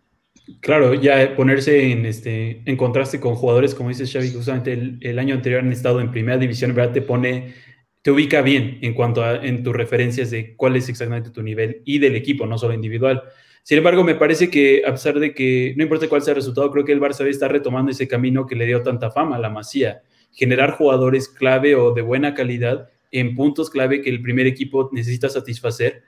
Claro, 0.59 0.93
ya 0.93 1.35
ponerse 1.37 1.91
en, 1.91 2.05
este, 2.05 2.61
en 2.65 2.75
contraste 2.75 3.19
con 3.19 3.35
jugadores, 3.35 3.73
como 3.73 3.89
dice 3.89 4.05
Xavi, 4.05 4.33
justamente 4.33 4.73
el, 4.99 5.19
año 5.19 5.35
anterior 5.35 5.61
han 5.61 5.71
estado 5.71 6.01
en 6.01 6.11
primera 6.11 6.37
división, 6.37 6.75
¿verdad? 6.75 6.93
Te 6.93 7.01
pone, 7.01 7.53
te 8.01 8.11
ubica 8.11 8.41
bien 8.41 8.77
en 8.81 8.93
cuanto 8.93 9.23
a 9.23 9.37
en 9.37 9.63
tus 9.63 9.73
referencias 9.73 10.31
de 10.31 10.55
cuál 10.57 10.75
es 10.75 10.89
exactamente 10.89 11.29
tu 11.29 11.41
nivel 11.41 11.81
y 11.85 11.99
del 11.99 12.15
equipo, 12.15 12.45
no 12.45 12.57
solo 12.57 12.73
individual. 12.73 13.23
Sin 13.63 13.77
embargo, 13.77 14.03
me 14.03 14.15
parece 14.15 14.49
que 14.49 14.83
a 14.85 14.91
pesar 14.91 15.17
de 15.17 15.33
que 15.33 15.73
no 15.77 15.83
importa 15.83 16.09
cuál 16.09 16.21
sea 16.21 16.33
el 16.33 16.37
resultado, 16.37 16.69
creo 16.71 16.83
que 16.83 16.91
el 16.91 16.99
Barça 16.99 17.25
está 17.25 17.47
retomando 17.47 17.91
ese 17.91 18.09
camino 18.09 18.45
que 18.45 18.55
le 18.55 18.65
dio 18.65 18.83
tanta 18.83 19.11
fama 19.11 19.37
a 19.37 19.39
la 19.39 19.49
Masía, 19.49 20.01
generar 20.33 20.71
jugadores 20.71 21.29
clave 21.29 21.75
o 21.75 21.93
de 21.93 22.01
buena 22.01 22.33
calidad 22.33 22.89
en 23.11 23.33
puntos 23.35 23.69
clave 23.69 24.01
que 24.01 24.09
el 24.09 24.21
primer 24.21 24.47
equipo 24.47 24.89
necesita 24.91 25.29
satisfacer 25.29 26.03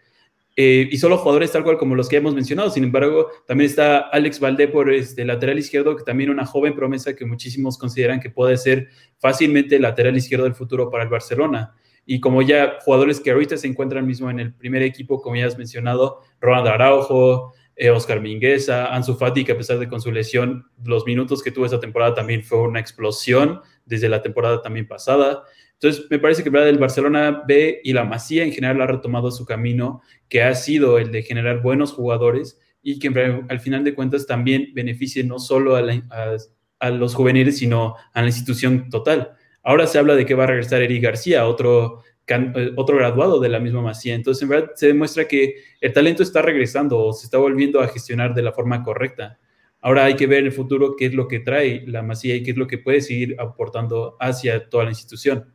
eh, 0.58 0.88
y 0.90 0.98
solo 0.98 1.18
jugadores 1.18 1.52
tal 1.52 1.64
cual 1.64 1.78
como 1.78 1.96
los 1.96 2.08
que 2.08 2.16
hemos 2.16 2.34
mencionado. 2.34 2.70
Sin 2.70 2.84
embargo, 2.84 3.30
también 3.46 3.70
está 3.70 3.98
Alex 3.98 4.40
Valdé 4.40 4.68
por 4.68 4.92
este 4.92 5.26
lateral 5.26 5.60
izquierdo, 5.60 5.96
que 5.96 6.04
también 6.04 6.30
una 6.30 6.46
joven 6.46 6.76
promesa 6.76 7.16
que 7.16 7.26
muchísimos 7.26 7.78
consideran 7.78 8.20
que 8.20 8.30
puede 8.30 8.58
ser 8.58 8.88
fácilmente 9.20 9.80
lateral 9.80 10.16
izquierdo 10.16 10.46
del 10.46 10.56
futuro 10.56 10.90
para 10.90 11.04
el 11.04 11.10
Barcelona. 11.10 11.76
Y 12.06 12.20
como 12.20 12.42
ya 12.42 12.78
jugadores 12.82 13.20
que 13.20 13.32
ahorita 13.32 13.58
se 13.58 13.68
encuentran 13.68 14.06
mismo 14.06 14.30
en 14.30 14.40
el 14.40 14.54
primer 14.54 14.84
equipo, 14.84 15.22
como 15.22 15.36
ya 15.36 15.48
has 15.48 15.58
mencionado, 15.58 16.22
Ronald 16.40 16.68
Araujo, 16.68 17.54
eh, 17.76 17.90
Oscar 17.90 18.22
Mingueza, 18.22 18.94
Ansu 18.94 19.16
Fati, 19.16 19.44
que 19.44 19.52
a 19.52 19.58
pesar 19.58 19.80
de 19.80 19.90
con 19.90 20.00
su 20.00 20.12
lesión, 20.12 20.70
los 20.86 21.06
minutos 21.06 21.44
que 21.44 21.52
tuvo 21.52 21.66
esa 21.66 21.80
temporada 21.80 22.14
también 22.14 22.44
fue 22.44 22.62
una 22.62 22.80
explosión 22.80 23.62
desde 23.86 24.08
la 24.08 24.22
temporada 24.22 24.62
también 24.62 24.88
pasada. 24.88 25.44
Entonces, 25.80 26.06
me 26.10 26.20
parece 26.20 26.44
que 26.44 26.50
el 26.50 26.78
Barcelona 26.78 27.44
B 27.48 27.82
y 27.84 27.94
la 27.94 28.06
Masía 28.06 28.44
en 28.44 28.52
general 28.52 28.82
ha 28.82 28.88
retomado 28.88 29.30
su 29.30 29.46
camino, 29.46 30.02
que 30.30 30.42
ha 30.42 30.56
sido 30.56 30.98
el 30.98 31.12
de 31.12 31.24
generar 31.24 31.62
buenos 31.62 31.92
jugadores 31.92 32.60
y 32.82 33.00
que 33.00 33.08
al 33.50 33.60
final 33.60 33.84
de 33.84 33.94
cuentas 33.94 34.26
también 34.26 34.70
beneficie 34.74 35.24
no 35.24 35.40
solo 35.40 35.76
a, 35.76 36.92
los 36.92 37.16
juveniles, 37.16 37.58
sino 37.58 37.96
a 38.14 38.22
la 38.22 38.28
institución 38.28 38.90
total. 38.90 39.34
Ahora 39.64 39.88
se 39.88 39.98
habla 39.98 40.16
de 40.16 40.26
que 40.26 40.36
va 40.36 40.46
a 40.46 40.48
regresar 40.48 40.82
Eric 40.82 41.04
García, 41.04 41.48
otro, 41.48 42.04
eh, 42.28 42.72
otro 42.76 42.98
graduado 42.98 43.40
de 43.40 43.50
la 43.50 43.60
misma 43.60 43.82
Masía. 43.82 44.14
Entonces, 44.14 44.44
en 44.44 44.50
verdad, 44.50 44.72
se 44.76 44.88
demuestra 44.88 45.28
que 45.28 45.56
el 45.82 45.94
talento 45.94 46.24
está 46.24 46.42
regresando 46.42 47.00
o 47.00 47.12
se 47.12 47.26
está 47.26 47.38
volviendo 47.38 47.82
a 47.82 47.88
gestionar 47.88 48.34
de 48.34 48.44
la 48.44 48.54
forma 48.54 48.84
correcta. 48.84 49.40
Ahora 49.82 50.06
hay 50.06 50.16
que 50.16 50.28
ver 50.28 50.40
en 50.40 50.46
el 50.46 50.52
futuro 50.52 50.96
qué 50.96 51.08
es 51.08 51.14
lo 51.14 51.28
que 51.28 51.40
trae 51.40 51.84
la 51.88 52.02
Masía 52.02 52.36
y 52.36 52.44
qué 52.44 52.52
es 52.52 52.58
lo 52.58 52.68
que 52.68 52.78
puede 52.78 53.02
seguir 53.02 53.36
aportando 53.40 54.16
hacia 54.20 54.70
toda 54.70 54.86
la 54.86 54.92
institución. 54.92 55.55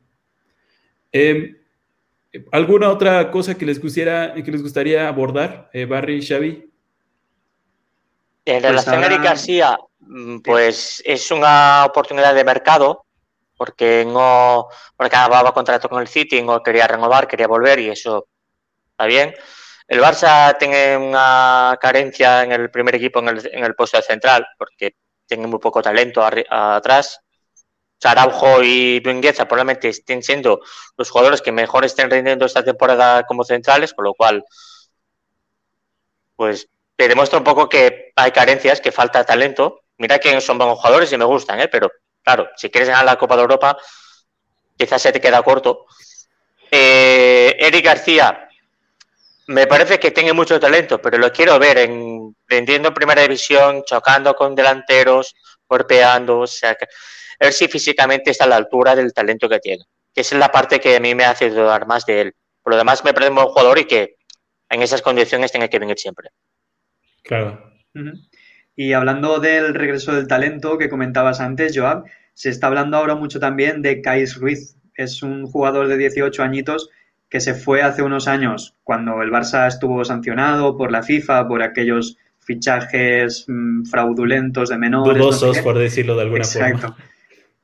Em, 1.13 1.57
¿Alguna 2.53 2.91
otra 2.91 3.31
cosa 3.31 3.57
que 3.57 3.67
les, 3.67 3.81
gustaría, 3.81 4.35
que 4.35 4.51
les 4.53 4.63
gustaría 4.63 5.09
abordar, 5.09 5.69
eh, 5.73 5.85
Barry 5.85 6.19
y 6.19 6.27
Xavi? 6.27 6.71
En 8.45 8.63
relación 8.63 9.03
a 9.03 9.07
Eric 9.07 9.23
García, 9.23 9.79
mm, 9.99 10.39
pues 10.39 11.03
es 11.05 11.31
una 11.33 11.85
oportunidad 11.85 12.35
de 12.35 12.45
mercado, 12.45 13.05
porque 13.57 14.05
no 14.07 14.69
porque 14.97 15.17
acababa 15.17 15.53
contrato 15.53 15.89
con 15.89 16.01
el 16.01 16.09
City, 16.09 16.41
no 16.43 16.63
quería 16.63 16.87
renovar, 16.87 17.27
quería 17.27 17.49
volver 17.49 17.81
y 17.81 17.91
eso 17.91 18.27
está 18.93 19.07
bien. 19.07 19.35
El 19.89 20.01
Barça 20.01 20.57
tiene 20.57 20.97
una 20.97 21.77
carencia 21.81 22.45
en 22.45 22.53
el 22.53 22.71
primer 22.71 22.95
equipo 22.95 23.19
en 23.19 23.29
el, 23.29 23.51
en 23.53 23.65
el 23.65 23.75
puesto 23.75 24.01
central, 24.01 24.47
porque 24.57 24.95
tiene 25.27 25.49
muy 25.49 25.59
poco 25.59 25.83
talento 25.83 26.23
atrás. 26.23 27.21
Araujo 28.09 28.63
y 28.63 29.01
Bengueza 29.01 29.47
probablemente 29.47 29.89
estén 29.89 30.23
siendo 30.23 30.61
los 30.97 31.11
jugadores 31.11 31.43
que 31.43 31.53
mejor 31.53 31.85
estén 31.85 32.11
rindiendo 32.11 32.47
esta 32.47 32.65
temporada 32.65 33.25
como 33.25 33.45
centrales, 33.45 33.93
con 33.93 34.05
lo 34.05 34.15
cual, 34.15 34.45
pues 36.37 36.69
te 36.97 37.09
demuestra 37.09 37.39
un 37.39 37.45
poco 37.45 37.69
que 37.69 38.13
hay 38.17 38.31
carencias, 38.31 38.81
que 38.81 38.93
falta 38.93 39.25
talento. 39.25 39.83
Mira 39.99 40.19
que 40.19 40.41
son 40.41 40.59
buenos 40.59 40.79
jugadores 40.79 41.13
y 41.13 41.17
me 41.17 41.25
gustan, 41.25 41.61
¿eh? 41.61 41.69
pero 41.69 41.91
claro, 42.23 42.49
si 42.57 42.71
quieres 42.71 42.89
ganar 42.89 43.05
la 43.05 43.17
Copa 43.17 43.37
de 43.37 43.43
Europa, 43.43 43.77
quizás 44.77 45.03
se 45.03 45.13
te 45.13 45.21
queda 45.21 45.43
corto. 45.43 45.87
Eh, 46.71 47.57
Eric 47.59 47.85
García, 47.85 48.49
me 49.49 49.67
parece 49.67 49.99
que 49.99 50.11
tiene 50.11 50.33
mucho 50.33 50.61
talento, 50.61 51.01
pero 51.03 51.19
lo 51.19 51.33
quiero 51.33 51.59
ver 51.59 51.79
en 51.79 52.37
rindiendo 52.47 52.89
en 52.89 52.95
primera 52.95 53.23
división, 53.23 53.83
chocando 53.85 54.35
con 54.35 54.55
delanteros, 54.55 55.35
golpeando, 55.69 56.41
o 56.41 56.47
sea, 56.47 56.75
que, 56.75 56.87
ver 57.41 57.53
si 57.53 57.69
físicamente 57.69 58.31
está 58.31 58.45
a 58.45 58.49
la 58.49 58.57
altura 58.57 58.95
del 58.95 59.13
talento 59.13 59.49
que 59.49 59.59
tiene. 59.59 59.85
Que 60.15 60.21
esa 60.21 60.35
es 60.35 60.41
la 60.41 60.53
parte 60.53 60.81
que 60.81 60.97
a 60.97 61.01
mí 61.01 61.15
me 61.15 61.25
hace 61.25 61.51
dudar 61.51 61.87
más 61.87 62.05
de 62.07 62.21
él. 62.21 62.35
Por 62.63 62.73
lo 62.73 62.77
demás, 62.77 63.05
me 63.05 63.15
parece 63.15 63.31
un 63.31 63.37
buen 63.37 63.49
jugador 63.49 63.79
y 63.79 63.85
que 63.85 64.17
en 64.69 64.83
esas 64.83 65.03
condiciones 65.03 65.51
tiene 65.51 65.69
que 65.69 65.79
venir 65.79 65.99
siempre. 65.99 66.31
Claro. 67.23 67.73
Y 68.77 68.93
hablando 68.93 69.41
del 69.41 69.75
regreso 69.75 70.15
del 70.15 70.29
talento 70.29 70.79
que 70.79 70.89
comentabas 70.89 71.41
antes, 71.41 71.77
Joab, 71.77 72.05
se 72.35 72.51
está 72.51 72.69
hablando 72.69 72.97
ahora 72.97 73.15
mucho 73.15 73.41
también 73.41 73.83
de 73.83 74.01
Kais 74.01 74.37
Ruiz. 74.37 74.77
Es 74.95 75.23
un 75.23 75.47
jugador 75.47 75.89
de 75.89 75.97
18 75.97 76.43
añitos 76.43 76.91
que 77.29 77.41
se 77.41 77.55
fue 77.55 77.83
hace 77.83 78.03
unos 78.03 78.27
años 78.29 78.77
cuando 78.83 79.23
el 79.23 79.31
Barça 79.31 79.67
estuvo 79.69 80.05
sancionado 80.05 80.77
por 80.77 80.91
la 80.91 81.03
FIFA 81.03 81.47
por 81.47 81.63
aquellos 81.63 82.17
fichajes 82.41 83.45
mmm, 83.47 83.85
fraudulentos 83.85 84.69
de 84.69 84.79
menores. 84.79 85.17
Dudosos, 85.17 85.49
no 85.49 85.55
sé 85.55 85.63
por 85.63 85.79
decirlo 85.79 86.17
de 86.17 86.23
alguna 86.23 86.43
Exacto. 86.43 86.89
forma. 86.89 86.97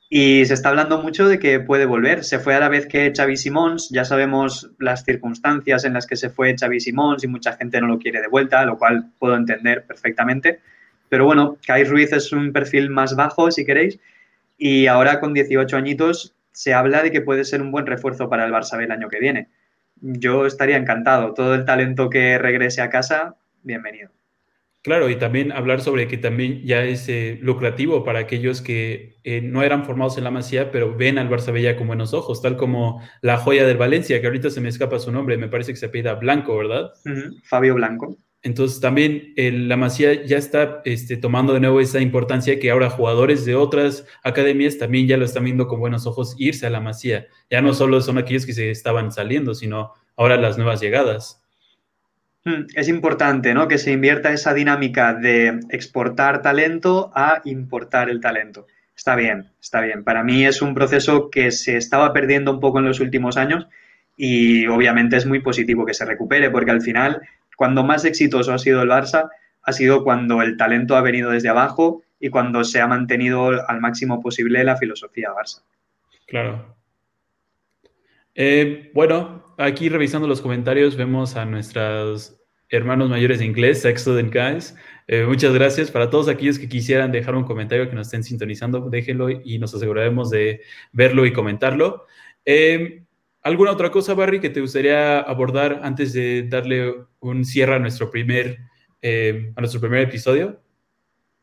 Y 0.08 0.44
se 0.44 0.54
está 0.54 0.68
hablando 0.68 1.02
mucho 1.02 1.26
de 1.26 1.38
que 1.38 1.58
puede 1.58 1.84
volver. 1.84 2.22
Se 2.22 2.38
fue 2.38 2.54
a 2.54 2.60
la 2.60 2.68
vez 2.68 2.86
que 2.86 3.12
Xavi 3.14 3.36
Simons. 3.36 3.88
Ya 3.90 4.04
sabemos 4.04 4.70
las 4.78 5.04
circunstancias 5.04 5.84
en 5.84 5.94
las 5.94 6.06
que 6.06 6.14
se 6.14 6.30
fue 6.30 6.54
Xavi 6.56 6.78
Simons 6.78 7.24
y 7.24 7.26
mucha 7.26 7.54
gente 7.56 7.80
no 7.80 7.88
lo 7.88 7.98
quiere 7.98 8.20
de 8.20 8.28
vuelta, 8.28 8.64
lo 8.64 8.78
cual 8.78 9.10
puedo 9.18 9.34
entender 9.34 9.84
perfectamente. 9.84 10.60
Pero 11.08 11.24
bueno, 11.24 11.58
Kai 11.66 11.84
Ruiz 11.84 12.12
es 12.12 12.32
un 12.32 12.52
perfil 12.52 12.90
más 12.90 13.16
bajo, 13.16 13.50
si 13.50 13.64
queréis. 13.64 13.98
Y 14.56 14.86
ahora 14.86 15.18
con 15.18 15.34
18 15.34 15.76
añitos 15.76 16.34
se 16.52 16.72
habla 16.72 17.02
de 17.02 17.10
que 17.10 17.20
puede 17.20 17.44
ser 17.44 17.60
un 17.60 17.72
buen 17.72 17.86
refuerzo 17.86 18.28
para 18.30 18.44
el 18.44 18.52
Barça 18.52 18.80
el 18.82 18.92
año 18.92 19.08
que 19.08 19.18
viene. 19.18 19.48
Yo 20.00 20.46
estaría 20.46 20.76
encantado. 20.76 21.34
Todo 21.34 21.54
el 21.54 21.64
talento 21.64 22.10
que 22.10 22.38
regrese 22.38 22.80
a 22.80 22.90
casa, 22.90 23.36
bienvenido. 23.62 24.15
Claro, 24.86 25.10
y 25.10 25.16
también 25.16 25.50
hablar 25.50 25.80
sobre 25.80 26.06
que 26.06 26.16
también 26.16 26.62
ya 26.62 26.84
es 26.84 27.08
eh, 27.08 27.40
lucrativo 27.42 28.04
para 28.04 28.20
aquellos 28.20 28.60
que 28.62 29.16
eh, 29.24 29.40
no 29.40 29.64
eran 29.64 29.84
formados 29.84 30.16
en 30.16 30.22
la 30.22 30.30
Masía, 30.30 30.70
pero 30.70 30.94
ven 30.96 31.18
al 31.18 31.28
Barça 31.28 31.52
Bella 31.52 31.76
con 31.76 31.88
buenos 31.88 32.14
ojos, 32.14 32.40
tal 32.40 32.56
como 32.56 33.02
la 33.20 33.36
joya 33.36 33.66
del 33.66 33.78
Valencia, 33.78 34.20
que 34.20 34.28
ahorita 34.28 34.48
se 34.48 34.60
me 34.60 34.68
escapa 34.68 35.00
su 35.00 35.10
nombre, 35.10 35.36
me 35.38 35.48
parece 35.48 35.72
que 35.72 35.76
se 35.76 35.86
apellida 35.86 36.14
Blanco, 36.14 36.56
¿verdad? 36.56 36.92
Uh 37.04 37.08
-huh. 37.08 37.40
Fabio 37.42 37.74
Blanco. 37.74 38.16
Entonces 38.44 38.80
también 38.80 39.32
eh, 39.34 39.50
la 39.50 39.76
Masía 39.76 40.24
ya 40.24 40.38
está 40.38 40.82
este, 40.84 41.16
tomando 41.16 41.52
de 41.52 41.58
nuevo 41.58 41.80
esa 41.80 41.98
importancia 41.98 42.60
que 42.60 42.70
ahora 42.70 42.88
jugadores 42.88 43.44
de 43.44 43.56
otras 43.56 44.06
academias 44.22 44.78
también 44.78 45.08
ya 45.08 45.16
lo 45.16 45.24
están 45.24 45.42
viendo 45.42 45.66
con 45.66 45.80
buenos 45.80 46.06
ojos 46.06 46.36
irse 46.38 46.64
a 46.64 46.70
la 46.70 46.78
Masía. 46.78 47.26
Ya 47.50 47.60
no 47.60 47.74
solo 47.74 48.00
son 48.02 48.18
aquellos 48.18 48.46
que 48.46 48.52
se 48.52 48.70
estaban 48.70 49.10
saliendo, 49.10 49.52
sino 49.56 49.94
ahora 50.14 50.36
las 50.36 50.58
nuevas 50.58 50.80
llegadas. 50.80 51.42
Hmm, 52.46 52.66
Es 52.76 52.88
importante 52.88 53.54
¿no? 53.54 53.66
que 53.66 53.76
se 53.76 53.90
invierta 53.90 54.32
esa 54.32 54.54
dinámica 54.54 55.12
de 55.14 55.58
exportar 55.68 56.42
talento 56.42 57.10
a 57.12 57.42
importar 57.44 58.08
el 58.08 58.20
talento. 58.20 58.68
Está 58.94 59.16
bien, 59.16 59.50
está 59.60 59.80
bien. 59.80 60.04
Para 60.04 60.22
mí 60.22 60.46
es 60.46 60.62
un 60.62 60.72
proceso 60.72 61.28
que 61.28 61.50
se 61.50 61.76
estaba 61.76 62.12
perdiendo 62.12 62.52
un 62.52 62.60
poco 62.60 62.78
en 62.78 62.84
los 62.84 63.00
últimos 63.00 63.36
años 63.36 63.66
y 64.16 64.68
obviamente 64.68 65.16
es 65.16 65.26
muy 65.26 65.40
positivo 65.40 65.84
que 65.84 65.92
se 65.92 66.04
recupere 66.04 66.48
porque 66.48 66.70
al 66.70 66.82
final, 66.82 67.20
cuando 67.56 67.82
más 67.82 68.04
exitoso 68.04 68.54
ha 68.54 68.58
sido 68.58 68.80
el 68.80 68.90
Barça, 68.90 69.28
ha 69.62 69.72
sido 69.72 70.04
cuando 70.04 70.40
el 70.40 70.56
talento 70.56 70.96
ha 70.96 71.02
venido 71.02 71.30
desde 71.30 71.48
abajo 71.48 72.04
y 72.20 72.28
cuando 72.28 72.62
se 72.62 72.80
ha 72.80 72.86
mantenido 72.86 73.68
al 73.68 73.80
máximo 73.80 74.22
posible 74.22 74.62
la 74.62 74.76
filosofía 74.76 75.30
Barça. 75.30 75.62
Claro. 76.28 76.76
Eh, 78.36 78.92
bueno, 78.94 79.45
aquí 79.58 79.88
revisando 79.88 80.26
los 80.26 80.40
comentarios 80.40 80.96
vemos 80.96 81.36
a 81.36 81.44
nuestros 81.44 82.40
hermanos 82.68 83.08
mayores 83.08 83.38
de 83.38 83.44
inglés, 83.44 83.84
Excellent 83.84 84.32
Guys. 84.32 84.74
Eh, 85.06 85.24
muchas 85.24 85.52
gracias. 85.52 85.90
Para 85.90 86.10
todos 86.10 86.28
aquellos 86.28 86.58
que 86.58 86.68
quisieran 86.68 87.12
dejar 87.12 87.34
un 87.34 87.44
comentario 87.44 87.88
que 87.88 87.94
nos 87.94 88.08
estén 88.08 88.24
sintonizando, 88.24 88.88
déjenlo 88.90 89.30
y 89.30 89.58
nos 89.58 89.74
aseguraremos 89.74 90.30
de 90.30 90.62
verlo 90.92 91.26
y 91.26 91.32
comentarlo. 91.32 92.06
Eh, 92.44 93.02
¿Alguna 93.42 93.70
otra 93.70 93.92
cosa, 93.92 94.14
Barry, 94.14 94.40
que 94.40 94.50
te 94.50 94.60
gustaría 94.60 95.20
abordar 95.20 95.80
antes 95.84 96.12
de 96.12 96.48
darle 96.48 96.92
un 97.20 97.44
cierre 97.44 97.76
a 97.76 97.78
nuestro 97.78 98.10
primer, 98.10 98.58
eh, 99.00 99.52
a 99.54 99.60
nuestro 99.60 99.80
primer 99.80 100.00
episodio? 100.00 100.60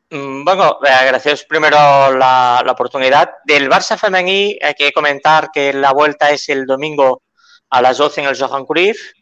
Mm, 0.10 0.44
Bueno, 0.44 0.80
eh, 0.86 1.08
gracias 1.08 1.46
primero 1.46 1.78
la, 1.78 2.62
la, 2.66 2.72
oportunidad. 2.74 3.30
Del 3.46 3.70
Barça 3.70 3.98
femení 3.98 4.58
hay 4.62 4.74
que 4.74 4.92
comentar 4.92 5.50
que 5.54 5.72
la 5.72 5.94
vuelta 5.94 6.30
es 6.32 6.50
el 6.50 6.66
domingo 6.66 7.24
a 7.74 7.82
las 7.82 7.98
12 7.98 8.22
en 8.22 8.28
el 8.28 8.40
Johan 8.40 8.68
Cruyff, 8.68 9.14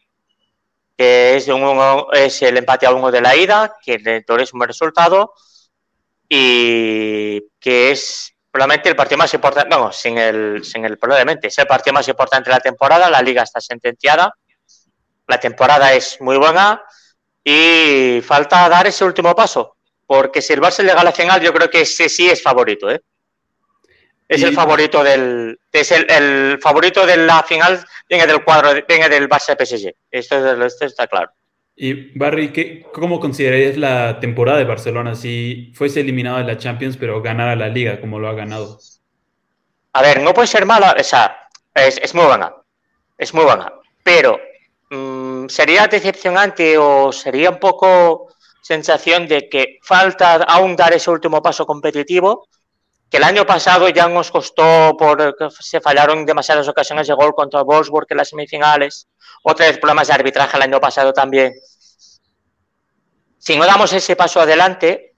que 0.94 1.36
es, 1.36 1.46
de 1.46 1.54
un, 1.54 2.04
es 2.12 2.42
el 2.42 2.58
empate 2.58 2.84
a 2.84 2.92
uno 2.92 3.10
de 3.10 3.22
la 3.22 3.34
ida, 3.34 3.76
que 3.82 3.94
es 3.94 4.52
un 4.52 4.58
buen 4.58 4.68
resultado, 4.68 5.32
y 6.28 7.40
que 7.58 7.92
es 7.92 8.34
probablemente 8.50 8.90
el 8.90 8.96
partido 8.96 9.16
más 9.16 9.32
importante, 9.32 9.70
no, 9.70 9.90
sin 9.90 10.18
el, 10.18 10.62
sin 10.64 10.84
el 10.84 10.98
probablemente, 10.98 11.48
es 11.48 11.56
el 11.56 11.66
partido 11.66 11.94
más 11.94 12.06
importante 12.08 12.50
de 12.50 12.56
la 12.56 12.60
temporada, 12.60 13.08
la 13.08 13.22
liga 13.22 13.42
está 13.42 13.58
sentenciada, 13.58 14.36
la 15.26 15.40
temporada 15.40 15.94
es 15.94 16.20
muy 16.20 16.36
buena 16.36 16.84
y 17.42 18.20
falta 18.22 18.68
dar 18.68 18.86
ese 18.86 19.02
último 19.06 19.34
paso, 19.34 19.78
porque 20.06 20.42
si 20.42 20.52
el 20.52 20.60
Barça 20.60 20.82
llega 20.82 21.00
a 21.00 21.12
final, 21.12 21.40
yo 21.40 21.54
creo 21.54 21.70
que 21.70 21.80
ese 21.80 22.10
sí 22.10 22.28
es 22.28 22.42
favorito, 22.42 22.90
¿eh? 22.90 23.00
Es 24.32 24.40
y... 24.40 24.44
el 24.44 24.54
favorito 24.54 25.04
del 25.04 25.58
es 25.70 25.92
el, 25.92 26.10
el, 26.10 26.58
favorito 26.58 27.04
de 27.04 27.18
la 27.18 27.42
final 27.42 27.84
viene 28.08 28.26
del 28.26 28.42
cuadro 28.42 28.70
viene 28.88 29.08
del 29.10 29.28
Barça 29.28 29.54
PSG. 29.54 29.92
Esto, 30.10 30.64
esto 30.64 30.86
está 30.86 31.06
claro. 31.06 31.30
Y 31.76 32.16
Barry, 32.18 32.50
¿qué, 32.50 32.86
¿cómo 32.94 33.20
considerarías 33.20 33.76
la 33.76 34.20
temporada 34.20 34.58
de 34.58 34.64
Barcelona 34.64 35.14
si 35.14 35.72
fuese 35.74 36.00
eliminado 36.00 36.38
de 36.38 36.44
la 36.44 36.56
Champions 36.56 36.96
pero 36.96 37.20
ganara 37.20 37.56
la 37.56 37.68
Liga 37.68 38.00
como 38.00 38.18
lo 38.18 38.28
ha 38.28 38.32
ganado? 38.32 38.78
A 39.92 40.00
ver, 40.00 40.22
no 40.22 40.32
puede 40.32 40.48
ser 40.48 40.64
mala, 40.64 40.96
o 40.98 41.04
sea, 41.04 41.48
es, 41.74 41.98
es 42.02 42.14
muy 42.14 42.24
buena, 42.24 42.54
es 43.18 43.34
muy 43.34 43.44
buena, 43.44 43.70
pero 44.02 44.40
mmm, 44.88 45.46
sería 45.48 45.86
decepcionante 45.88 46.78
o 46.78 47.12
sería 47.12 47.50
un 47.50 47.58
poco 47.58 48.28
sensación 48.62 49.28
de 49.28 49.50
que 49.50 49.78
falta 49.82 50.36
aún 50.36 50.74
dar 50.74 50.94
ese 50.94 51.10
último 51.10 51.42
paso 51.42 51.66
competitivo, 51.66 52.48
que 53.12 53.18
el 53.18 53.24
año 53.24 53.44
pasado 53.44 53.90
ya 53.90 54.08
nos 54.08 54.30
costó 54.30 54.96
porque 54.98 55.34
se 55.60 55.82
fallaron 55.82 56.24
demasiadas 56.24 56.66
ocasiones 56.66 57.06
de 57.06 57.12
gol 57.12 57.34
contra 57.34 57.60
Wolfsburg 57.60 58.06
en 58.08 58.16
las 58.16 58.30
semifinales, 58.30 59.06
otra 59.42 59.66
vez 59.66 59.76
problemas 59.76 60.08
de 60.08 60.14
arbitraje 60.14 60.56
el 60.56 60.62
año 60.62 60.80
pasado 60.80 61.12
también. 61.12 61.52
Si 63.36 63.54
no 63.54 63.66
damos 63.66 63.92
ese 63.92 64.16
paso 64.16 64.40
adelante, 64.40 65.16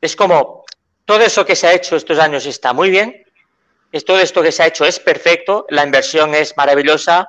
es 0.00 0.14
como 0.14 0.64
todo 1.04 1.20
eso 1.22 1.44
que 1.44 1.56
se 1.56 1.66
ha 1.66 1.72
hecho 1.72 1.96
estos 1.96 2.20
años 2.20 2.46
está 2.46 2.72
muy 2.72 2.90
bien, 2.90 3.24
todo 4.06 4.20
esto 4.20 4.40
que 4.40 4.52
se 4.52 4.62
ha 4.62 4.68
hecho 4.68 4.84
es 4.84 5.00
perfecto, 5.00 5.66
la 5.68 5.82
inversión 5.82 6.36
es 6.36 6.56
maravillosa, 6.56 7.28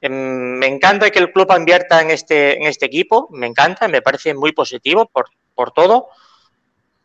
me 0.00 0.68
encanta 0.68 1.10
que 1.10 1.18
el 1.18 1.32
club 1.32 1.54
invierta 1.54 2.00
en 2.00 2.10
este, 2.10 2.56
en 2.56 2.62
este 2.62 2.86
equipo, 2.86 3.28
me 3.30 3.46
encanta, 3.46 3.88
me 3.88 4.00
parece 4.00 4.32
muy 4.32 4.52
positivo 4.52 5.04
por, 5.12 5.26
por 5.54 5.72
todo, 5.72 6.08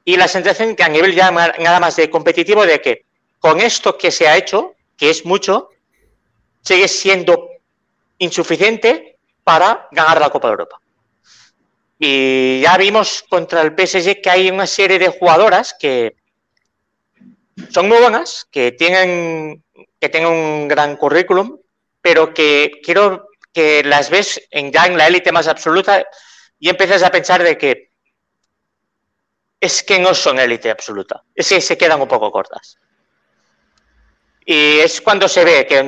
y 0.06 0.16
la 0.16 0.28
sensación 0.28 0.76
que 0.76 0.84
a 0.84 0.89
nivel 0.89 1.16
ya 1.16 1.32
nada 1.32 1.80
más 1.80 1.95
de 1.95 2.10
competitivo 2.12 2.66
de 2.66 2.80
que 2.80 3.06
con 3.39 3.60
esto 3.60 3.97
que 3.97 4.12
se 4.12 4.28
ha 4.28 4.38
hecho, 4.38 4.76
que 4.95 5.10
es 5.10 5.26
mucho, 5.26 5.70
sigue 6.62 6.88
siendo 6.88 7.49
insuficiente 8.20 9.18
para 9.43 9.88
ganar 9.91 10.22
la 10.22 10.30
Copa 10.30 10.47
de 10.47 10.51
Europa. 10.51 10.80
Y 11.97 12.62
ya 12.62 12.78
vimos 12.78 13.24
contra 13.28 13.62
el 13.62 13.72
PSG 13.72 14.22
que 14.22 14.30
hay 14.30 14.49
una 14.51 14.68
serie 14.68 14.99
de 14.99 15.08
jugadoras 15.08 15.76
que 15.80 16.16
son 17.70 17.88
muy 17.88 17.97
buenas, 17.97 18.47
que 18.51 18.74
tienen, 18.74 19.64
que 19.99 20.10
tienen 20.10 20.30
un 20.30 20.68
gran 20.68 20.97
currículum, 20.97 21.58
pero 22.01 22.34
que 22.34 22.80
quiero 22.84 23.30
que 23.53 23.84
las 23.84 24.10
ves 24.10 24.41
en, 24.51 24.72
ya 24.72 24.86
en 24.86 24.97
la 24.97 25.08
élite 25.08 25.32
más 25.32 25.47
absoluta 25.47 26.06
y 26.60 26.70
empiezas 26.70 27.01
a 27.01 27.12
pensar 27.12 27.41
de 27.41 27.58
que 27.58 27.89
es 29.60 29.84
que 29.84 29.99
no 29.99 30.14
son 30.14 30.39
élite 30.39 30.70
absoluta, 30.70 31.24
es 31.34 31.49
que 31.49 31.62
se 31.62 31.78
quedan 31.78 32.01
un 32.01 32.08
poco 32.08 32.32
cortas. 32.32 32.78
Y 34.45 34.80
es 34.80 35.01
cuando 35.01 35.28
se 35.28 35.43
ve, 35.43 35.66
que 35.66 35.88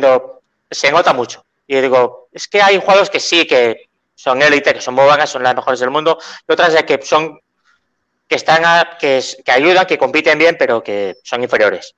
se 0.72 0.92
nota 0.92 1.14
mucho. 1.14 1.46
Y 1.68 1.80
digo, 1.80 2.30
es 2.32 2.48
que 2.48 2.62
hay 2.62 2.80
jugadores 2.80 3.10
que 3.10 3.20
sí, 3.20 3.46
que 3.46 3.90
son 4.16 4.42
élite, 4.42 4.74
que 4.74 4.82
son 4.82 4.96
muy 4.96 5.06
son 5.28 5.44
las 5.44 5.56
mejores 5.56 5.80
del 5.80 5.92
mundo, 5.92 6.18
y 6.48 6.52
otras 6.52 6.74
de 6.74 6.86
que 6.86 7.00
son 7.04 7.40
que 8.28 8.36
están 8.36 8.66
a, 8.66 8.98
que, 9.00 9.24
que 9.46 9.52
ayudan, 9.52 9.86
que 9.86 9.98
compiten 9.98 10.38
bien, 10.38 10.58
pero 10.58 10.84
que 10.84 11.18
son 11.24 11.42
inferiores. 11.42 11.96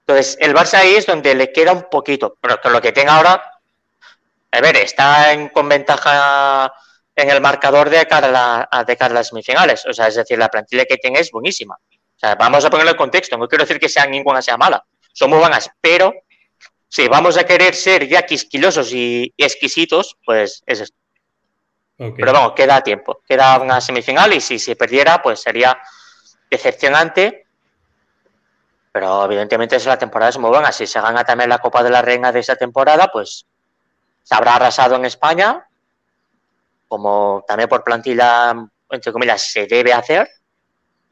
Entonces, 0.00 0.36
el 0.40 0.54
Barça 0.54 0.78
ahí 0.78 0.94
es 0.94 1.04
donde 1.04 1.34
le 1.34 1.52
queda 1.52 1.72
un 1.72 1.88
poquito, 1.90 2.36
pero 2.40 2.60
con 2.60 2.72
lo 2.72 2.80
que 2.80 2.92
tenga 2.92 3.16
ahora, 3.16 3.60
a 4.50 4.60
ver, 4.60 4.76
está 4.76 5.32
en, 5.32 5.48
con 5.48 5.68
ventaja 5.68 6.72
en 7.18 7.30
el 7.30 7.40
marcador 7.40 7.90
de 7.90 8.06
cara, 8.06 8.68
a 8.70 8.84
de 8.84 8.96
cara 8.96 9.10
a 9.10 9.14
las 9.14 9.28
semifinales. 9.28 9.84
O 9.86 9.92
sea, 9.92 10.06
es 10.06 10.14
decir, 10.14 10.38
la 10.38 10.48
plantilla 10.48 10.84
que 10.84 10.96
tiene 10.98 11.18
es 11.18 11.32
buenísima. 11.32 11.74
O 11.74 12.18
sea, 12.18 12.36
vamos 12.36 12.64
a 12.64 12.70
ponerlo 12.70 12.92
en 12.92 12.96
contexto. 12.96 13.36
No 13.36 13.48
quiero 13.48 13.64
decir 13.64 13.80
que 13.80 13.88
sea 13.88 14.06
ninguna 14.06 14.40
sea 14.40 14.56
mala. 14.56 14.84
Son 15.12 15.28
muy 15.28 15.40
buenas, 15.40 15.68
pero 15.80 16.14
si 16.86 17.08
vamos 17.08 17.36
a 17.36 17.44
querer 17.44 17.74
ser 17.74 18.06
ya 18.06 18.22
quisquilosos 18.22 18.92
y, 18.92 19.34
y 19.36 19.44
exquisitos, 19.44 20.16
pues 20.24 20.62
es 20.64 20.80
esto. 20.80 20.96
Okay. 21.94 22.12
Pero 22.16 22.32
vamos, 22.32 22.52
queda 22.54 22.80
tiempo. 22.82 23.20
Queda 23.26 23.58
una 23.58 23.80
semifinal 23.80 24.32
y 24.32 24.40
si 24.40 24.60
se 24.60 24.76
perdiera, 24.76 25.20
pues 25.20 25.42
sería 25.42 25.76
decepcionante. 26.48 27.46
Pero 28.92 29.24
evidentemente 29.24 29.80
si 29.80 29.88
la 29.88 29.98
temporada 29.98 30.30
es 30.30 30.38
muy 30.38 30.50
buena. 30.50 30.70
Si 30.70 30.86
se 30.86 31.00
gana 31.00 31.24
también 31.24 31.50
la 31.50 31.58
Copa 31.58 31.82
de 31.82 31.90
la 31.90 32.00
Reina 32.00 32.30
de 32.30 32.40
esa 32.40 32.54
temporada, 32.54 33.08
pues 33.12 33.44
se 34.22 34.34
habrá 34.36 34.54
arrasado 34.54 34.94
en 34.94 35.04
España, 35.04 35.67
como 36.88 37.44
también 37.46 37.68
por 37.68 37.84
plantilla, 37.84 38.54
entre 38.90 39.12
comillas, 39.12 39.52
se 39.52 39.66
debe 39.66 39.92
hacer. 39.92 40.28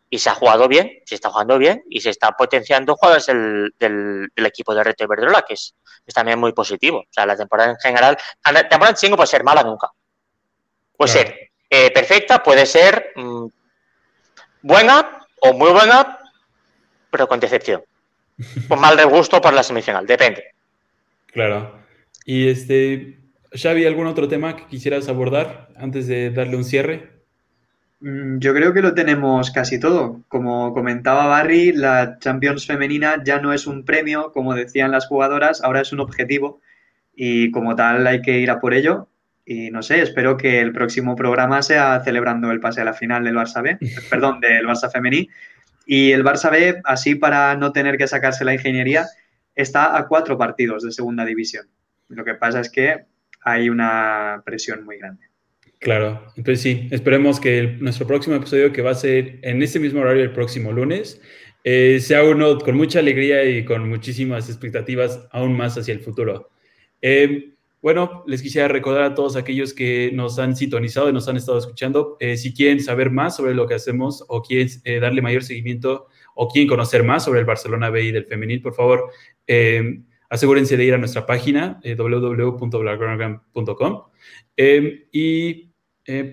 Y 0.09 0.19
se 0.21 0.31
ha 0.31 0.35
jugado 0.35 0.69
bien, 0.69 1.03
se 1.05 1.17
está 1.17 1.31
jugando 1.31 1.59
bien 1.59 1.83
y 1.91 2.01
se 2.01 2.11
está 2.11 2.31
potenciando 2.31 2.95
jugadores 2.95 3.27
del, 3.27 3.75
del, 3.77 4.47
equipo 4.47 4.73
de 4.73 4.85
Reto 4.85 5.03
Iberdrola, 5.03 5.43
que 5.43 5.55
es, 5.55 5.75
es, 6.07 6.15
también 6.15 6.39
muy 6.39 6.53
positivo. 6.53 6.99
O 6.99 7.09
sea, 7.11 7.27
la 7.27 7.37
temporada 7.37 7.71
en 7.71 7.77
general, 7.77 8.17
la 8.45 8.69
temporada 8.69 8.91
en 8.91 8.97
5 8.97 9.17
puede 9.17 9.27
ser 9.27 9.43
mala 9.43 9.65
nunca. 9.65 9.91
Puede 10.97 11.13
claro. 11.13 11.29
ser 11.29 11.51
eh, 11.69 11.91
perfecta, 11.91 12.41
puede 12.41 12.67
ser 12.67 13.13
mmm, 13.17 13.47
buena 14.63 15.27
o 15.41 15.53
muy 15.53 15.73
buena, 15.73 16.21
pero 17.11 17.27
con 17.27 17.41
decepción. 17.41 17.83
Con 18.69 18.81
mal 18.81 18.97
de 18.97 19.05
gusto 19.05 19.41
por 19.41 19.55
la 19.55 19.63
semifinal, 19.63 20.07
depende. 20.07 20.53
Claro. 21.27 21.83
Y 22.25 22.49
este, 22.49 23.19
Xavi, 23.57 23.87
¿algún 23.87 24.07
otro 24.07 24.29
tema 24.29 24.57
que 24.57 24.67
quisieras 24.67 25.09
abordar 25.09 25.69
antes 25.77 26.07
de 26.07 26.31
darle 26.31 26.57
un 26.57 26.65
cierre? 26.65 27.17
Mm, 28.01 28.39
yo 28.39 28.53
creo 28.55 28.73
que 28.73 28.83
lo 28.83 28.95
tenemos 28.95 29.51
casi 29.51 29.81
todo. 29.81 30.23
Como 30.29 30.73
comentaba 30.75 31.27
Barry, 31.27 31.73
la 31.73 32.19
Champions 32.19 32.67
femenina 32.67 33.23
ya 33.25 33.41
no 33.41 33.53
es 33.53 33.67
un 33.67 33.85
premio, 33.85 34.33
como 34.33 34.55
decían 34.55 34.91
las 34.91 35.07
jugadoras, 35.07 35.63
ahora 35.63 35.81
es 35.81 35.93
un 35.93 36.01
objetivo 36.01 36.61
y 37.15 37.51
como 37.51 37.75
tal 37.75 38.07
hay 38.07 38.21
que 38.23 38.39
ir 38.39 38.51
a 38.51 38.61
por 38.61 38.75
ello. 38.75 39.09
Y 39.45 39.71
no 39.71 39.83
sé, 39.83 40.03
espero 40.03 40.37
que 40.37 40.61
el 40.61 40.73
próximo 40.73 41.15
programa 41.17 41.63
sea 41.63 42.01
celebrando 42.05 42.51
el 42.51 42.61
pase 42.61 42.81
a 42.81 42.85
la 42.85 42.95
final 42.95 43.25
del 43.25 43.37
Barça 43.37 43.63
B, 43.63 43.79
perdón, 44.11 44.41
del 44.41 44.67
Barça 44.67 44.91
femení. 44.91 45.29
Y 45.87 46.11
el 46.13 46.25
Barça 46.25 46.51
B, 46.51 46.81
así 46.85 47.15
para 47.15 47.57
no 47.57 47.73
tener 47.73 47.97
que 47.97 48.09
sacarse 48.09 48.45
la 48.45 48.55
ingeniería, 48.55 49.07
está 49.55 49.97
a 49.97 50.09
cuatro 50.09 50.37
partidos 50.37 50.83
de 50.83 50.93
segunda 50.93 51.25
división. 51.25 51.67
Lo 52.09 52.25
que 52.25 52.35
pasa 52.35 52.61
es 52.61 52.71
que 52.71 53.07
hay 53.47 53.71
una 53.71 54.43
presión 54.45 54.85
muy 54.85 54.99
grande. 54.99 55.25
Claro, 55.79 56.21
entonces 56.37 56.61
sí, 56.61 56.89
esperemos 56.91 57.39
que 57.39 57.77
nuestro 57.81 58.07
próximo 58.07 58.35
episodio, 58.35 58.73
que 58.73 58.83
va 58.83 58.91
a 58.91 58.95
ser 58.95 59.39
en 59.43 59.63
este 59.63 59.79
mismo 59.79 60.01
horario 60.01 60.25
el 60.25 60.33
próximo 60.33 60.73
lunes, 60.73 61.23
eh, 61.63 62.01
sea 62.01 62.25
uno 62.25 62.59
con 62.59 62.77
mucha 62.77 62.99
alegría 62.99 63.45
y 63.45 63.65
con 63.65 63.89
muchísimas 63.89 64.49
expectativas 64.49 65.29
aún 65.31 65.57
más 65.57 65.79
hacia 65.79 65.95
el 65.95 66.01
futuro. 66.01 66.51
Eh, 67.01 67.53
bueno, 67.81 68.25
les 68.27 68.43
quisiera 68.43 68.67
recordar 68.67 69.05
a 69.05 69.15
todos 69.15 69.37
aquellos 69.37 69.73
que 69.73 70.11
nos 70.13 70.41
han 70.41 70.57
sintonizado 70.57 71.09
y 71.09 71.13
nos 71.13 71.29
han 71.29 71.37
estado 71.37 71.59
escuchando, 71.59 72.17
eh, 72.19 72.37
si 72.37 72.53
quieren 72.53 72.81
saber 72.81 73.13
más 73.13 73.37
sobre 73.37 73.55
lo 73.55 73.69
que 73.69 73.75
hacemos 73.75 74.25
o 74.27 74.43
quieren 74.43 74.69
eh, 74.83 74.99
darle 74.99 75.23
mayor 75.23 75.45
seguimiento 75.45 76.09
o 76.35 76.49
quieren 76.49 76.69
conocer 76.69 77.05
más 77.05 77.25
sobre 77.25 77.39
el 77.39 77.47
Barcelona 77.47 77.91
B 77.91 78.03
y 78.03 78.11
del 78.11 78.27
femenil, 78.27 78.61
por 78.61 78.75
favor, 78.75 79.13
eh, 79.47 80.01
asegúrense 80.31 80.77
de 80.77 80.85
ir 80.85 80.95
a 80.95 80.99
nuestra 80.99 81.27
página 81.27 81.81
eh, 81.83 81.95
www.blackground.com 81.95 84.03
y 85.13 85.73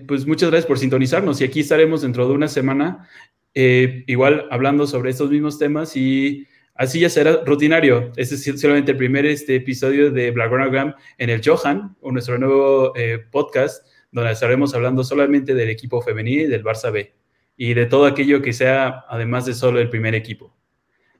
pues 0.06 0.26
muchas 0.26 0.50
gracias 0.50 0.66
por 0.66 0.78
sintonizarnos 0.78 1.40
y 1.40 1.44
aquí 1.44 1.60
estaremos 1.60 2.02
dentro 2.02 2.28
de 2.28 2.34
una 2.34 2.46
semana 2.46 3.08
igual 3.54 4.46
hablando 4.50 4.86
sobre 4.86 5.10
estos 5.10 5.30
mismos 5.30 5.58
temas 5.58 5.96
y 5.96 6.46
Así 6.76 6.98
ya 6.98 7.08
será 7.08 7.44
rutinario. 7.44 8.10
Este 8.16 8.34
es 8.34 8.60
solamente 8.60 8.92
el 8.92 8.96
primer 8.96 9.24
este, 9.26 9.54
episodio 9.54 10.10
de 10.10 10.32
Blackground 10.32 10.94
en 11.18 11.30
el 11.30 11.40
Johan, 11.44 11.96
o 12.00 12.10
nuestro 12.10 12.36
nuevo 12.36 12.92
eh, 12.96 13.24
podcast, 13.30 13.86
donde 14.10 14.32
estaremos 14.32 14.74
hablando 14.74 15.04
solamente 15.04 15.54
del 15.54 15.68
equipo 15.68 16.02
femenil 16.02 16.40
y 16.40 16.46
del 16.46 16.64
Barça 16.64 16.90
B, 16.90 17.14
y 17.56 17.74
de 17.74 17.86
todo 17.86 18.06
aquello 18.06 18.42
que 18.42 18.52
sea, 18.52 19.04
además 19.08 19.46
de 19.46 19.54
solo 19.54 19.78
el 19.78 19.88
primer 19.88 20.16
equipo. 20.16 20.53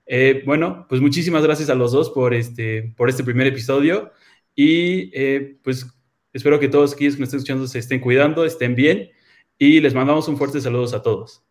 Eh, 0.07 0.42
bueno, 0.44 0.86
pues 0.88 1.00
muchísimas 1.00 1.42
gracias 1.42 1.70
a 1.70 1.74
los 1.74 1.92
dos 1.92 2.11
por 2.11 2.34
este, 2.34 2.94
por 2.96 3.09
este 3.09 3.24
primer 3.24 3.46
episodio, 3.46 4.12
y 4.55 5.11
eh, 5.18 5.59
pues 5.62 5.86
espero 6.32 6.59
que 6.61 6.68
todos 6.68 6.94
aquellos 6.94 7.14
que 7.14 7.20
me 7.20 7.24
estén 7.24 7.38
escuchando 7.38 7.66
se 7.66 7.78
estén 7.78 8.00
cuidando, 8.00 8.44
estén 8.44 8.74
bien, 8.74 9.11
y 9.59 9.80
les 9.80 9.94
mandamos 9.94 10.28
un 10.28 10.36
fuerte 10.36 10.61
saludos 10.61 10.94
a 10.94 11.02
todos. 11.02 11.43